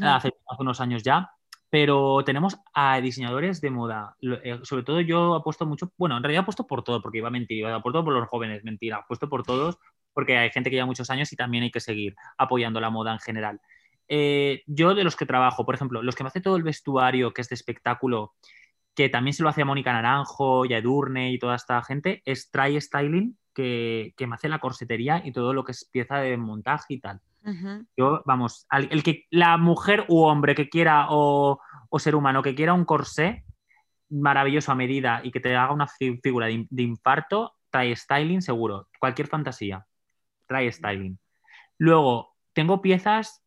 hace, 0.00 0.32
unos 0.58 0.80
años 0.80 1.02
ya, 1.02 1.30
pero 1.68 2.22
tenemos 2.24 2.58
a 2.72 3.00
diseñadores 3.00 3.60
de 3.60 3.70
moda. 3.70 4.16
Eh, 4.22 4.60
sobre 4.62 4.84
todo 4.84 5.02
yo 5.02 5.34
apuesto 5.34 5.66
mucho, 5.66 5.92
bueno, 5.98 6.16
en 6.16 6.22
realidad 6.22 6.42
apuesto 6.42 6.66
por 6.66 6.82
todo, 6.82 7.02
porque 7.02 7.18
iba 7.18 7.28
a 7.28 7.32
mentir, 7.32 7.58
iba 7.58 7.74
apuesto 7.74 8.02
por 8.02 8.14
los 8.14 8.28
jóvenes, 8.28 8.64
mentira, 8.64 8.98
apuesto 8.98 9.28
por 9.28 9.42
todos, 9.42 9.78
porque 10.18 10.36
hay 10.36 10.50
gente 10.50 10.68
que 10.68 10.74
lleva 10.74 10.84
muchos 10.84 11.10
años 11.10 11.32
y 11.32 11.36
también 11.36 11.62
hay 11.62 11.70
que 11.70 11.78
seguir 11.78 12.16
apoyando 12.36 12.80
la 12.80 12.90
moda 12.90 13.12
en 13.12 13.20
general. 13.20 13.60
Eh, 14.08 14.64
yo 14.66 14.96
de 14.96 15.04
los 15.04 15.14
que 15.14 15.26
trabajo, 15.26 15.64
por 15.64 15.76
ejemplo, 15.76 16.02
los 16.02 16.16
que 16.16 16.24
me 16.24 16.26
hace 16.26 16.40
todo 16.40 16.56
el 16.56 16.64
vestuario, 16.64 17.32
que 17.32 17.40
es 17.40 17.48
de 17.48 17.54
espectáculo, 17.54 18.34
que 18.96 19.08
también 19.08 19.32
se 19.32 19.44
lo 19.44 19.48
hace 19.48 19.62
a 19.62 19.64
Mónica 19.64 19.92
Naranjo 19.92 20.64
y 20.64 20.74
a 20.74 20.78
Edurne 20.78 21.30
y 21.30 21.38
toda 21.38 21.54
esta 21.54 21.80
gente, 21.84 22.20
es 22.24 22.50
Try 22.50 22.80
Styling, 22.80 23.38
que, 23.54 24.12
me 24.18 24.34
hace 24.34 24.48
la 24.48 24.58
corsetería 24.58 25.22
y 25.24 25.30
todo 25.30 25.52
lo 25.52 25.62
que 25.62 25.70
es 25.70 25.84
pieza 25.84 26.16
de 26.16 26.36
montaje 26.36 26.94
y 26.94 27.00
tal. 27.00 27.20
Yo, 27.96 28.20
vamos, 28.26 28.66
el 28.72 29.04
que 29.04 29.26
la 29.30 29.56
mujer 29.56 30.04
u 30.08 30.22
hombre 30.22 30.56
que 30.56 30.68
quiera 30.68 31.06
o, 31.10 31.60
ser 31.96 32.16
humano 32.16 32.42
que 32.42 32.56
quiera 32.56 32.74
un 32.74 32.84
corsé 32.84 33.44
maravilloso 34.10 34.72
a 34.72 34.74
medida 34.74 35.20
y 35.22 35.30
que 35.30 35.38
te 35.38 35.54
haga 35.54 35.72
una 35.72 35.86
figura 35.86 36.48
de, 36.48 36.66
de 36.68 36.82
infarto, 36.82 37.54
Try 37.70 37.94
Styling 37.94 38.42
seguro, 38.42 38.88
cualquier 38.98 39.28
fantasía 39.28 39.86
trae 40.48 40.72
styling. 40.72 41.18
Luego, 41.78 42.34
tengo 42.52 42.82
piezas 42.82 43.44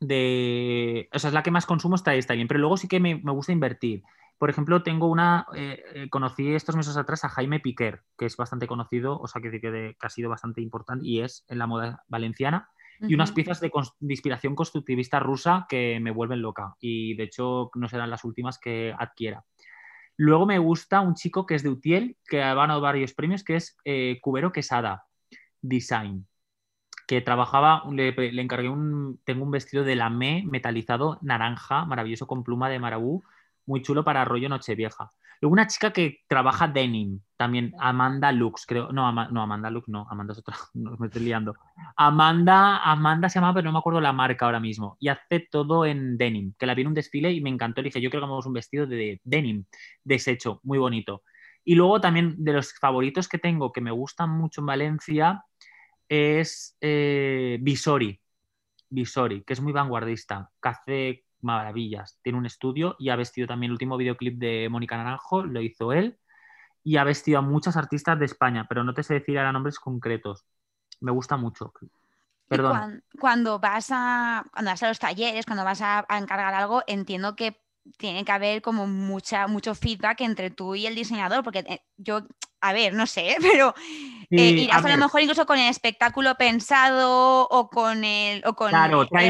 de. 0.00 1.08
O 1.12 1.18
sea, 1.18 1.28
es 1.28 1.34
la 1.34 1.42
que 1.42 1.50
más 1.50 1.66
consumo 1.66 1.98
styling, 1.98 2.48
pero 2.48 2.60
luego 2.60 2.76
sí 2.76 2.88
que 2.88 3.00
me, 3.00 3.14
gusta 3.16 3.52
invertir. 3.52 4.02
Por 4.38 4.50
ejemplo, 4.50 4.82
tengo 4.82 5.08
una. 5.08 5.46
Eh, 5.54 5.82
eh, 5.94 6.08
conocí 6.08 6.54
estos 6.54 6.76
meses 6.76 6.96
atrás 6.96 7.24
a 7.24 7.28
Jaime 7.28 7.60
Piquer, 7.60 8.04
que 8.16 8.26
es 8.26 8.36
bastante 8.36 8.66
conocido, 8.66 9.18
o 9.18 9.26
sea, 9.26 9.42
que, 9.42 9.50
que, 9.50 9.60
que 9.60 9.96
ha 10.00 10.10
sido 10.10 10.30
bastante 10.30 10.62
importante 10.62 11.06
y 11.06 11.20
es 11.20 11.44
en 11.48 11.58
la 11.58 11.66
moda 11.66 12.04
valenciana. 12.08 12.70
Y 13.00 13.14
unas 13.14 13.30
piezas 13.30 13.60
de, 13.60 13.70
inspiración 14.00 14.56
constructivista 14.56 15.20
rusa 15.20 15.66
que 15.68 16.00
me 16.00 16.10
vuelven 16.10 16.42
loca. 16.42 16.74
Y 16.80 17.14
de 17.14 17.24
hecho, 17.24 17.70
no 17.74 17.88
serán 17.88 18.10
las 18.10 18.24
últimas 18.24 18.58
que 18.58 18.92
adquiera. 18.98 19.44
Luego 20.16 20.46
me 20.46 20.58
gusta 20.58 21.00
un 21.00 21.14
chico 21.14 21.46
que 21.46 21.54
es 21.54 21.62
de 21.62 21.68
Utiel, 21.68 22.16
que 22.26 22.42
ha 22.42 22.54
ganado 22.54 22.80
varios 22.80 23.14
premios, 23.14 23.44
que 23.44 23.54
es 23.54 23.76
eh, 23.84 24.18
Cubero 24.20 24.50
Quesada 24.50 25.07
Design 25.68 26.26
que 27.08 27.22
trabajaba, 27.22 27.84
le, 27.90 28.12
encargué 28.38 28.68
un, 28.68 29.18
tengo 29.24 29.42
un 29.42 29.50
vestido 29.50 29.82
de 29.82 29.96
lamé 29.96 30.44
metalizado 30.46 31.18
naranja, 31.22 31.86
maravilloso 31.86 32.26
con 32.26 32.44
pluma 32.44 32.68
de 32.68 32.78
marabú, 32.78 33.24
muy 33.64 33.80
chulo 33.80 34.04
para 34.04 34.26
rollo 34.26 34.50
Nochevieja. 34.50 35.10
Luego 35.40 35.54
una 35.54 35.66
chica 35.66 35.90
que 35.90 36.18
trabaja 36.28 36.68
denim, 36.68 37.20
también 37.38 37.72
Amanda 37.78 38.30
Lux, 38.30 38.66
creo, 38.66 38.92
no, 38.92 39.10
no 39.30 39.42
Amanda 39.42 39.70
Lux, 39.70 39.88
no, 39.88 40.06
Amanda 40.10 40.34
es 40.34 40.40
otra, 40.40 40.56
no 40.74 40.98
me 40.98 41.06
estoy 41.06 41.22
liando. 41.22 41.54
Amanda, 41.96 42.76
Amanda 42.84 43.30
se 43.30 43.40
llama, 43.40 43.54
pero 43.54 43.64
no 43.64 43.72
me 43.72 43.78
acuerdo 43.78 44.02
la 44.02 44.12
marca 44.12 44.44
ahora 44.44 44.60
mismo, 44.60 44.98
y 45.00 45.08
hace 45.08 45.48
todo 45.50 45.86
en 45.86 46.18
denim, 46.18 46.52
que 46.58 46.66
la 46.66 46.74
vi 46.74 46.82
en 46.82 46.88
un 46.88 46.94
desfile 46.94 47.32
y 47.32 47.40
me 47.40 47.48
encantó, 47.48 47.80
le 47.80 47.86
dije, 47.86 48.02
yo 48.02 48.10
creo 48.10 48.20
que 48.20 48.26
hagamos 48.26 48.44
un 48.44 48.52
vestido 48.52 48.86
de 48.86 49.18
denim, 49.24 49.64
deshecho, 50.04 50.60
muy 50.62 50.76
bonito. 50.76 51.22
Y 51.64 51.74
luego 51.74 52.00
también 52.02 52.34
de 52.38 52.52
los 52.52 52.74
favoritos 52.74 53.28
que 53.28 53.38
tengo, 53.38 53.72
que 53.72 53.80
me 53.80 53.90
gustan 53.90 54.30
mucho 54.30 54.60
en 54.60 54.66
Valencia, 54.66 55.44
es 56.08 56.76
eh, 56.80 57.58
Visori, 57.60 58.20
Visori, 58.88 59.42
que 59.42 59.52
es 59.52 59.60
muy 59.60 59.72
vanguardista, 59.72 60.50
que 60.62 60.68
hace 60.68 61.24
maravillas. 61.40 62.18
Tiene 62.22 62.38
un 62.38 62.46
estudio 62.46 62.96
y 62.98 63.10
ha 63.10 63.16
vestido 63.16 63.46
también 63.46 63.70
el 63.70 63.74
último 63.74 63.96
videoclip 63.96 64.38
de 64.38 64.68
Mónica 64.70 64.96
Naranjo, 64.96 65.44
lo 65.44 65.60
hizo 65.60 65.92
él, 65.92 66.18
y 66.82 66.96
ha 66.96 67.04
vestido 67.04 67.38
a 67.38 67.42
muchas 67.42 67.76
artistas 67.76 68.18
de 68.18 68.24
España, 68.24 68.66
pero 68.68 68.84
no 68.84 68.94
te 68.94 69.02
sé 69.02 69.14
decir 69.14 69.38
ahora 69.38 69.52
nombres 69.52 69.78
concretos. 69.78 70.44
Me 71.00 71.12
gusta 71.12 71.36
mucho. 71.36 71.72
Perdón. 72.48 73.04
Cuando, 73.20 73.58
vas 73.58 73.88
a, 73.90 74.44
cuando 74.52 74.70
vas 74.70 74.82
a 74.82 74.88
los 74.88 74.98
talleres, 74.98 75.44
cuando 75.44 75.64
vas 75.64 75.82
a 75.82 76.06
encargar 76.10 76.54
algo, 76.54 76.82
entiendo 76.86 77.36
que 77.36 77.60
tiene 77.96 78.24
que 78.24 78.32
haber 78.32 78.62
como 78.62 78.86
mucha, 78.86 79.46
mucho 79.46 79.74
feedback 79.74 80.20
entre 80.20 80.50
tú 80.50 80.74
y 80.74 80.86
el 80.86 80.94
diseñador, 80.94 81.42
porque 81.42 81.60
eh, 81.60 81.80
yo, 81.96 82.22
a 82.60 82.72
ver, 82.72 82.94
no 82.94 83.06
sé, 83.06 83.36
pero 83.40 83.74
eh, 84.30 84.50
irás 84.50 84.84
a, 84.84 84.88
lo 84.88 84.96
mejor 84.96 85.22
incluso 85.22 85.46
con 85.46 85.58
el 85.58 85.68
espectáculo 85.68 86.34
pensado 86.36 87.48
o 87.48 87.68
con 87.68 88.04
el 88.04 88.42
o 88.46 88.54
con 88.54 88.72
la 88.72 88.88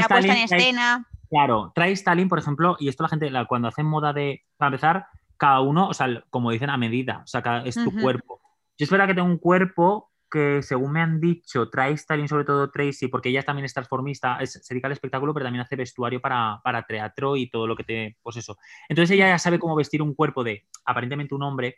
puesta 0.09 0.19
en 0.19 0.43
escena. 0.43 1.07
claro, 1.31 1.73
trae 1.75 1.93
Stalin, 1.93 2.29
por 2.29 2.39
ejemplo, 2.39 2.77
y 2.81 2.89
esto 2.89 3.03
la 3.03 3.09
gente 3.09 3.31
cuando 3.49 3.69
hacen 3.69 3.87
moda 3.87 4.13
de, 4.13 4.45
para 4.57 4.69
empezar, 4.69 5.07
cada 5.37 5.61
uno, 5.61 5.89
o 5.89 5.95
sea, 5.95 6.25
como 6.31 6.51
dicen, 6.51 6.71
a 6.71 6.77
medida, 6.77 7.23
o 7.25 7.27
sea, 7.27 7.63
es 7.65 7.77
tu 7.77 7.93
cuerpo. 8.01 8.41
Yo 8.77 8.85
es 8.85 8.91
verdad 8.91 9.07
que 9.07 9.15
tengo 9.15 9.29
un 9.29 9.39
cuerpo 9.39 10.08
que 10.31 10.63
según 10.63 10.93
me 10.93 11.01
han 11.01 11.21
dicho, 11.21 11.69
trae 11.71 11.93
Stalin, 11.93 12.29
sobre 12.29 12.45
todo 12.45 12.71
Tracy, 12.71 13.09
porque 13.09 13.29
ella 13.31 13.43
también 13.43 13.65
es 13.65 13.75
transformista, 13.75 14.39
es, 14.41 14.53
se 14.53 14.75
dedica 14.75 14.89
al 14.89 14.93
espectáculo, 14.93 15.33
pero 15.35 15.45
también 15.45 15.63
hace 15.63 15.77
vestuario 15.77 16.21
para, 16.21 16.61
para, 16.63 16.83
teatro 16.83 17.37
y 17.37 17.49
todo 17.51 17.67
lo 17.67 17.77
que 17.77 17.85
te. 17.85 18.17
Pues 18.23 18.37
eso. 18.37 18.59
Entonces 18.89 19.15
ella 19.15 19.29
ya 19.29 19.39
sabe 19.39 19.59
cómo 19.59 19.77
vestir 19.77 20.03
un 20.03 20.15
cuerpo 20.15 20.45
de 20.45 20.67
aparentemente 20.85 21.35
un 21.35 21.43
hombre, 21.43 21.77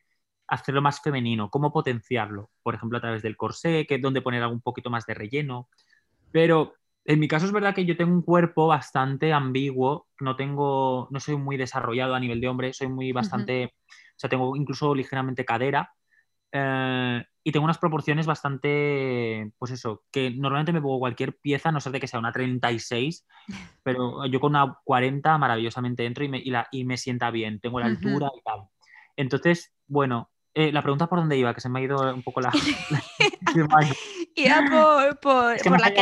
hacerlo 0.49 0.83
más 0.83 1.01
femenino, 1.01 1.51
cómo 1.51 1.73
potenciarlo. 1.73 2.51
Por 2.63 2.75
ejemplo, 2.75 2.99
a 2.99 3.01
través 3.01 3.23
del 3.23 3.37
corsé, 3.37 3.87
que 3.87 3.97
es 3.97 4.03
donde 4.03 4.23
poner 4.23 4.43
algún 4.43 4.61
poquito 4.61 4.91
más 4.91 5.07
de 5.07 5.15
relleno. 5.15 5.69
Pero 6.33 6.75
en 7.05 7.19
mi 7.19 7.29
caso 7.29 7.47
es 7.47 7.53
verdad 7.53 7.75
que 7.75 7.87
yo 7.87 7.97
tengo 7.97 8.13
un 8.13 8.23
cuerpo 8.23 8.67
bastante 8.67 9.33
ambiguo, 9.33 10.09
no 10.21 10.37
tengo, 10.37 11.09
no 11.11 11.21
soy 11.21 11.37
muy 11.37 11.57
desarrollado 11.57 12.15
a 12.15 12.21
nivel 12.21 12.41
de 12.41 12.49
hombre, 12.49 12.73
soy 12.73 12.89
muy 12.89 13.13
bastante, 13.13 13.75
o 13.89 14.19
sea, 14.19 14.29
tengo 14.31 14.55
incluso 14.57 14.95
ligeramente 14.95 15.45
cadera. 15.45 15.93
Eh, 16.53 17.25
y 17.43 17.53
tengo 17.53 17.65
unas 17.65 17.79
proporciones 17.79 18.27
bastante, 18.27 19.51
pues 19.59 19.73
eso, 19.73 20.03
que 20.11 20.31
normalmente 20.31 20.73
me 20.73 20.83
pongo 20.83 20.99
cualquier 20.99 21.37
pieza, 21.39 21.73
no 21.73 21.81
sé 21.81 21.91
de 21.91 22.01
que 22.01 22.07
sea 22.07 22.21
una 22.21 22.33
36, 22.33 23.27
pero 23.83 24.27
yo 24.27 24.41
con 24.41 24.51
una 24.51 24.77
40 24.85 25.39
maravillosamente 25.39 26.05
entro 26.05 26.25
y 26.25 26.29
me, 26.29 26.39
y 26.39 26.51
la, 26.51 26.69
y 26.71 26.85
me 26.85 26.97
sienta 26.97 27.31
bien, 27.31 27.61
tengo 27.61 27.81
la 27.81 27.87
altura 27.87 28.31
y 28.37 28.43
tal. 28.43 28.61
Entonces, 29.17 29.73
bueno, 29.87 30.31
eh, 30.55 30.73
la 30.73 30.83
pregunta 30.83 31.07
por 31.07 31.19
dónde 31.19 31.39
iba, 31.39 31.55
que 31.55 31.61
se 31.61 31.69
me 31.69 31.81
ha 31.81 31.83
ido 31.83 32.15
un 32.15 32.23
poco 32.23 32.41
la... 32.41 32.51
iba 34.35 34.59
por, 34.71 35.21
por, 35.21 35.63
por 35.63 35.81
la, 35.81 35.93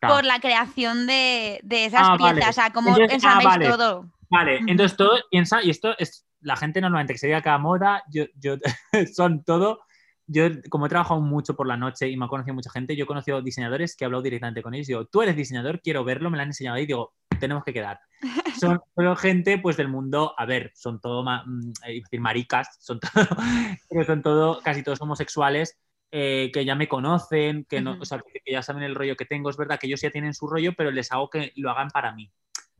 por 0.00 0.24
la 0.24 0.40
creación 0.40 1.06
de, 1.06 1.60
de 1.62 1.84
esas 1.86 2.02
ah, 2.04 2.16
piezas, 2.18 2.50
o 2.50 2.52
sea, 2.52 2.72
cómo 2.72 2.94
ah, 2.94 3.58
todo. 3.60 4.06
Vale, 4.28 4.58
entonces 4.66 4.96
todo 4.96 5.12
piensa, 5.30 5.62
y 5.62 5.70
esto 5.70 5.96
es 5.98 6.25
la 6.40 6.56
gente 6.56 6.80
normalmente 6.80 7.14
que 7.14 7.18
se 7.18 7.28
dedica 7.28 7.54
a 7.54 7.58
moda, 7.58 8.02
yo, 8.10 8.24
yo 8.36 8.56
son 9.14 9.42
todo 9.44 9.80
yo, 10.26 10.48
como 10.70 10.86
he 10.86 10.88
trabajado 10.88 11.20
mucho 11.20 11.54
por 11.54 11.66
la 11.66 11.76
noche 11.76 12.08
y 12.08 12.16
me 12.16 12.24
ha 12.24 12.28
conocido 12.28 12.54
mucha 12.54 12.70
gente, 12.70 12.96
yo 12.96 13.04
he 13.04 13.06
conocido 13.06 13.42
diseñadores 13.42 13.94
que 13.94 14.04
he 14.04 14.06
hablado 14.06 14.22
directamente 14.22 14.62
con 14.62 14.74
ellos. 14.74 14.86
Digo, 14.88 15.04
tú 15.06 15.22
eres 15.22 15.36
diseñador, 15.36 15.80
quiero 15.80 16.04
verlo, 16.04 16.30
me 16.30 16.36
lo 16.36 16.42
han 16.42 16.48
enseñado 16.48 16.78
y 16.78 16.86
digo, 16.86 17.14
tenemos 17.38 17.64
que 17.64 17.72
quedar. 17.72 18.00
Son 18.60 18.80
gente 19.16 19.58
pues 19.58 19.76
del 19.76 19.88
mundo, 19.88 20.34
a 20.36 20.46
ver, 20.46 20.72
son 20.74 21.00
todo, 21.00 21.22
mm, 21.22 21.72
eh, 21.86 22.00
decir 22.00 22.20
maricas, 22.20 22.76
son 22.80 22.98
todo, 22.98 23.10
pero 23.90 24.04
son 24.04 24.22
todo, 24.22 24.60
casi 24.62 24.82
todos 24.82 25.00
homosexuales 25.02 25.78
eh, 26.10 26.50
que 26.54 26.64
ya 26.64 26.74
me 26.74 26.88
conocen, 26.88 27.66
que, 27.68 27.82
no, 27.82 27.98
o 28.00 28.04
sea, 28.06 28.20
que 28.20 28.50
ya 28.50 28.62
saben 28.62 28.82
el 28.82 28.94
rollo 28.94 29.16
que 29.16 29.26
tengo. 29.26 29.50
Es 29.50 29.58
verdad 29.58 29.78
que 29.78 29.86
ellos 29.86 30.00
ya 30.00 30.10
tienen 30.10 30.32
su 30.32 30.48
rollo, 30.48 30.72
pero 30.74 30.90
les 30.90 31.12
hago 31.12 31.28
que 31.28 31.52
lo 31.56 31.70
hagan 31.70 31.90
para 31.90 32.12
mí. 32.12 32.32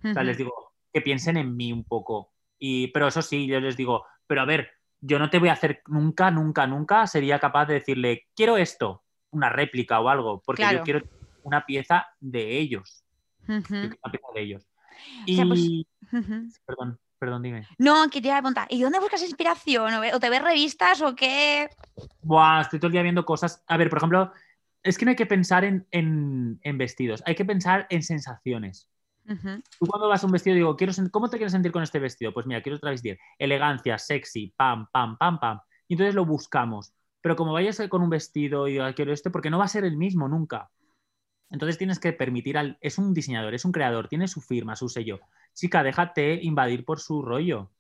O 0.03 0.13
sea, 0.15 0.23
les 0.23 0.39
digo 0.39 0.73
que 0.93 1.03
piensen 1.03 1.37
en 1.37 1.55
mí 1.55 1.73
un 1.73 1.85
poco. 1.85 2.33
Y, 2.59 2.89
pero 2.89 3.09
eso 3.09 3.23
sí, 3.23 3.47
yo 3.47 3.61
les 3.61 3.77
digo, 3.77 4.05
pero 4.27 4.43
a 4.43 4.45
ver, 4.45 4.71
yo 5.01 5.19
no 5.19 5.31
te 5.31 5.39
voy 5.39 5.49
a 5.49 5.55
hacer 5.55 5.83
nunca, 5.87 6.31
nunca, 6.31 6.67
nunca 6.67 7.07
sería 7.07 7.39
capaz 7.39 7.67
de 7.67 7.75
decirle, 7.75 8.27
quiero 8.35 8.57
esto, 8.57 9.05
una 9.31 9.51
réplica 9.51 10.01
o 10.01 10.09
algo, 10.09 10.43
porque 10.45 10.67
yo 10.73 10.83
quiero 10.83 11.03
una 11.43 11.65
pieza 11.65 12.07
de 12.21 12.59
ellos. 12.59 13.05
Una 13.47 13.61
pieza 13.71 14.29
de 14.35 14.41
ellos. 14.41 14.67
Y... 15.27 15.87
Pues, 16.11 16.61
perdón, 16.65 16.99
perdón, 17.19 17.43
dime. 17.43 17.67
No, 17.79 18.09
que 18.11 18.21
te 18.21 18.29
iba 18.29 18.39
a 18.39 18.41
preguntar, 18.41 18.67
¿y 18.71 18.81
dónde 18.81 18.99
buscas 18.99 19.23
inspiración? 19.23 19.93
¿O 20.15 20.21
te 20.21 20.31
ves 20.31 20.43
revistas 20.43 21.03
o 21.03 21.15
qué? 21.15 21.69
Buah, 22.23 22.63
estoy 22.63 22.79
todo 22.79 22.89
el 22.89 22.93
día 22.93 23.03
viendo 23.03 23.25
cosas. 23.25 23.63
A 23.67 23.77
ver, 23.77 23.89
por 23.91 23.99
ejemplo, 23.99 24.33
es 24.83 24.97
que 24.97 25.05
no 25.05 25.11
hay 25.11 25.17
que 25.17 25.27
pensar 25.27 25.65
en, 25.65 25.87
en 25.91 26.79
vestidos, 26.79 27.23
hay 27.27 27.35
que 27.35 27.45
pensar 27.45 27.87
en 27.91 28.03
sensaciones. 28.03 28.89
Tú 29.27 29.87
cuando 29.87 30.09
vas 30.09 30.23
a 30.23 30.27
un 30.27 30.33
vestido 30.33 30.55
digo, 30.55 30.77
quiero 30.77 30.93
¿cómo 31.11 31.29
te 31.29 31.37
quieres 31.37 31.53
sentir 31.53 31.73
con 31.73 31.83
este 31.83 31.99
vestido? 31.99 32.33
Pues 32.33 32.47
mira, 32.47 32.63
quiero 32.63 32.77
otra 32.77 32.91
vez 32.91 33.03
decir, 33.03 33.19
elegancia, 33.39 33.99
sexy, 33.99 34.53
pam, 34.57 34.89
pam, 34.93 35.17
pam, 35.19 35.41
pam. 35.41 35.61
Y 35.89 35.95
entonces 35.95 36.15
lo 36.15 36.25
buscamos. 36.25 36.93
Pero 37.21 37.35
como 37.35 37.53
vayas 37.53 37.81
con 37.89 38.03
un 38.03 38.11
vestido 38.11 38.69
y 38.69 38.73
digas, 38.73 38.95
quiero 38.95 39.13
este, 39.13 39.31
porque 39.31 39.51
no 39.51 39.59
va 39.59 39.65
a 39.65 39.69
ser 39.69 39.85
el 39.85 39.97
mismo 39.97 40.29
nunca. 40.29 40.71
Entonces 41.51 41.79
tienes 41.79 41.99
que 41.99 42.13
permitir 42.13 42.59
al... 42.59 42.79
Es 42.81 42.99
un 42.99 43.15
diseñador, 43.15 43.55
es 43.55 43.65
un 43.65 43.73
creador, 43.73 44.09
tiene 44.09 44.29
su 44.29 44.41
firma, 44.41 44.77
su 44.77 44.89
sello. 44.89 45.21
Chica, 45.55 45.83
déjate 45.83 46.39
invadir 46.43 46.85
por 46.85 47.01
su 47.01 47.23
rollo. 47.23 47.71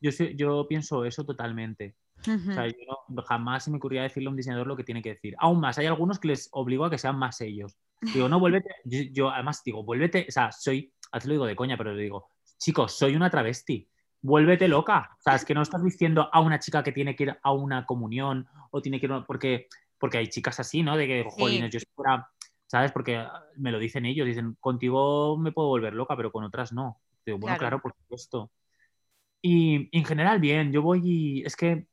Yo, 0.00 0.10
yo 0.10 0.66
pienso 0.68 1.04
eso 1.04 1.24
totalmente. 1.24 1.96
O 2.26 2.52
sea, 2.52 2.66
yo 2.66 3.22
jamás 3.26 3.64
se 3.64 3.70
me 3.70 3.78
ocurría 3.78 4.02
decirle 4.02 4.28
a 4.28 4.30
un 4.30 4.36
diseñador 4.36 4.66
lo 4.66 4.76
que 4.76 4.84
tiene 4.84 5.02
que 5.02 5.10
decir. 5.10 5.34
Aún 5.38 5.60
más, 5.60 5.78
hay 5.78 5.86
algunos 5.86 6.18
que 6.18 6.28
les 6.28 6.48
obligo 6.52 6.84
a 6.84 6.90
que 6.90 6.98
sean 6.98 7.18
más 7.18 7.40
ellos. 7.40 7.76
Digo, 8.00 8.28
no, 8.28 8.40
vuélvete. 8.40 8.76
Yo, 8.84 9.30
además 9.30 9.62
digo, 9.64 9.84
vuélvete. 9.84 10.26
O 10.28 10.32
sea, 10.32 10.52
soy. 10.52 10.92
A 11.12 11.18
lo 11.18 11.32
digo 11.32 11.46
de 11.46 11.56
coña, 11.56 11.76
pero 11.76 11.92
le 11.92 12.02
digo, 12.02 12.28
chicos, 12.58 12.92
soy 12.92 13.16
una 13.16 13.30
travesti. 13.30 13.88
Vuélvete 14.22 14.68
loca. 14.68 15.10
O 15.18 15.22
sea, 15.22 15.34
es 15.34 15.44
que 15.44 15.54
no 15.54 15.62
estás 15.62 15.82
diciendo 15.82 16.28
a 16.32 16.40
una 16.40 16.58
chica 16.58 16.82
que 16.82 16.92
tiene 16.92 17.16
que 17.16 17.24
ir 17.24 17.38
a 17.42 17.52
una 17.52 17.84
comunión 17.84 18.46
o 18.70 18.80
tiene 18.80 19.00
que 19.00 19.06
ir. 19.06 19.12
Porque, 19.26 19.68
porque 19.98 20.18
hay 20.18 20.28
chicas 20.28 20.60
así, 20.60 20.82
¿no? 20.82 20.96
De 20.96 21.06
que, 21.06 21.26
jolines, 21.28 21.72
yo 21.72 21.80
fuera. 21.94 22.28
¿Sabes? 22.66 22.92
Porque 22.92 23.26
me 23.56 23.72
lo 23.72 23.78
dicen 23.78 24.06
ellos. 24.06 24.26
Dicen, 24.26 24.56
contigo 24.60 25.36
me 25.36 25.52
puedo 25.52 25.68
volver 25.68 25.94
loca, 25.94 26.16
pero 26.16 26.30
con 26.30 26.44
otras 26.44 26.72
no. 26.72 27.00
Digo, 27.26 27.38
bueno, 27.38 27.58
claro, 27.58 27.80
por 27.82 27.94
supuesto. 27.94 28.50
Y 29.42 29.88
en 29.96 30.04
general, 30.04 30.38
bien. 30.38 30.72
Yo 30.72 30.82
voy 30.82 31.00
y. 31.04 31.42
Es 31.42 31.56
que 31.56 31.86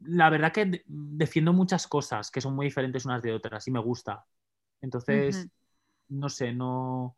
la 0.00 0.30
verdad 0.30 0.52
que 0.52 0.82
defiendo 0.86 1.52
muchas 1.52 1.86
cosas 1.86 2.30
que 2.30 2.40
son 2.40 2.54
muy 2.54 2.66
diferentes 2.66 3.04
unas 3.04 3.22
de 3.22 3.32
otras 3.32 3.66
y 3.68 3.70
me 3.70 3.80
gusta. 3.80 4.24
Entonces, 4.84 5.48
no 6.08 6.28
sé, 6.28 6.52
no. 6.52 7.16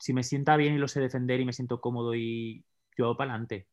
Si 0.00 0.14
me 0.14 0.22
sienta 0.22 0.56
bien 0.56 0.74
y 0.74 0.78
lo 0.78 0.88
sé 0.88 1.00
defender 1.00 1.40
y 1.40 1.44
me 1.44 1.52
siento 1.52 1.80
cómodo 1.80 2.14
y 2.14 2.64
yo 2.96 3.16
para 3.16 3.32
adelante. 3.32 3.66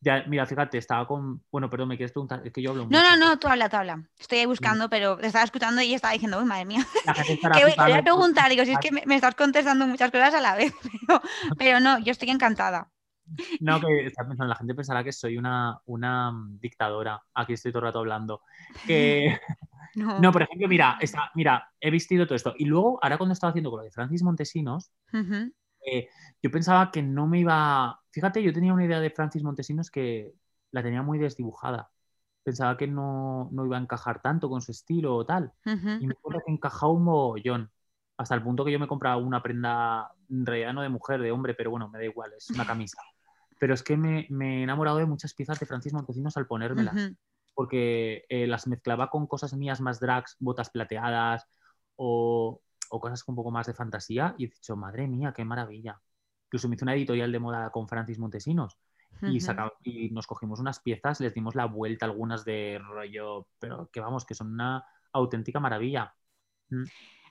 Ya, 0.00 0.24
mira, 0.26 0.46
fíjate, 0.46 0.78
estaba 0.78 1.06
con. 1.06 1.44
Bueno, 1.52 1.68
perdón, 1.68 1.88
me 1.88 1.96
quieres 1.96 2.12
preguntar. 2.12 2.40
Es 2.44 2.52
que 2.52 2.62
yo 2.62 2.70
hablo 2.70 2.86
mucho. 2.86 2.96
No, 2.96 3.02
no, 3.02 3.16
no, 3.16 3.38
tú 3.38 3.48
habla, 3.48 3.68
tú 3.68 3.76
habla. 3.76 4.02
Estoy 4.18 4.38
ahí 4.38 4.46
buscando, 4.46 4.88
pero 4.88 5.18
te 5.18 5.26
estaba 5.26 5.44
escuchando 5.44 5.82
y 5.82 5.92
estaba 5.92 6.12
diciendo, 6.14 6.38
uy, 6.38 6.46
madre 6.46 6.64
mía. 6.64 6.86
que 7.54 7.64
voy 7.64 7.92
a 7.92 8.02
preguntar, 8.02 8.50
digo, 8.50 8.64
si 8.64 8.72
es 8.72 8.78
que 8.78 8.90
me, 8.90 9.14
estás 9.14 9.34
contestando 9.34 9.86
muchas 9.86 10.10
cosas 10.10 10.34
a 10.34 10.40
la 10.40 10.56
vez, 10.56 10.72
pero 11.58 11.80
no, 11.80 11.98
yo 11.98 12.12
estoy 12.12 12.30
encantada. 12.30 12.90
No, 13.60 13.78
que 13.80 14.06
está 14.06 14.26
pensando, 14.26 14.48
la 14.48 14.56
gente 14.56 14.74
pensará 14.74 15.04
que 15.04 15.12
soy 15.12 15.36
una, 15.36 15.78
una 15.84 16.32
dictadora. 16.58 17.22
Aquí 17.34 17.52
estoy 17.52 17.70
todo 17.70 17.80
el 17.80 17.88
rato 17.88 17.98
hablando. 18.00 18.42
no. 19.94 20.32
por 20.32 20.42
ejemplo, 20.42 20.68
mira, 20.68 20.98
mira, 21.34 21.68
he 21.80 21.90
vestido 21.90 22.26
todo 22.26 22.36
esto. 22.36 22.54
Y 22.58 22.64
luego, 22.66 22.98
ahora 23.02 23.18
cuando 23.18 23.32
estaba 23.32 23.50
haciendo 23.50 23.70
con 23.70 23.78
lo 23.78 23.84
de 23.84 23.90
Francis 23.90 24.22
Montesinos, 24.22 24.92
eh, 25.12 26.08
yo 26.42 26.50
pensaba 26.50 26.90
que 26.90 27.02
no 27.02 27.26
me 27.26 27.40
iba. 27.40 28.00
Fíjate, 28.10 28.42
yo 28.42 28.52
tenía 28.52 28.72
una 28.72 28.84
idea 28.84 29.00
de 29.00 29.10
Francis 29.10 29.42
Montesinos 29.42 29.90
que 29.90 30.32
la 30.70 30.82
tenía 30.82 31.02
muy 31.02 31.18
desdibujada. 31.18 31.90
Pensaba 32.42 32.76
que 32.76 32.86
no, 32.86 33.48
no 33.52 33.66
iba 33.66 33.76
a 33.76 33.80
encajar 33.80 34.22
tanto 34.22 34.48
con 34.48 34.60
su 34.62 34.72
estilo 34.72 35.14
o 35.14 35.26
tal. 35.26 35.52
Y 35.64 36.06
me 36.06 36.14
acuerdo 36.18 36.42
que 36.44 36.52
encajaba 36.52 36.92
un 36.92 37.04
mogollón. 37.04 37.70
Hasta 38.16 38.34
el 38.34 38.42
punto 38.42 38.64
que 38.64 38.72
yo 38.72 38.78
me 38.78 38.86
compraba 38.86 39.16
una 39.16 39.42
prenda, 39.42 40.10
en 40.28 40.44
realidad 40.44 40.74
no 40.74 40.82
de 40.82 40.90
mujer, 40.90 41.20
de 41.20 41.32
hombre, 41.32 41.54
pero 41.54 41.70
bueno, 41.70 41.88
me 41.88 41.98
da 41.98 42.04
igual, 42.04 42.32
es 42.36 42.50
una 42.50 42.66
camisa 42.66 43.00
pero 43.60 43.74
es 43.74 43.82
que 43.82 43.96
me, 43.96 44.26
he 44.30 44.62
enamorado 44.62 44.96
de 44.96 45.06
muchas 45.06 45.34
piezas 45.34 45.60
de 45.60 45.66
Francis 45.66 45.92
Montesinos 45.92 46.36
al 46.38 46.46
ponérmelas, 46.46 47.12
porque 47.60 48.24
eh, 48.30 48.46
las 48.46 48.66
mezclaba 48.66 49.10
con 49.10 49.26
cosas 49.26 49.52
mías 49.52 49.82
más 49.82 50.00
drags, 50.00 50.34
botas 50.38 50.70
plateadas 50.70 51.46
o, 51.94 52.62
o 52.88 53.00
cosas 53.00 53.22
un 53.28 53.36
poco 53.36 53.50
más 53.50 53.66
de 53.66 53.74
fantasía 53.74 54.34
y 54.38 54.46
he 54.46 54.48
dicho, 54.48 54.76
madre 54.76 55.06
mía, 55.06 55.34
qué 55.36 55.44
maravilla. 55.44 56.00
Incluso 56.46 56.70
me 56.70 56.76
hice 56.76 56.86
una 56.86 56.94
editorial 56.94 57.30
de 57.30 57.38
moda 57.38 57.68
con 57.68 57.86
Francis 57.86 58.18
Montesinos 58.18 58.78
y, 59.20 59.40
y 59.84 60.08
nos 60.08 60.26
cogimos 60.26 60.58
unas 60.58 60.80
piezas, 60.80 61.20
les 61.20 61.34
dimos 61.34 61.54
la 61.54 61.66
vuelta 61.66 62.06
algunas 62.06 62.46
de 62.46 62.80
rollo, 62.82 63.46
pero 63.58 63.90
que 63.92 64.00
vamos, 64.00 64.24
que 64.24 64.34
son 64.34 64.54
una 64.54 64.82
auténtica 65.12 65.60
maravilla. 65.60 66.14
Mm. 66.70 66.84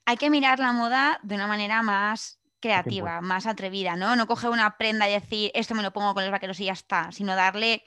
Hay 0.06 0.18
que 0.18 0.30
mirar 0.30 0.60
la 0.60 0.74
moda 0.74 1.20
de 1.24 1.34
una 1.34 1.48
manera 1.48 1.82
más 1.82 2.40
creativa, 2.60 3.20
más 3.22 3.48
atrevida, 3.48 3.96
¿no? 3.96 4.16
No 4.16 4.28
coger 4.28 4.52
una 4.52 4.78
prenda 4.78 5.10
y 5.10 5.14
decir, 5.14 5.50
esto 5.56 5.74
me 5.74 5.82
lo 5.82 5.92
pongo 5.92 6.14
con 6.14 6.22
los 6.22 6.32
vaqueros 6.32 6.60
y 6.60 6.66
ya 6.66 6.74
está, 6.74 7.12
sino 7.12 7.36
darle 7.36 7.82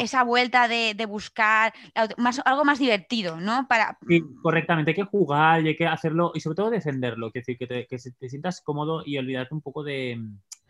esa, 0.00 0.24
vuelta 0.24 0.68
de, 0.68 1.06
buscar 1.06 1.72
más, 2.16 2.40
algo 2.44 2.64
más 2.64 2.78
divertido, 2.78 3.40
¿no? 3.40 3.66
Para... 3.68 3.98
Sí, 4.08 4.22
correctamente, 4.42 4.90
hay 4.90 4.94
que 4.96 5.04
jugar 5.04 5.64
y 5.64 5.68
hay 5.68 5.76
que 5.76 5.86
hacerlo 5.86 6.32
y 6.34 6.40
sobre 6.40 6.56
todo 6.56 6.70
defenderlo, 6.70 7.30
que, 7.30 7.40
decir, 7.40 7.56
que, 7.58 7.66
te, 7.66 7.86
que 7.86 7.96
te 7.96 8.28
sientas 8.28 8.60
cómodo 8.60 9.02
y 9.04 9.18
olvidarte 9.18 9.54
un 9.54 9.62
poco 9.62 9.84
de... 9.84 10.20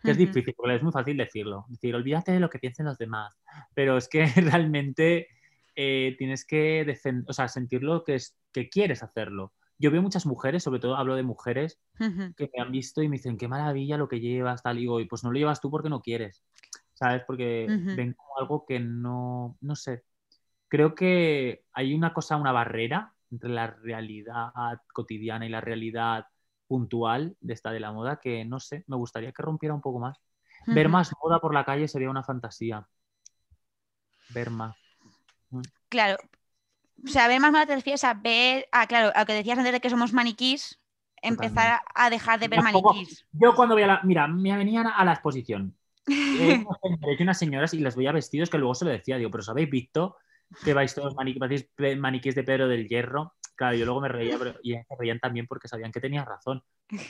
que 0.03 0.11
es 0.11 0.17
difícil, 0.17 0.53
porque 0.55 0.75
es 0.75 0.83
muy 0.83 0.91
fácil 0.91 1.17
decirlo, 1.17 1.65
decir, 1.69 1.95
olvídate 1.95 2.31
de 2.31 2.39
lo 2.39 2.49
que 2.49 2.59
piensen 2.59 2.85
los 2.85 2.97
demás, 2.97 3.35
pero 3.73 3.97
es 3.97 4.07
que 4.07 4.25
realmente 4.35 5.27
eh, 5.75 6.15
tienes 6.17 6.45
que 6.45 6.97
o 7.27 7.33
sea, 7.33 7.47
sentirlo 7.47 8.03
que, 8.03 8.15
es, 8.15 8.35
que 8.51 8.69
quieres 8.69 9.03
hacerlo. 9.03 9.53
Yo 9.79 9.91
veo 9.91 10.01
muchas 10.01 10.25
mujeres, 10.25 10.63
sobre 10.63 10.79
todo 10.79 10.95
hablo 10.95 11.15
de 11.15 11.21
mujeres, 11.21 11.79
que 11.99 12.49
me 12.51 12.63
han 12.63 12.71
visto 12.71 13.03
y 13.03 13.09
me 13.09 13.17
dicen, 13.17 13.37
qué 13.37 13.47
maravilla 13.47 13.95
lo 13.95 14.07
que 14.07 14.19
llevas, 14.19 14.63
tal, 14.63 14.77
y 14.77 14.81
digo, 14.81 14.99
y 14.99 15.05
pues 15.05 15.23
no 15.23 15.31
lo 15.31 15.37
llevas 15.37 15.61
tú 15.61 15.69
porque 15.69 15.89
no 15.89 16.01
quieres, 16.01 16.43
¿sabes? 16.97 17.23
Porque 17.25 17.67
ven 17.67 18.13
como 18.13 18.39
algo 18.39 18.65
que 18.65 18.79
no, 18.79 19.55
no 19.61 19.75
sé. 19.75 20.03
Creo 20.67 20.95
que 20.95 21.63
hay 21.71 21.93
una 21.93 22.11
cosa, 22.11 22.37
una 22.37 22.51
barrera 22.51 23.13
entre 23.31 23.49
la 23.51 23.67
realidad 23.67 24.51
cotidiana 24.91 25.45
y 25.45 25.49
la 25.49 25.61
realidad 25.61 26.25
puntual 26.67 27.37
de 27.39 27.53
esta 27.53 27.71
de 27.71 27.79
la 27.79 27.91
moda 27.91 28.19
que, 28.19 28.43
no 28.45 28.59
sé, 28.59 28.83
me 28.87 28.95
gustaría 28.95 29.31
que 29.31 29.43
rompiera 29.43 29.75
un 29.75 29.81
poco 29.81 29.99
más. 29.99 30.17
Ver 30.65 30.89
más 30.89 31.13
moda 31.23 31.39
por 31.39 31.53
la 31.53 31.63
calle 31.63 31.87
sería 31.87 32.09
una 32.09 32.23
fantasía. 32.23 32.85
Ver 34.29 34.49
más. 34.49 34.75
Mm. 35.51 35.61
Claro, 35.89 36.17
o 37.05 37.07
sea, 37.07 37.27
ver 37.27 37.39
más 37.39 37.51
moda 37.51 37.67
te 37.67 37.75
refieres 37.75 38.03
a 38.03 38.15
ver, 38.15 38.67
ah, 38.71 38.87
claro, 38.87 39.11
a 39.13 39.19
lo 39.19 39.25
que 39.27 39.33
decías 39.33 39.57
antes 39.57 39.71
de 39.71 39.79
que 39.79 39.89
somos 39.91 40.13
maniquís, 40.13 40.79
empezar 41.21 41.79
a 41.93 42.09
dejar 42.09 42.39
de 42.39 42.47
ver 42.47 42.63
maniquís. 42.63 43.25
Yo 43.31 43.53
cuando 43.53 43.75
voy 43.75 43.83
a 43.83 43.87
la, 43.87 44.01
mira, 44.03 44.27
me 44.27 44.57
venían 44.57 44.87
a 44.87 45.05
la 45.05 45.13
exposición. 45.13 45.77
Eh, 46.07 46.65
unas 47.19 47.37
señoras 47.37 47.73
y 47.73 47.79
las 47.79 47.95
veía 47.95 48.11
vestidos 48.11 48.49
que 48.49 48.57
luego 48.57 48.75
se 48.75 48.85
lo 48.85 48.91
decía, 48.91 49.17
digo, 49.17 49.29
pero 49.31 49.41
¿os 49.41 49.49
habéis 49.49 49.69
visto 49.69 50.15
que 50.63 50.73
vais 50.73 50.93
todos 50.95 51.15
maniquís, 51.15 51.69
maniquís 51.97 52.35
de 52.35 52.43
Pedro 52.43 52.67
del 52.67 52.87
Hierro? 52.87 53.33
Claro, 53.55 53.75
yo 53.75 53.85
luego 53.85 54.01
me 54.01 54.07
reía, 54.07 54.37
pero 54.37 54.55
y 54.61 54.73
se 54.73 54.95
reían 54.97 55.19
también 55.19 55.47
porque 55.47 55.67
sabían 55.67 55.91
que 55.91 55.99
tenía 55.99 56.23
razón. 56.23 56.63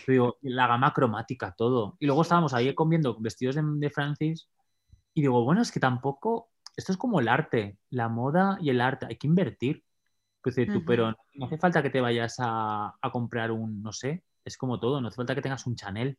Digo, 0.08 0.38
la 0.42 0.66
gama 0.66 0.94
cromática, 0.94 1.54
todo. 1.56 1.98
Y 2.00 2.06
luego 2.06 2.22
estábamos 2.22 2.54
ahí 2.54 2.74
comiendo 2.74 3.18
vestidos 3.20 3.56
de, 3.56 3.64
de 3.64 3.90
Francis 3.90 4.50
y 5.14 5.22
digo, 5.22 5.44
bueno, 5.44 5.62
es 5.62 5.72
que 5.72 5.80
tampoco 5.80 6.50
esto 6.78 6.92
es 6.92 6.98
como 6.98 7.20
el 7.20 7.28
arte, 7.28 7.80
la 7.90 8.08
moda 8.08 8.58
y 8.62 8.70
el 8.70 8.80
arte, 8.80 9.08
hay 9.08 9.18
que 9.18 9.28
invertir. 9.28 9.84
Pues, 10.42 10.56
tú, 10.56 10.86
pero 10.86 11.14
no 11.34 11.46
hace 11.46 11.58
falta 11.58 11.82
que 11.84 11.90
te 11.90 12.00
vayas 12.00 12.36
a, 12.40 12.94
comprar 13.12 13.52
un, 13.52 13.82
no 13.82 13.92
sé, 13.92 14.24
es 14.46 14.56
como 14.58 14.80
todo, 14.80 15.02
no 15.02 15.10
hace 15.10 15.18
falta 15.18 15.36
que 15.36 15.42
tengas 15.42 15.66
un 15.66 15.76
Chanel. 15.76 16.18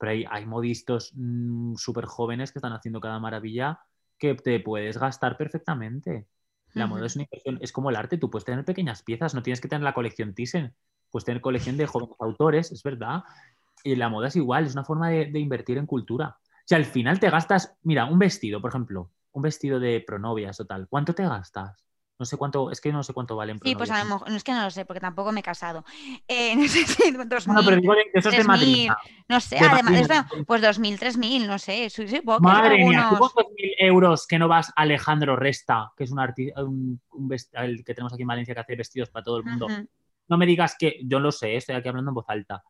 Pero 0.00 0.12
hay, 0.12 0.24
hay 0.28 0.46
modistos 0.46 1.12
mm, 1.14 1.76
súper 1.76 2.06
jóvenes 2.06 2.50
que 2.50 2.58
están 2.58 2.72
haciendo 2.72 3.00
cada 3.00 3.20
maravilla 3.20 3.78
que 4.18 4.34
te 4.34 4.58
puedes 4.58 4.98
gastar 4.98 5.36
perfectamente. 5.36 6.26
La 6.74 6.86
moda 6.86 7.06
es 7.06 7.16
una 7.16 7.24
inversión, 7.24 7.58
es 7.60 7.72
como 7.72 7.90
el 7.90 7.96
arte, 7.96 8.18
tú 8.18 8.30
puedes 8.30 8.44
tener 8.44 8.64
pequeñas 8.64 9.02
piezas, 9.02 9.34
no 9.34 9.42
tienes 9.42 9.60
que 9.60 9.68
tener 9.68 9.82
la 9.82 9.94
colección 9.94 10.34
Thyssen, 10.34 10.74
puedes 11.10 11.24
tener 11.24 11.40
colección 11.40 11.76
de 11.76 11.86
jóvenes 11.86 12.16
autores, 12.20 12.72
es 12.72 12.82
verdad. 12.82 13.22
Y 13.84 13.96
la 13.96 14.08
moda 14.08 14.28
es 14.28 14.36
igual, 14.36 14.66
es 14.66 14.72
una 14.74 14.84
forma 14.84 15.10
de, 15.10 15.26
de 15.26 15.38
invertir 15.38 15.78
en 15.78 15.86
cultura. 15.86 16.38
Si 16.64 16.74
al 16.74 16.84
final 16.84 17.20
te 17.20 17.30
gastas, 17.30 17.76
mira, 17.82 18.06
un 18.06 18.18
vestido, 18.18 18.60
por 18.60 18.70
ejemplo, 18.70 19.10
un 19.32 19.42
vestido 19.42 19.80
de 19.80 20.02
pronovias 20.06 20.60
o 20.60 20.64
tal, 20.66 20.88
¿cuánto 20.88 21.14
te 21.14 21.24
gastas? 21.24 21.89
No 22.20 22.26
sé 22.26 22.36
cuánto, 22.36 22.70
es 22.70 22.82
que 22.82 22.92
no 22.92 23.02
sé 23.02 23.14
cuánto 23.14 23.34
valen. 23.34 23.58
Sí, 23.64 23.74
pues 23.74 23.90
a 23.90 24.04
lo 24.04 24.04
mejor, 24.04 24.28
no 24.28 24.36
es 24.36 24.44
que 24.44 24.52
no 24.52 24.60
lo 24.60 24.70
sé, 24.70 24.84
porque 24.84 25.00
tampoco 25.00 25.32
me 25.32 25.40
he 25.40 25.42
casado. 25.42 25.86
Eh, 26.28 26.54
no 26.56 26.68
sé 26.68 26.84
si 26.84 27.12
pero 27.12 27.80
digo, 27.80 27.94
eso 28.12 28.28
es 28.28 28.36
de 28.36 28.44
Madrid. 28.44 28.90
No 29.26 29.40
sé, 29.40 29.58
además, 29.58 30.26
pues 30.46 30.60
dos 30.60 30.78
mil, 30.78 30.98
tres 30.98 31.16
mil, 31.16 31.46
no 31.46 31.58
sé. 31.58 31.88
Sí, 31.88 32.20
Madre 32.40 32.84
mía, 32.84 33.06
tú 33.08 33.16
con 33.16 33.30
dos 33.34 33.46
mil 33.56 33.72
euros 33.78 34.26
que 34.26 34.38
no 34.38 34.48
vas 34.48 34.68
a 34.68 34.82
Alejandro 34.82 35.34
Resta, 35.34 35.94
que 35.96 36.04
es 36.04 36.10
un 36.10 36.18
artista, 36.18 36.62
un, 36.62 37.00
el 37.54 37.82
que 37.82 37.94
tenemos 37.94 38.12
aquí 38.12 38.20
en 38.20 38.28
Valencia 38.28 38.52
que 38.52 38.60
hace 38.60 38.76
vestidos 38.76 39.08
para 39.08 39.24
todo 39.24 39.38
el 39.38 39.44
mundo. 39.44 39.68
No 40.28 40.36
me 40.36 40.44
digas 40.44 40.76
que, 40.78 41.00
yo 41.02 41.20
lo 41.20 41.32
sé, 41.32 41.56
estoy 41.56 41.76
aquí 41.76 41.88
hablando 41.88 42.10
en 42.10 42.16
voz 42.16 42.26
alta. 42.28 42.62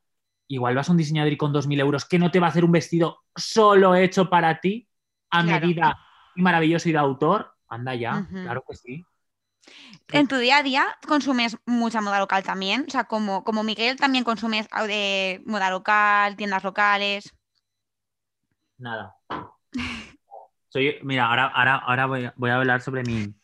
Igual 0.46 0.76
vas 0.76 0.88
a 0.88 0.92
un 0.92 0.98
diseñador 0.98 1.32
y 1.32 1.36
con 1.36 1.53
dos 1.53 1.66
mil 1.66 1.80
euros 1.80 2.05
que 2.05 2.20
no 2.20 2.30
te 2.30 2.38
va 2.38 2.46
a 2.46 2.51
hacer 2.51 2.64
un 2.64 2.70
vestido 2.70 3.24
solo 3.34 3.96
hecho 3.96 4.30
para 4.30 4.61
ti, 4.61 4.86
a 5.30 5.42
medida 5.42 5.98
maravilloso 6.36 6.88
y 6.88 6.92
de 6.92 6.98
autor, 6.98 7.53
anda 7.66 7.96
ya, 7.96 8.28
claro 8.30 8.62
que 8.68 8.76
sí. 8.76 9.05
En 10.12 10.28
tu 10.28 10.36
día 10.36 10.58
a 10.58 10.62
día 10.62 10.86
consumes 11.06 11.56
mucha 11.66 12.00
moda 12.00 12.18
local 12.18 12.42
también, 12.42 12.84
o 12.88 12.90
sea, 12.90 13.04
como, 13.04 13.44
como 13.44 13.62
Miguel 13.62 13.96
también 13.96 14.24
consumes 14.24 14.68
de 14.86 15.42
moda 15.46 15.70
local, 15.70 16.36
tiendas 16.36 16.64
locales. 16.64 17.34
Nada. 18.78 19.14
Soy, 20.68 20.96
mira, 21.02 21.26
ahora, 21.26 21.46
ahora, 21.46 21.76
ahora 21.76 22.06
voy, 22.06 22.50
a, 22.50 22.56
hablar 22.56 22.80
sobre 22.80 23.02
mi, 23.02 23.34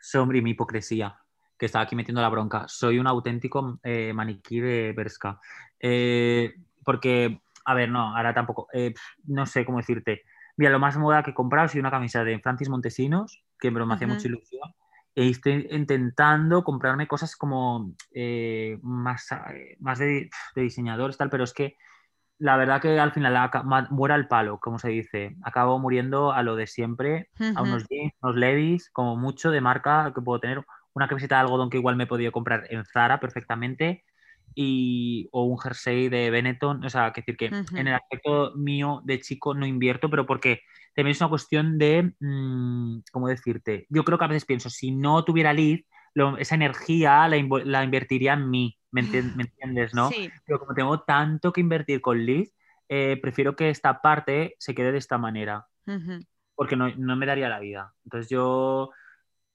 sobre 0.00 0.42
mi 0.42 0.50
hipocresía, 0.50 1.18
que 1.58 1.66
estaba 1.66 1.84
aquí 1.84 1.96
metiendo 1.96 2.20
la 2.20 2.28
bronca. 2.28 2.66
Soy 2.68 2.98
un 2.98 3.06
auténtico 3.06 3.78
eh, 3.82 4.12
maniquí 4.12 4.60
de 4.60 4.92
Berska. 4.92 5.40
Eh, 5.80 6.54
porque, 6.84 7.40
a 7.64 7.74
ver, 7.74 7.88
no, 7.88 8.16
ahora 8.16 8.34
tampoco, 8.34 8.68
eh, 8.72 8.94
no 9.24 9.46
sé 9.46 9.64
cómo 9.64 9.78
decirte. 9.78 10.22
Mira, 10.56 10.70
lo 10.70 10.78
más 10.78 10.96
moda 10.96 11.22
que 11.22 11.30
he 11.30 11.34
comprado 11.34 11.66
es 11.66 11.74
una 11.74 11.90
camisa 11.90 12.22
de 12.22 12.38
Francis 12.38 12.68
Montesinos, 12.68 13.42
que 13.58 13.70
me, 13.70 13.84
me 13.84 13.94
hacía 13.94 14.06
mucha 14.06 14.28
ilusión 14.28 14.74
estoy 15.14 15.68
intentando 15.70 16.64
comprarme 16.64 17.06
cosas 17.06 17.36
como 17.36 17.94
eh, 18.12 18.78
más, 18.82 19.30
eh, 19.32 19.76
más 19.80 19.98
de, 19.98 20.30
diseñadores, 20.56 21.16
tal, 21.16 21.30
pero 21.30 21.44
es 21.44 21.52
que 21.52 21.76
la 22.38 22.56
verdad 22.56 22.80
que 22.80 22.98
al 22.98 23.12
final 23.12 23.50
muera 23.90 24.16
el 24.16 24.26
palo, 24.26 24.58
como 24.58 24.78
se 24.78 24.88
dice. 24.88 25.36
Acabo 25.42 25.78
muriendo 25.78 26.32
a 26.32 26.42
lo 26.42 26.56
de 26.56 26.66
siempre, 26.66 27.30
a 27.54 27.62
unos 27.62 27.86
jeans, 27.88 28.12
unos 28.20 28.36
levis, 28.36 28.90
como 28.90 29.16
mucho 29.16 29.50
de 29.50 29.60
marca 29.60 30.12
que 30.14 30.20
puedo 30.20 30.40
tener. 30.40 30.64
Una 30.94 31.08
camiseta 31.08 31.36
de 31.36 31.42
algodón 31.42 31.70
que 31.70 31.78
igual 31.78 31.96
me 31.96 32.04
he 32.04 32.08
podido 32.08 32.32
comprar 32.32 32.66
en 32.70 32.84
Zara 32.84 33.20
perfectamente. 33.20 34.04
Y, 34.54 35.28
o 35.32 35.44
un 35.44 35.58
jersey 35.58 36.08
de 36.08 36.30
Benetton. 36.30 36.84
O 36.84 36.90
sea, 36.90 37.12
que 37.12 37.22
decir 37.22 37.36
que 37.36 37.46
en 37.46 37.86
el 37.88 37.94
aspecto 37.94 38.52
mío 38.56 39.02
de 39.04 39.20
chico 39.20 39.54
no 39.54 39.66
invierto, 39.66 40.08
pero 40.08 40.26
porque 40.26 40.60
también 40.94 41.12
es 41.12 41.20
una 41.20 41.30
cuestión 41.30 41.78
de, 41.78 42.14
mm, 42.20 43.00
¿cómo 43.12 43.28
decirte? 43.28 43.86
Yo 43.88 44.04
creo 44.04 44.18
que 44.18 44.24
a 44.24 44.28
veces 44.28 44.44
pienso, 44.44 44.70
si 44.70 44.92
no 44.92 45.24
tuviera 45.24 45.52
Liz, 45.52 45.84
esa 46.38 46.54
energía 46.54 47.26
la, 47.28 47.84
invertiría 47.84 48.34
en 48.34 48.48
mí, 48.48 48.78
¿me, 48.92 49.00
entiendes? 49.48 49.94
¿no? 49.94 50.10
Pero 50.46 50.60
como 50.60 50.74
tengo 50.74 51.00
tanto 51.02 51.52
que 51.52 51.60
invertir 51.60 52.00
con 52.00 52.24
Liz, 52.24 52.54
eh, 52.88 53.18
prefiero 53.20 53.56
que 53.56 53.70
esta 53.70 54.00
parte 54.00 54.54
se 54.58 54.74
quede 54.74 54.92
de 54.92 54.98
esta 54.98 55.18
manera, 55.18 55.66
porque 56.54 56.76
no, 56.76 57.16
me 57.16 57.26
daría 57.26 57.48
la 57.48 57.58
vida. 57.58 57.92
Entonces 58.04 58.30
yo, 58.30 58.90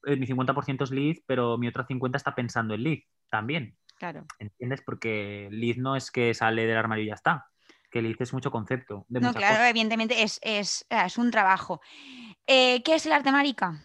eh, 0.05 0.17
mi 0.17 0.27
50% 0.27 0.83
es 0.83 0.91
Liz, 0.91 1.23
pero 1.25 1.57
mi 1.57 1.67
otra 1.67 1.87
50% 1.87 2.17
está 2.17 2.35
pensando 2.35 2.73
en 2.73 2.83
Liz 2.83 3.05
también. 3.29 3.77
Claro. 3.99 4.25
¿Entiendes? 4.39 4.81
Porque 4.81 5.49
Liz 5.51 5.77
no 5.77 5.95
es 5.95 6.09
que 6.09 6.33
sale 6.33 6.65
del 6.65 6.77
armario 6.77 7.03
y 7.03 7.07
ya 7.07 7.13
está 7.13 7.45
que 7.89 8.01
le 8.01 8.09
dices 8.09 8.33
mucho 8.33 8.51
concepto. 8.51 9.05
no, 9.09 9.33
claro, 9.33 9.63
evidentemente 9.65 10.21
es, 10.21 10.39
es, 10.43 10.85
es, 10.89 11.17
un 11.17 11.31
trabajo. 11.31 11.81
Eh, 12.45 12.83
¿Qué 12.83 12.95
es 12.95 13.05
el 13.05 13.13
arte 13.13 13.31
marica? 13.31 13.83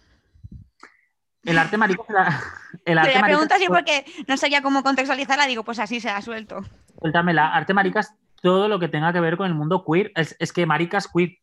El 1.42 1.58
arte 1.58 1.76
marica. 1.76 2.02
El 2.84 2.98
arte 2.98 3.14
la 3.14 3.22
pregunta 3.22 3.54
así 3.54 3.66
porque 3.66 4.04
no 4.26 4.36
sabía 4.36 4.60
cómo 4.60 4.82
contextualizarla, 4.82 5.46
digo, 5.46 5.64
pues 5.64 5.78
así 5.78 6.00
se 6.00 6.10
ha 6.10 6.20
suelto. 6.20 6.62
Suéltamela. 7.00 7.54
Arte 7.54 7.72
marica 7.72 8.00
es 8.00 8.12
todo 8.42 8.68
lo 8.68 8.78
que 8.78 8.88
tenga 8.88 9.12
que 9.12 9.20
ver 9.20 9.38
con 9.38 9.46
el 9.46 9.54
mundo 9.54 9.84
queer. 9.86 10.12
Es, 10.16 10.52
que 10.52 10.66
marica 10.66 10.98
es 10.98 11.08
queer. 11.08 11.38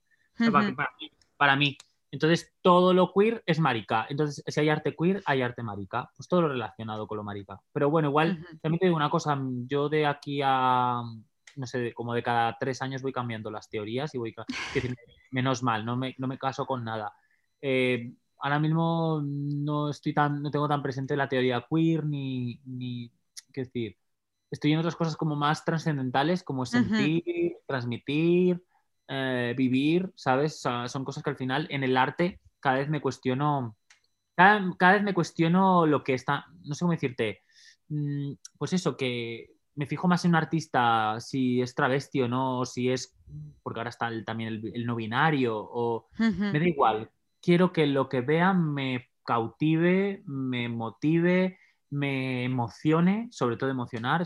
para, 1.37 1.55
mí, 1.55 1.77
Entonces, 2.11 2.53
todo 2.61 2.93
lo 2.93 3.11
queer 3.13 3.41
es 3.45 3.59
marica. 3.59 4.05
Entonces, 4.09 4.43
si 4.45 4.59
hay 4.59 4.69
arte 4.69 4.95
queer, 4.95 5.23
hay 5.25 5.41
arte 5.41 5.63
marica. 5.63 6.11
Pues 6.15 6.27
todo 6.27 6.41
lo 6.41 6.49
relacionado 6.49 7.07
con 7.07 7.17
lo 7.17 7.23
marica. 7.23 7.59
Pero 7.71 7.89
bueno, 7.89 8.09
igual, 8.09 8.45
también 8.61 8.79
te 8.79 8.85
digo 8.85 8.97
una 8.97 9.09
cosa. 9.09 9.39
Yo 9.67 9.89
de 9.89 10.05
aquí 10.05 10.41
a 10.43 11.01
no 11.55 11.67
sé, 11.67 11.93
como 11.93 12.13
de 12.13 12.23
cada 12.23 12.57
tres 12.57 12.81
años 12.81 13.01
voy 13.01 13.11
cambiando 13.11 13.51
las 13.51 13.69
teorías 13.69 14.13
y 14.15 14.17
voy... 14.17 14.35
menos 15.31 15.63
mal, 15.63 15.85
no 15.85 15.95
me, 15.95 16.15
no 16.17 16.27
me 16.27 16.37
caso 16.37 16.65
con 16.65 16.83
nada. 16.83 17.13
Eh, 17.61 18.13
ahora 18.39 18.59
mismo 18.59 19.21
no 19.23 19.89
estoy 19.89 20.13
tan, 20.13 20.41
no 20.41 20.51
tengo 20.51 20.67
tan 20.67 20.81
presente 20.81 21.15
la 21.15 21.29
teoría 21.29 21.65
queer 21.69 22.05
ni, 22.05 22.59
ni 22.65 23.11
qué 23.53 23.61
decir, 23.61 23.97
estoy 24.49 24.73
en 24.73 24.79
otras 24.79 24.95
cosas 24.95 25.15
como 25.15 25.35
más 25.35 25.63
trascendentales, 25.63 26.43
como 26.43 26.65
sentir, 26.65 27.57
transmitir, 27.65 28.63
eh, 29.07 29.53
vivir, 29.57 30.11
¿sabes? 30.15 30.59
son 30.59 31.05
cosas 31.05 31.23
que 31.23 31.29
al 31.29 31.37
final 31.37 31.67
en 31.69 31.83
el 31.83 31.97
arte 31.97 32.39
cada 32.59 32.77
vez 32.77 32.89
me 32.89 33.01
cuestiono, 33.01 33.75
cada, 34.35 34.75
cada, 34.77 34.93
vez 34.93 35.03
me 35.03 35.13
cuestiono 35.13 35.85
lo 35.85 36.03
que 36.03 36.13
está, 36.13 36.45
no 36.63 36.75
sé 36.75 36.81
cómo 36.81 36.93
decirte, 36.93 37.41
mm, 37.89 38.33
pues 38.57 38.73
eso, 38.73 38.95
que 38.95 39.51
me 39.75 39.85
fijo 39.85 40.07
más 40.07 40.25
en 40.25 40.31
un 40.31 40.35
artista 40.35 41.19
si 41.19 41.61
es 41.61 41.73
travesti 41.73 42.21
o 42.21 42.27
no, 42.27 42.65
si 42.65 42.91
es, 42.91 43.15
porque 43.63 43.79
ahora 43.79 43.89
está 43.89 44.09
también 44.25 44.61
el, 44.73 44.85
no 44.85 44.95
binario, 44.95 45.57
o 45.57 46.07
me 46.17 46.59
da 46.59 46.67
igual. 46.67 47.09
Quiero 47.41 47.71
que 47.71 47.87
lo 47.87 48.09
que 48.09 48.21
vean 48.21 48.73
me 48.73 49.09
cautive, 49.23 50.23
me 50.25 50.69
motive, 50.69 51.57
me 51.89 52.43
emocione, 52.43 53.29
sobre 53.31 53.57
todo 53.57 53.69
emocionar, 53.69 54.23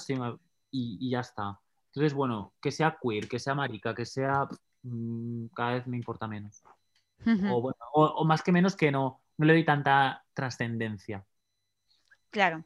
y, 0.71 1.09
ya 1.09 1.19
está. 1.21 1.59
Entonces, 1.95 2.13
bueno, 2.13 2.53
que 2.61 2.71
sea 2.71 2.97
queer, 3.01 3.29
que 3.29 3.39
sea 3.39 3.55
marica, 3.55 3.95
que 3.95 4.05
sea, 4.05 4.47
mm, 4.83 5.45
cada 5.55 5.75
vez 5.75 5.87
me 5.87 5.95
importa 5.95 6.27
menos. 6.27 6.61
o, 7.49 7.73
o, 7.93 8.25
más 8.25 8.43
que 8.43 8.51
menos 8.51 8.75
que 8.75 8.91
no, 8.91 9.21
no 9.37 9.45
le 9.45 9.53
doy 9.53 9.63
tanta 9.63 10.21
trascendencia. 10.33 11.25
Claro. 12.31 12.65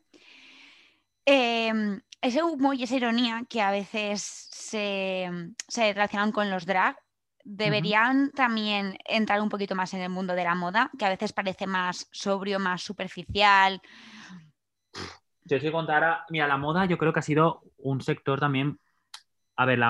Eh, 1.25 2.01
ese 2.21 2.41
humo 2.41 2.73
y 2.73 2.83
esa 2.83 2.95
ironía 2.95 3.43
que 3.47 3.61
a 3.61 3.69
veces 3.69 4.49
se, 4.51 5.29
relacionan 5.75 6.31
con 6.31 6.49
los 6.49 6.65
drag 6.65 6.97
deberían 7.43 8.31
también 8.31 8.97
entrar 9.05 9.41
un 9.41 9.49
poquito 9.49 9.75
más 9.75 9.93
en 9.93 10.01
el 10.01 10.09
mundo 10.09 10.33
de 10.33 10.43
la 10.43 10.55
moda, 10.55 10.89
que 10.97 11.05
a 11.05 11.09
veces 11.09 11.33
parece 11.33 11.67
más 11.67 12.07
sobrio, 12.11 12.59
más 12.59 12.81
superficial. 12.81 13.79
Yo 15.45 15.59
si 15.59 15.71
contara, 15.71 16.25
mira, 16.29 16.47
la 16.47 16.57
moda 16.57 16.85
yo 16.85 16.97
creo 16.97 17.13
que 17.13 17.19
ha 17.19 17.23
sido 17.23 17.61
un 17.77 18.01
sector 18.01 18.39
también, 18.39 18.79
a 19.59 19.65
ver, 19.65 19.81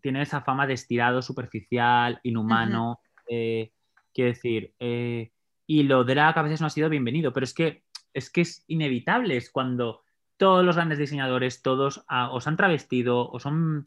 tiene 0.00 0.22
esa 0.22 0.40
fama 0.40 0.66
de 0.66 0.74
estirado, 0.74 1.22
superficial, 1.22 2.18
inhumano, 2.24 2.98
eh, 3.28 3.70
quiero 4.12 4.32
decir, 4.32 4.74
eh, 4.80 5.30
y 5.68 5.84
lo 5.84 6.02
drag 6.02 6.36
a 6.36 6.42
veces 6.42 6.60
no 6.60 6.66
ha 6.66 6.70
sido 6.70 6.88
bienvenido, 6.88 7.32
pero 7.32 7.44
es 7.44 7.54
que 7.54 7.84
es 8.12 8.28
que 8.28 8.40
es 8.40 8.64
inevitable, 8.66 9.36
es 9.36 9.52
cuando 9.52 10.02
todos 10.36 10.64
los 10.64 10.74
grandes 10.74 10.98
diseñadores, 10.98 11.62
todos 11.62 12.04
ah, 12.08 12.32
o 12.32 12.40
se 12.40 12.48
han 12.48 12.56
travestido 12.56 13.30
o 13.30 13.38
son, 13.38 13.84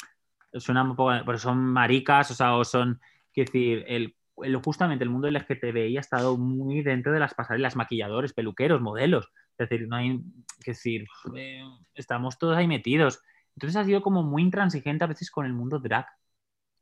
son 0.53 1.57
maricas, 1.59 2.31
o 2.31 2.33
sea, 2.33 2.55
o 2.55 2.63
son, 2.63 3.01
quiero 3.33 3.51
decir, 3.51 3.83
el, 3.89 4.15
justamente 4.63 5.03
el 5.03 5.09
mundo 5.09 5.29
LGTBI 5.29 5.97
ha 5.97 5.99
estado 5.99 6.37
muy 6.37 6.83
dentro 6.83 7.11
de 7.11 7.19
las 7.19 7.33
pasarelas, 7.33 7.75
maquilladores, 7.75 8.31
peluqueros, 8.31 8.79
modelos. 8.79 9.29
Es 9.57 9.67
decir, 9.67 9.89
no 9.89 9.97
hay, 9.97 10.21
decir, 10.65 11.05
eh, 11.35 11.63
estamos 11.95 12.39
todos 12.39 12.55
ahí 12.55 12.67
metidos. 12.67 13.19
Entonces 13.57 13.75
ha 13.75 13.85
sido 13.85 14.03
como 14.03 14.21
muy 14.21 14.43
intransigente 14.43 15.03
a 15.03 15.07
veces 15.07 15.31
con 15.31 15.47
el 15.47 15.53
mundo 15.53 15.79
drag. 15.79 16.05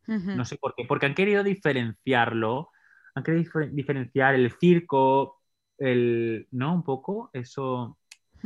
No 0.08 0.44
sé 0.44 0.58
por 0.58 0.76
qué, 0.76 0.84
porque 0.86 1.06
han 1.06 1.16
querido 1.16 1.42
diferenciarlo, 1.42 2.70
han 3.16 3.24
querido 3.24 3.50
diferenciar 3.72 4.36
el 4.36 4.52
circo, 4.60 5.42
el, 5.78 6.48
¿no? 6.52 6.74
Un 6.74 6.84
poco, 6.84 7.30
eso. 7.32 7.98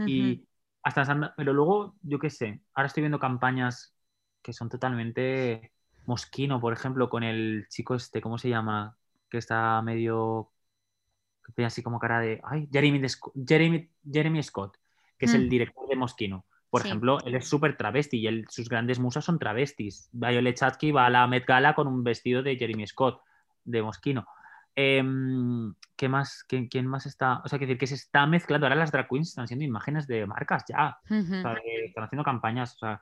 Y 0.05 0.47
hasta 0.83 1.33
pero 1.35 1.53
luego, 1.53 1.95
yo 2.03 2.19
qué 2.19 2.29
sé, 2.29 2.61
ahora 2.75 2.87
estoy 2.87 3.01
viendo 3.01 3.19
campañas 3.19 3.95
que 4.43 4.53
son 4.53 4.69
totalmente 4.69 5.73
mosquino, 6.05 6.61
por 6.61 6.71
ejemplo, 6.71 7.09
con 7.09 7.23
el 7.23 7.65
chico 7.67 7.95
este, 7.95 8.21
¿cómo 8.21 8.37
se 8.37 8.49
llama? 8.49 8.95
Que 9.27 9.39
está 9.39 9.81
medio, 9.81 10.51
que 11.43 11.51
tiene 11.53 11.65
así 11.65 11.81
como 11.81 11.97
cara 11.97 12.19
de, 12.19 12.39
ay, 12.43 12.69
Jeremy, 12.71 13.01
Jeremy, 13.45 13.89
Jeremy 14.09 14.43
Scott, 14.43 14.77
que 15.17 15.25
es 15.25 15.33
el 15.33 15.47
mm. 15.47 15.49
director 15.49 15.89
de 15.89 15.95
Mosquino. 15.95 16.45
Por 16.69 16.85
ejemplo, 16.85 17.17
él 17.25 17.35
es 17.35 17.47
súper 17.47 17.75
travesti 17.77 18.27
y 18.27 18.43
sus 18.47 18.69
grandes 18.69 18.99
musas 18.99 19.25
son 19.25 19.39
travestis. 19.39 20.09
Violet 20.11 20.55
Chachki 20.55 20.91
va 20.91 21.07
a 21.07 21.09
la 21.09 21.25
Met 21.25 21.45
Gala 21.45 21.73
con 21.73 21.87
un 21.87 22.03
vestido 22.03 22.43
de 22.43 22.57
Jeremy 22.57 22.85
Scott, 22.85 23.21
de 23.63 23.81
Mosquino. 23.81 24.27
Em, 24.75 25.73
¿Qué 25.95 26.07
más? 26.07 26.45
¿Quién, 26.47 26.87
más 26.87 27.05
está? 27.05 27.41
O 27.43 27.49
sea, 27.49 27.59
que 27.59 27.65
decir 27.65 27.77
que 27.77 27.87
se 27.87 27.95
está 27.95 28.25
mezclando. 28.25 28.65
Ahora 28.65 28.75
las 28.75 28.91
drag 28.91 29.09
queens 29.09 29.29
están 29.29 29.47
siendo 29.47 29.65
imágenes 29.65 30.07
de 30.07 30.25
marcas 30.25 30.63
ya. 30.69 30.97
están 31.09 32.03
haciendo 32.03 32.23
campañas. 32.23 32.75
O 32.75 32.77
sea, 32.77 33.01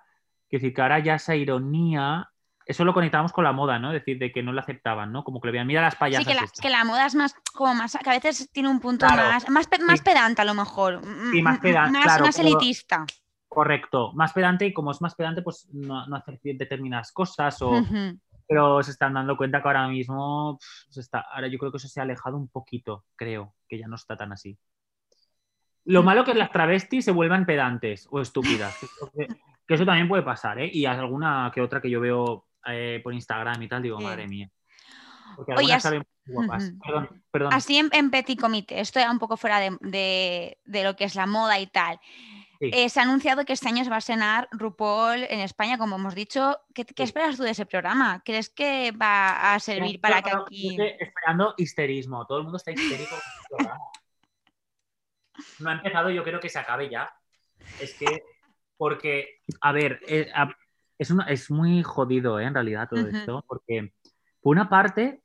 que 0.50 0.58
decir 0.58 0.74
que 0.74 0.82
ahora 0.82 1.00
ya 1.00 1.16
esa 1.16 1.36
ironía. 1.36 2.32
Eso 2.66 2.84
lo 2.84 2.94
conectamos 2.94 3.32
con 3.32 3.44
la 3.44 3.52
moda, 3.52 3.80
¿no? 3.80 3.94
Es 3.94 4.02
decir, 4.02 4.18
de 4.18 4.32
que 4.32 4.44
no 4.44 4.52
la 4.52 4.62
aceptaban, 4.62 5.14
¿no? 5.14 5.24
Como 5.24 5.40
que 5.40 5.48
le 5.48 5.52
veían, 5.54 5.68
mira 5.68 5.82
las 5.82 5.96
payasas. 5.96 6.26
Sí, 6.26 6.62
que 6.62 6.70
la, 6.70 6.84
moda 6.84 7.06
es 7.06 7.16
más, 7.16 7.34
como 7.54 7.76
más, 7.76 7.98
que 8.04 8.10
a 8.10 8.14
veces 8.14 8.50
tiene 8.52 8.68
un 8.68 8.82
punto 8.82 9.06
más, 9.06 9.48
más, 9.50 9.70
más 9.86 10.02
pedante 10.02 10.42
a 10.42 10.46
lo 10.46 10.54
mejor. 10.54 11.02
Sí, 11.32 11.42
más 11.42 11.60
pedante. 11.60 11.98
Más, 11.98 12.40
elitista. 12.40 13.06
Correcto, 13.48 14.12
más 14.14 14.34
pedante 14.34 14.66
y 14.66 14.74
como 14.74 14.92
es 14.92 15.02
más 15.02 15.16
pedante, 15.16 15.42
pues 15.42 15.68
no, 15.72 16.06
no 16.08 16.16
hacer 16.16 16.40
determinadas 16.44 17.12
cosas 17.12 17.62
o, 17.62 17.72
pero 18.48 18.84
se 18.84 18.92
están 18.92 19.14
dando 19.14 19.38
cuenta 19.38 19.62
que 19.62 19.68
ahora 19.68 19.88
mismo, 19.88 20.58
se 20.90 21.02
está, 21.02 21.22
ahora 21.22 21.48
yo 21.48 21.58
creo 21.58 21.72
que 21.72 21.78
eso 21.78 21.88
se 21.88 22.00
ha 22.00 22.04
alejado 22.04 22.38
un 22.38 22.50
poquito, 22.50 23.06
creo, 23.16 23.56
que 23.68 23.78
ya 23.78 23.88
no 23.88 23.96
está 23.96 24.16
tan 24.16 24.32
así. 24.32 24.58
Lo 25.86 26.04
malo 26.04 26.26
que 26.26 26.34
las 26.34 26.52
travestis 26.52 27.06
se 27.06 27.12
vuelvan 27.12 27.46
pedantes 27.46 28.08
o 28.12 28.20
estúpidas, 28.20 28.78
que, 29.16 29.74
eso 29.74 29.86
también 29.86 30.08
puede 30.08 30.24
pasar, 30.24 30.60
¿eh? 30.60 30.70
Y 30.72 30.86
hay 30.86 30.98
alguna 30.98 31.52
que 31.54 31.62
otra 31.62 31.82
que 31.82 31.90
yo 31.90 32.00
veo 32.02 32.48
eh, 32.66 33.00
por 33.04 33.14
Instagram 33.14 33.62
y 33.62 33.68
tal, 33.68 33.82
digo, 33.82 34.00
madre 34.00 34.28
mía. 34.28 34.50
Porque 35.36 35.54
algunas 35.54 35.84
saben 35.84 36.04
guapas. 36.26 36.74
Perdón, 36.86 37.24
perdón. 37.32 37.54
Así 37.54 37.78
en, 37.78 38.12
petit 38.12 38.40
comité, 38.40 38.80
esto 38.80 39.00
ya 39.00 39.12
un 39.12 39.20
poco 39.20 39.38
fuera 39.38 39.60
de, 39.60 40.58
lo 40.66 40.96
que 40.96 41.06
es 41.06 41.16
la 41.16 41.26
moda 41.26 41.60
y 41.60 41.68
tal. 41.68 42.00
Eh, 42.60 42.90
se 42.90 43.00
ha 43.00 43.04
anunciado 43.04 43.46
que 43.46 43.54
este 43.54 43.68
año 43.68 43.84
se 43.84 43.90
va 43.90 43.98
a 43.98 44.02
cenar 44.02 44.48
RuPaul 44.52 45.24
en 45.30 45.40
España, 45.42 45.78
como 45.78 45.96
hemos 45.96 46.16
dicho. 46.16 46.60
¿Qué, 46.74 46.86
esperas 46.98 47.38
tú 47.38 47.44
de 47.44 47.52
ese 47.52 47.66
programa? 47.66 48.22
¿Crees 48.24 48.50
que 48.50 48.92
va 48.92 49.54
a 49.54 49.60
servir 49.60 50.02
para 50.02 50.22
que 50.22 50.32
aquí.? 50.32 50.78
Esperando 51.00 51.54
histerismo. 51.58 52.26
Todo 52.26 52.40
el 52.40 52.44
mundo 52.46 52.58
está 52.58 52.72
histérico 52.72 53.16
con 53.16 53.58
programa. 53.58 53.80
No 55.60 55.70
ha 55.70 55.74
empezado, 55.74 56.10
yo 56.10 56.24
creo 56.24 56.40
que 56.40 56.50
se 56.50 56.58
acabe 56.58 56.90
ya. 56.90 57.08
Es 57.80 57.94
que, 57.94 58.24
porque, 58.76 59.42
a 59.62 59.72
ver, 59.72 60.00
eh, 60.08 60.32
es, 60.98 61.14
es 61.28 61.52
muy 61.52 61.84
jodido, 61.84 62.40
¿eh? 62.40 62.46
En 62.46 62.56
realidad, 62.56 62.90
todo 62.90 63.08
esto, 63.08 63.46
porque 63.48 63.94
por 64.42 64.56
una 64.56 64.68
parte 64.68 65.22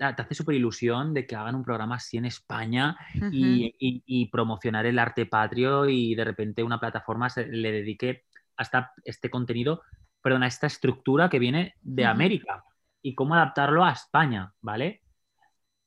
te 0.00 0.22
hace 0.22 0.34
súper 0.34 0.54
ilusión 0.54 1.12
de 1.12 1.26
que 1.26 1.36
hagan 1.36 1.54
un 1.54 1.62
programa 1.62 1.96
así 1.96 2.16
en 2.16 2.24
España 2.24 2.96
y, 3.30 4.26
promocionar 4.32 4.86
el 4.86 4.98
arte 4.98 5.26
patrio 5.26 5.88
y 5.88 6.14
de 6.14 6.24
repente 6.24 6.62
una 6.62 6.80
plataforma 6.80 7.28
se 7.28 7.46
le 7.46 7.70
dedique 7.70 8.24
hasta 8.56 8.92
este 9.04 9.28
contenido, 9.30 9.82
perdón, 10.22 10.42
a 10.42 10.46
esta 10.46 10.66
estructura 10.66 11.28
que 11.28 11.38
viene 11.38 11.74
de 11.82 12.06
América 12.06 12.64
y 13.02 13.14
cómo 13.14 13.34
adaptarlo 13.34 13.84
a 13.84 13.92
España, 13.92 14.52
¿vale? 14.60 15.02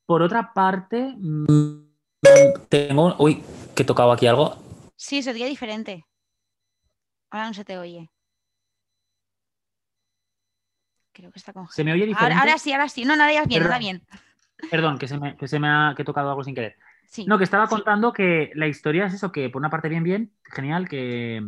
Por 0.06 0.22
otra 0.22 0.52
parte, 0.52 1.14
mm, 1.16 1.94
tengo... 2.68 3.16
Uy, 3.18 3.42
que 3.74 3.82
he 3.82 3.86
tocado 3.86 4.12
aquí 4.12 4.26
algo. 4.26 4.56
Sí, 4.96 5.22
sería 5.22 5.46
diferente. 5.46 6.04
Ahora 7.30 7.48
no 7.48 7.54
se 7.54 7.64
te 7.64 7.78
oye. 7.78 8.13
Creo 11.14 11.30
que 11.30 11.38
está 11.38 11.52
congelado. 11.52 11.72
¿Se 11.72 11.84
me 11.84 11.92
oye 11.92 12.06
diferente? 12.06 12.34
Ahora, 12.34 12.58
sí, 12.58 12.72
ahora 12.72 12.88
sí. 12.88 13.04
No, 13.04 13.16
no, 13.16 13.30
ya 13.30 13.44
bien, 13.44 13.62
perdón, 13.62 13.78
bien. 13.78 14.02
Perdón, 14.68 14.98
que 14.98 15.06
se 15.06 15.16
me, 15.16 15.36
que 15.36 15.46
se 15.46 15.60
me 15.60 15.68
ha 15.68 15.94
que 15.96 16.02
tocado 16.02 16.28
algo 16.28 16.42
sin 16.42 16.56
querer. 16.56 16.76
no, 17.26 17.38
que 17.38 17.44
estaba 17.44 17.68
contando 17.68 18.12
que 18.12 18.50
la 18.54 18.66
historia 18.66 19.06
es 19.06 19.14
eso, 19.14 19.30
que 19.30 19.48
por 19.48 19.60
una 19.60 19.70
parte 19.70 19.88
bien, 19.88 20.02
bien, 20.02 20.32
genial 20.42 20.88
que, 20.88 21.40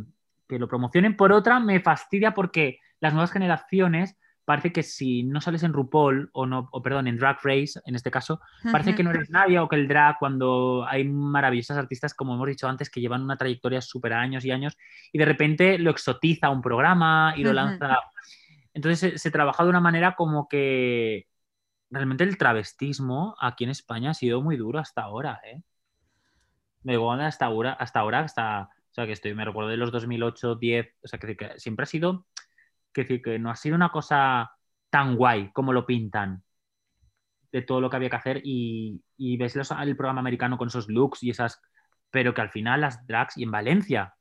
lo 0.48 0.68
promocionen. 0.68 1.16
Por 1.16 1.32
otra, 1.32 1.58
me 1.58 1.80
fastidia 1.80 2.32
porque 2.32 2.78
las 3.00 3.12
nuevas 3.12 3.32
generaciones 3.32 4.16
parece 4.44 4.70
que 4.70 4.84
si 4.84 5.24
no 5.24 5.40
sales 5.40 5.64
en 5.64 5.72
RuPaul 5.72 6.30
o 6.32 6.46
no, 6.46 6.68
o 6.70 6.80
perdón, 6.80 7.08
en 7.08 7.16
Drag 7.18 7.38
Race, 7.42 7.80
en 7.84 7.96
este 7.96 8.12
caso, 8.12 8.40
parece 8.70 8.94
que 8.94 9.02
no 9.02 9.10
eres 9.10 9.28
nadie 9.28 9.58
o 9.58 9.68
que 9.68 9.74
el 9.74 9.88
drag, 9.88 10.20
cuando 10.20 10.86
hay 10.88 11.02
maravillosas 11.02 11.76
artistas, 11.76 12.14
como 12.14 12.34
hemos 12.34 12.46
dicho 12.46 12.68
antes, 12.68 12.88
que 12.88 13.00
llevan 13.00 13.22
una 13.22 13.36
trayectoria 13.36 13.80
súper 13.80 14.12
años 14.12 14.44
y 14.44 14.52
años, 14.52 14.78
y 15.10 15.18
de 15.18 15.24
repente 15.24 15.78
lo 15.80 15.90
exotiza 15.90 16.50
un 16.50 16.62
programa 16.62 17.34
y 17.36 17.42
lo 17.42 17.52
lanza 17.52 17.98
entonces 18.76 19.22
se, 19.22 19.30
trabaja 19.30 19.64
de 19.64 19.70
una 19.70 19.80
manera 19.80 20.14
como 20.16 20.48
que 20.48 21.26
realmente 21.88 22.24
el 22.24 22.36
travestismo 22.36 23.34
aquí 23.40 23.64
en 23.64 23.70
España 23.70 24.10
ha 24.10 24.14
sido 24.14 24.42
muy 24.42 24.58
duro 24.58 24.78
hasta 24.78 25.00
ahora, 25.02 25.40
¿eh? 25.44 25.62
Me 26.82 26.96
hasta 27.24 27.46
ahora, 27.46 27.72
hasta 27.72 28.00
ahora, 28.00 28.20
hasta, 28.20 28.64
o 28.64 28.68
sea, 28.92 29.06
que 29.06 29.12
estoy, 29.12 29.34
me 29.34 29.46
recuerdo 29.46 29.70
de 29.70 29.78
los 29.78 29.90
2008, 29.92 30.56
10, 30.56 30.94
o 31.02 31.08
sea, 31.08 31.18
que, 31.18 31.54
siempre 31.56 31.84
ha 31.84 31.86
sido, 31.86 32.26
que, 32.92 33.22
que 33.22 33.38
no 33.38 33.50
ha 33.50 33.56
sido 33.56 33.76
una 33.76 33.90
cosa 33.90 34.50
tan 34.90 35.16
guay 35.16 35.52
como 35.52 35.72
lo 35.72 35.86
pintan 35.86 36.44
de 37.50 37.62
todo 37.62 37.80
lo 37.80 37.88
que 37.88 37.96
había 37.96 38.10
que 38.10 38.16
hacer 38.16 38.42
y, 38.44 39.02
ves 39.38 39.56
el 39.56 39.96
programa 39.96 40.20
americano 40.20 40.58
con 40.58 40.68
esos 40.68 40.86
looks 40.90 41.22
y 41.22 41.30
esas, 41.30 41.62
pero 42.10 42.34
que 42.34 42.42
al 42.42 42.50
final 42.50 42.82
las 42.82 43.06
drags 43.06 43.38
y 43.38 43.44
en 43.44 43.52
Valencia, 43.52 44.14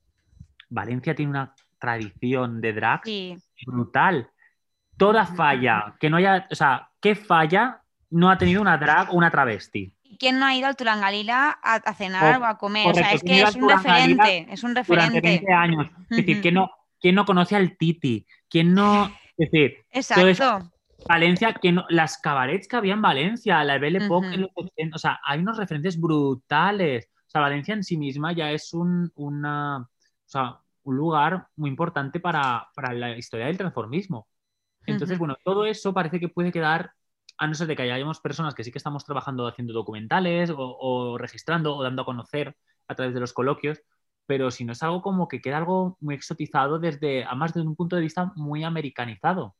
Valencia 0.69 1.13
tiene 1.13 1.31
una 1.31 1.53
tradición 1.77 2.61
de 2.61 2.71
drags 2.71 3.11
brutal 3.67 4.31
toda 4.97 5.25
falla, 5.25 5.95
que 5.99 6.09
no 6.09 6.17
haya, 6.17 6.47
o 6.51 6.55
sea, 6.55 6.89
¿qué 6.99 7.15
falla 7.15 7.81
no 8.09 8.29
ha 8.29 8.37
tenido 8.37 8.61
una 8.61 8.77
drag 8.77 9.09
o 9.11 9.17
una 9.17 9.31
travesti? 9.31 9.93
¿Quién 10.17 10.39
no 10.39 10.45
ha 10.45 10.55
ido 10.55 10.67
al 10.67 10.75
Turangalila 10.75 11.57
a, 11.61 11.93
cenar 11.93 12.41
o, 12.41 12.45
a 12.45 12.57
comer? 12.57 12.87
o 12.87 12.93
sea, 12.93 13.11
es 13.11 13.21
que 13.21 13.41
es 13.41 13.55
un 13.55 13.69
referente, 13.69 14.47
es 14.49 14.63
un 14.63 14.75
referente. 14.75 15.19
Durante 15.19 15.21
20 15.21 15.53
años. 15.53 15.87
Es 16.09 16.17
decir, 16.17 16.41
¿quién 16.41 16.53
no, 16.53 16.71
¿quién 17.01 17.15
no 17.15 17.25
conoce 17.25 17.55
al 17.55 17.77
Titi? 17.77 18.25
¿Quién 18.49 18.73
no...? 18.73 19.11
Es 19.37 19.51
decir, 19.51 19.85
Exacto. 19.91 20.71
Valencia, 21.07 21.53
que 21.53 21.71
no, 21.71 21.85
las 21.89 22.17
cabarets 22.17 22.67
que 22.67 22.77
había 22.77 22.93
en 22.93 23.01
Valencia, 23.01 23.63
la 23.63 23.77
Belle 23.77 24.03
Époque, 24.03 24.47
o 24.93 24.97
sea, 24.97 25.19
hay 25.23 25.39
unos 25.39 25.57
referentes 25.57 25.99
brutales. 25.99 27.09
O 27.27 27.29
sea, 27.29 27.41
Valencia 27.41 27.73
en 27.73 27.83
sí 27.83 27.97
misma 27.97 28.33
ya 28.33 28.51
es 28.51 28.73
un, 28.73 29.11
una, 29.15 29.79
o 29.79 29.87
sea, 30.25 30.59
un 30.83 30.95
lugar 30.95 31.47
muy 31.57 31.69
importante 31.69 32.19
para, 32.19 32.69
para 32.73 32.93
la 32.93 33.17
historia 33.17 33.47
del 33.47 33.57
transformismo. 33.57 34.27
Entonces, 34.85 35.17
bueno, 35.17 35.37
todo 35.43 35.65
eso 35.65 35.93
parece 35.93 36.19
que 36.19 36.29
puede 36.29 36.51
quedar, 36.51 36.91
a 37.37 37.47
no 37.47 37.53
ser 37.53 37.67
de 37.67 37.75
que 37.75 37.83
hayamos 37.83 38.19
personas 38.19 38.55
que 38.55 38.63
sí 38.63 38.71
que 38.71 38.77
estamos 38.77 39.03
trabajando 39.03 39.47
haciendo 39.47 39.73
documentales 39.73 40.51
o, 40.55 41.17
registrando 41.17 41.75
o 41.75 41.83
dando 41.83 42.03
a 42.03 42.05
conocer 42.05 42.55
a 42.87 42.95
través 42.95 43.13
de 43.13 43.19
los 43.19 43.33
coloquios, 43.33 43.81
pero 44.25 44.51
si 44.51 44.65
no 44.65 44.73
es 44.73 44.83
algo 44.83 45.01
como 45.01 45.27
que 45.27 45.41
queda 45.41 45.57
algo 45.57 45.97
muy 45.99 46.15
exotizado 46.15 46.79
desde, 46.79 47.25
además 47.25 47.53
desde 47.53 47.67
un 47.67 47.75
punto 47.75 47.95
de 47.95 48.03
vista 48.03 48.31
muy 48.35 48.63
americanizado. 48.63 49.55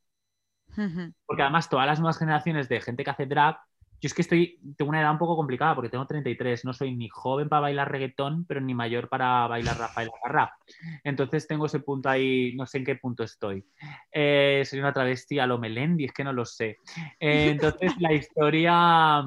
Porque 1.26 1.42
además 1.42 1.70
todas 1.70 1.88
las 1.88 2.00
nuevas 2.00 2.18
generaciones 2.18 2.68
de 2.70 2.82
gente 2.82 3.04
que 3.04 3.10
hace 3.10 3.26
drag 3.26 3.58
yo 4.02 4.08
es 4.08 4.14
que 4.14 4.22
estoy, 4.22 4.60
tengo 4.78 4.90
una 4.90 5.02
edad 5.02 5.12
un 5.12 5.18
poco 5.18 5.36
complicada 5.36 5.74
porque 5.74 5.90
tengo 5.90 6.06
33, 6.06 6.66
no 6.66 6.74
soy 6.74 6.96
ni 6.96 7.10
joven 7.10 7.50
para 7.50 7.62
bailar 7.62 7.92
reggaetón, 7.92 8.46
pero 8.46 8.62
ni 8.62 8.74
mayor 8.74 9.10
para 9.10 9.48
bailar 9.48 9.78
rap. 10.26 10.52
Entonces 11.04 11.48
tengo 11.48 11.66
ese 11.66 11.80
punto 11.80 12.10
ahí, 12.10 12.54
no 12.56 12.66
sé 12.66 12.80
en 12.80 12.86
qué 12.86 12.96
punto 12.96 13.24
estoy. 13.24 13.66
Eh, 14.12 14.64
soy 14.66 14.80
una 14.80 14.94
travesti 14.94 15.40
a 15.40 15.48
lo 15.48 15.58
Melendi, 15.58 16.06
es 16.06 16.14
que 16.14 16.24
no 16.24 16.34
lo 16.34 16.46
sé. 16.46 16.78
Eh, 17.20 17.50
entonces 17.50 17.94
la 18.00 18.14
historia, 18.14 19.24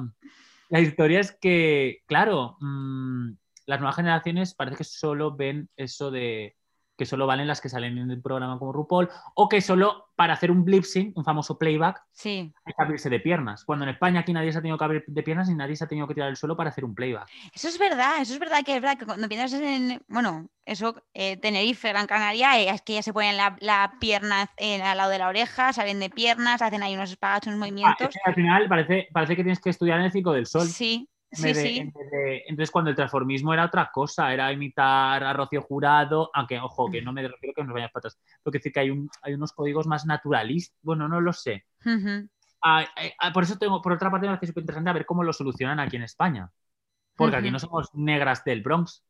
la 0.69 0.79
historia 0.79 1.19
es 1.19 1.37
que, 1.39 2.03
claro, 2.05 2.57
mm, 2.59 3.31
las 3.65 3.79
nuevas 3.79 3.95
generaciones 3.95 4.53
parece 4.53 4.77
que 4.77 4.83
solo 4.83 5.35
ven 5.35 5.69
eso 5.75 6.11
de 6.11 6.55
que 6.99 7.05
solo 7.05 7.25
valen 7.25 7.47
las 7.47 7.61
que 7.61 7.69
salen 7.69 7.97
en 7.97 8.11
el 8.11 8.21
programa 8.21 8.59
como 8.59 8.73
RuPaul, 8.73 9.09
o 9.33 9.47
que 9.47 9.61
solo 9.61 10.09
para 10.17 10.33
hacer 10.33 10.51
un 10.51 10.65
lip 10.65 10.83
sync, 10.83 11.17
un 11.17 11.23
famoso 11.23 11.57
playback, 11.57 12.03
sí. 12.11 12.53
hay 12.65 12.73
que 12.73 12.83
abrirse 12.83 13.09
de 13.09 13.21
piernas. 13.21 13.63
Cuando 13.63 13.85
en 13.85 13.91
España 13.91 14.19
aquí 14.19 14.33
nadie 14.33 14.51
se 14.51 14.57
ha 14.57 14.61
tenido 14.61 14.77
que 14.77 14.83
abrir 14.83 15.05
de 15.07 15.23
piernas 15.23 15.49
y 15.49 15.55
nadie 15.55 15.77
se 15.77 15.85
ha 15.85 15.87
tenido 15.87 16.09
que 16.09 16.13
tirar 16.13 16.27
el 16.27 16.35
suelo 16.35 16.57
para 16.57 16.71
hacer 16.71 16.83
un 16.83 16.93
playback. 16.93 17.29
Eso 17.53 17.69
es 17.69 17.79
verdad, 17.79 18.21
eso 18.21 18.33
es 18.33 18.39
verdad 18.39 18.65
que 18.65 18.75
es 18.75 18.81
verdad 18.81 18.97
que 18.97 19.05
cuando 19.05 19.29
piensas 19.29 19.61
en, 19.61 20.03
bueno, 20.09 20.49
eso, 20.65 21.01
eh, 21.13 21.37
Tenerife, 21.37 21.87
Gran 21.87 22.05
Canaria, 22.05 22.59
eh, 22.59 22.69
es 22.69 22.81
que 22.81 22.95
ya 22.95 23.01
se 23.01 23.13
ponen 23.13 23.37
la, 23.37 23.93
pierna 24.01 24.49
al 24.59 24.97
lado 24.97 25.09
de 25.09 25.19
la 25.19 25.29
oreja, 25.29 25.71
salen 25.71 26.01
de 26.01 26.09
piernas, 26.09 26.61
hacen 26.61 26.83
ahí 26.83 26.95
unos 26.95 27.11
espagachos, 27.11 27.53
unos 27.53 27.61
ah, 27.61 27.65
movimientos. 27.65 28.13
al 28.25 28.35
final 28.35 28.67
parece, 28.67 29.07
parece 29.13 29.37
que 29.37 29.43
tienes 29.43 29.61
que 29.61 29.69
estudiar 29.69 29.99
en 29.99 30.05
el 30.05 30.11
Circo 30.11 30.33
del 30.33 30.47
Sol. 30.47 30.67
Sí, 30.67 31.07
Sí, 31.31 31.53
sí. 31.53 31.91
entonces, 32.47 32.71
cuando 32.71 32.89
el 32.89 32.95
transformismo 32.95 33.53
era 33.53 33.65
otra 33.65 33.91
cosa, 33.91 34.33
era 34.33 34.51
imitar 34.51 35.23
a 35.23 35.33
Rocío 35.33 35.61
Jurado, 35.61 36.31
aunque, 36.33 36.59
ojo, 36.59 36.89
que 36.89 37.03
no 37.03 37.13
me 37.13 37.27
refiero 37.27 37.53
que 37.53 37.63
nos 37.63 37.73
vayas 37.73 37.91
patas, 37.91 38.19
que 38.43 38.51
decir 38.51 38.71
que 38.71 38.79
hay, 38.79 38.89
un, 38.89 39.09
hay 39.21 39.35
unos 39.35 39.53
códigos 39.53 39.85
más 39.85 40.05
naturalistas, 40.07 40.75
bueno, 40.81 41.07
no 41.07 41.21
lo 41.21 41.31
sé. 41.31 41.65
Ah, 42.63 42.83
eh, 42.99 43.13
ah, 43.19 43.31
por 43.31 43.43
eso 43.43 43.57
tengo, 43.57 43.79
por 43.81 43.93
otra 43.93 44.09
parte, 44.09 44.25
me 44.25 44.33
parece 44.33 44.47
súper 44.47 44.63
interesante 44.63 44.89
a 44.89 44.93
ver 44.93 45.05
cómo 45.05 45.23
lo 45.23 45.31
solucionan 45.31 45.79
aquí 45.79 45.97
en 45.97 46.03
España, 46.03 46.51
porque 47.15 47.35
aquí 47.35 47.51
no 47.51 47.59
somos 47.59 47.93
negras 47.93 48.43
del 48.43 48.63
Bronx, 48.63 49.03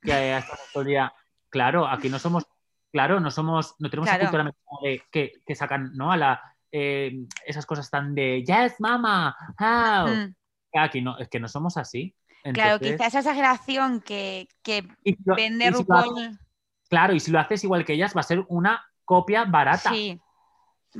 que 0.00 0.36
esta 0.38 0.54
historia, 0.66 1.12
claro, 1.50 1.86
aquí 1.86 2.08
no 2.08 2.18
somos, 2.18 2.46
claro, 2.90 3.20
no 3.20 3.30
somos, 3.30 3.74
no 3.78 3.90
tenemos 3.90 4.08
esa 4.08 4.18
cultura 4.18 4.50
de, 4.82 5.02
que, 5.10 5.32
que, 5.46 5.54
sacan, 5.54 5.92
¿no? 5.94 6.10
A 6.10 6.16
la, 6.16 6.42
eh, 6.72 7.26
esas 7.44 7.66
cosas 7.66 7.90
tan 7.90 8.14
de, 8.14 8.42
yes, 8.46 8.80
mama, 8.80 9.36
how. 9.58 10.32
Aquí 10.78 11.00
no, 11.00 11.18
es 11.18 11.28
que 11.28 11.40
no 11.40 11.48
somos 11.48 11.76
así. 11.76 12.14
claro, 12.52 12.78
quizás 12.78 13.08
esa 13.08 13.18
exageración 13.20 14.00
que, 14.00 14.48
que 14.62 14.86
vende 15.36 15.72
claro, 16.88 17.14
y 17.14 17.20
si 17.20 17.30
lo 17.30 17.38
haces 17.38 17.64
igual 17.64 17.84
que 17.84 17.94
ellas, 17.94 18.16
va 18.16 18.20
a 18.20 18.24
ser 18.24 18.44
una 18.48 18.84
copia 19.04 19.44
barata. 19.44 19.90
Sí. 19.90 20.20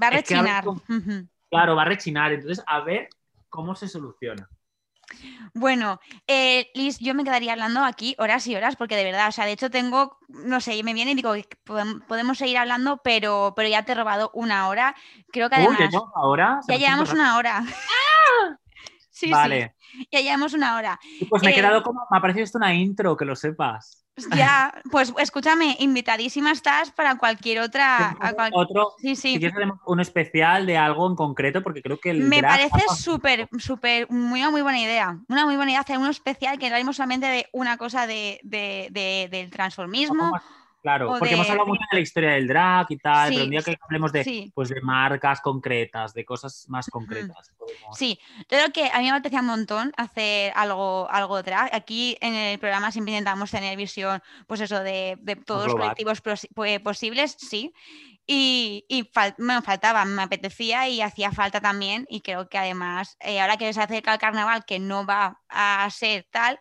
Va 0.01 0.09
a 0.09 0.11
rechinar. 0.11 0.65
Claro, 1.51 1.75
va 1.75 1.83
a 1.83 1.87
rechinar. 1.87 2.33
Entonces, 2.33 2.65
a 2.67 2.81
ver 2.81 3.09
cómo 3.49 3.75
se 3.75 3.89
soluciona. 3.89 4.49
Bueno, 5.55 6.01
eh, 6.27 6.71
Liz, 6.75 6.99
yo 7.01 7.15
me 7.15 7.25
quedaría 7.25 7.53
hablando 7.53 7.85
aquí 7.85 8.15
horas 8.19 8.47
y 8.47 8.55
horas, 8.55 8.77
porque 8.77 8.97
de 8.97 9.05
verdad, 9.05 9.29
o 9.29 9.33
sea, 9.33 9.45
de 9.45 9.53
hecho 9.53 9.71
tengo, 9.71 10.19
no 10.29 10.61
sé, 10.61 10.81
me 10.85 10.95
viene 10.95 11.11
y 11.11 11.15
digo, 11.15 11.35
podemos 12.07 12.39
seguir 12.39 12.59
hablando, 12.59 13.01
pero, 13.03 13.53
pero 13.57 13.69
ya 13.69 13.85
te 13.85 13.93
he 13.93 13.95
robado 13.97 14.31
una 14.35 14.69
hora. 14.69 14.95
Creo 15.33 15.51
que 15.51 15.57
además. 15.57 15.79
¿ya, 15.79 15.89
llevamos 15.89 16.67
ya 16.69 16.77
llevamos 16.77 17.13
una 17.13 17.37
hora. 17.37 17.65
¡Ah! 17.67 18.57
Sí, 19.21 19.31
vale. 19.31 19.75
sí. 19.93 20.09
Ya 20.11 20.21
llevamos 20.21 20.55
una 20.55 20.77
hora. 20.77 20.99
Pues 21.29 21.43
me 21.43 21.51
he 21.51 21.55
quedado 21.55 21.81
eh, 21.81 21.83
como, 21.83 22.07
me 22.11 22.17
ha 22.17 22.21
parecido 22.23 22.45
esto 22.45 22.57
una 22.57 22.75
intro, 22.75 23.17
que 23.17 23.27
lo 23.27 23.37
sepas. 23.37 24.07
Ya, 24.35 24.73
pues 24.91 25.13
escúchame, 25.19 25.77
invitadísima 25.79 26.53
estás 26.53 26.91
para 26.91 27.17
cualquier 27.17 27.61
otra. 27.61 28.17
Otro, 28.53 28.95
sí, 28.99 29.15
sí. 29.15 29.35
Si 29.35 29.39
quieres 29.39 29.57
un 29.87 30.01
especial 30.01 30.67
de 30.67 30.77
algo 30.77 31.07
en 31.07 31.17
concreto, 31.17 31.63
porque 31.63 31.83
creo 31.83 31.99
que 31.99 32.11
el. 32.11 32.21
Me 32.21 32.43
parece 32.43 32.83
súper, 32.97 33.49
súper, 33.59 34.11
muy, 34.11 34.43
muy 34.51 34.63
buena 34.63 34.81
idea. 34.81 35.19
Una 35.29 35.45
muy 35.45 35.57
buena 35.57 35.73
idea 35.73 35.81
hacer 35.81 35.99
un 35.99 36.09
especial 36.09 36.59
que 36.59 36.67
hablemos 36.67 36.97
solamente 36.97 37.27
de 37.27 37.47
una 37.53 37.77
cosa 37.77 38.07
de, 38.07 38.41
del 38.43 39.51
transformismo. 39.51 40.33
Claro, 40.83 41.15
porque 41.19 41.35
hemos 41.35 41.49
hablado 41.51 41.67
mucho 41.67 41.83
de 41.91 41.99
la 41.99 42.01
historia 42.01 42.31
del 42.31 42.49
drag 42.49 42.87
y 42.89 42.97
tal, 42.97 43.31
pero 43.31 43.45
un 43.45 43.51
día 43.51 43.61
que 43.61 43.77
hablemos 43.83 44.13
de, 44.13 44.51
pues, 44.55 44.71
de 44.71 44.81
marcas 44.81 45.41
concretas, 45.43 46.15
de 46.15 46.25
cosas 46.25 46.65
más 46.69 46.89
concretas. 46.89 47.53
Sí, 47.93 48.19
creo 48.49 48.73
que 48.73 48.91
a 48.91 48.99
mí 48.99 49.05
me 49.05 49.11
apetecía 49.11 49.41
un 49.41 49.47
montón 49.47 49.93
hacer 49.99 50.53
algo, 50.57 51.07
algo 51.11 51.43
drag. 51.43 51.75
Aquí 51.75 52.17
en 52.23 52.35
el 52.35 52.59
programa 52.59 52.91
siempre 52.93 53.13
intentamos 53.13 53.51
tener 53.51 53.77
visión, 53.77 54.23
pues 54.47 54.61
eso, 54.61 54.83
de, 54.83 55.19
todos 55.45 55.67
los 55.67 55.75
colectivos 55.75 56.23
posibles, 56.83 57.37
sí. 57.39 57.75
Y, 58.27 58.87
me 59.39 59.61
faltaba, 59.61 60.05
me 60.05 60.23
apetecía 60.23 60.89
y 60.89 61.03
hacía 61.03 61.31
falta 61.33 61.61
también. 61.61 62.07
Y 62.09 62.23
creo 62.23 62.49
que 62.49 62.57
además, 62.57 63.17
eh, 63.21 63.41
ahora 63.41 63.57
que 63.59 63.73
se 63.73 63.83
acerca 63.83 64.15
el 64.15 64.19
carnaval, 64.19 64.65
que 64.65 64.79
no 64.79 65.05
va 65.05 65.41
a 65.49 65.91
ser 65.91 66.27
tal, 66.31 66.61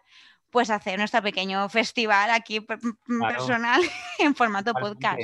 pues 0.49 0.69
hacer 0.69 0.97
nuestro 0.97 1.21
pequeño 1.21 1.67
festival 1.69 2.29
aquí 2.31 2.61
personal 2.61 3.81
en 4.19 4.35
formato 4.35 4.73
podcast. 4.73 5.19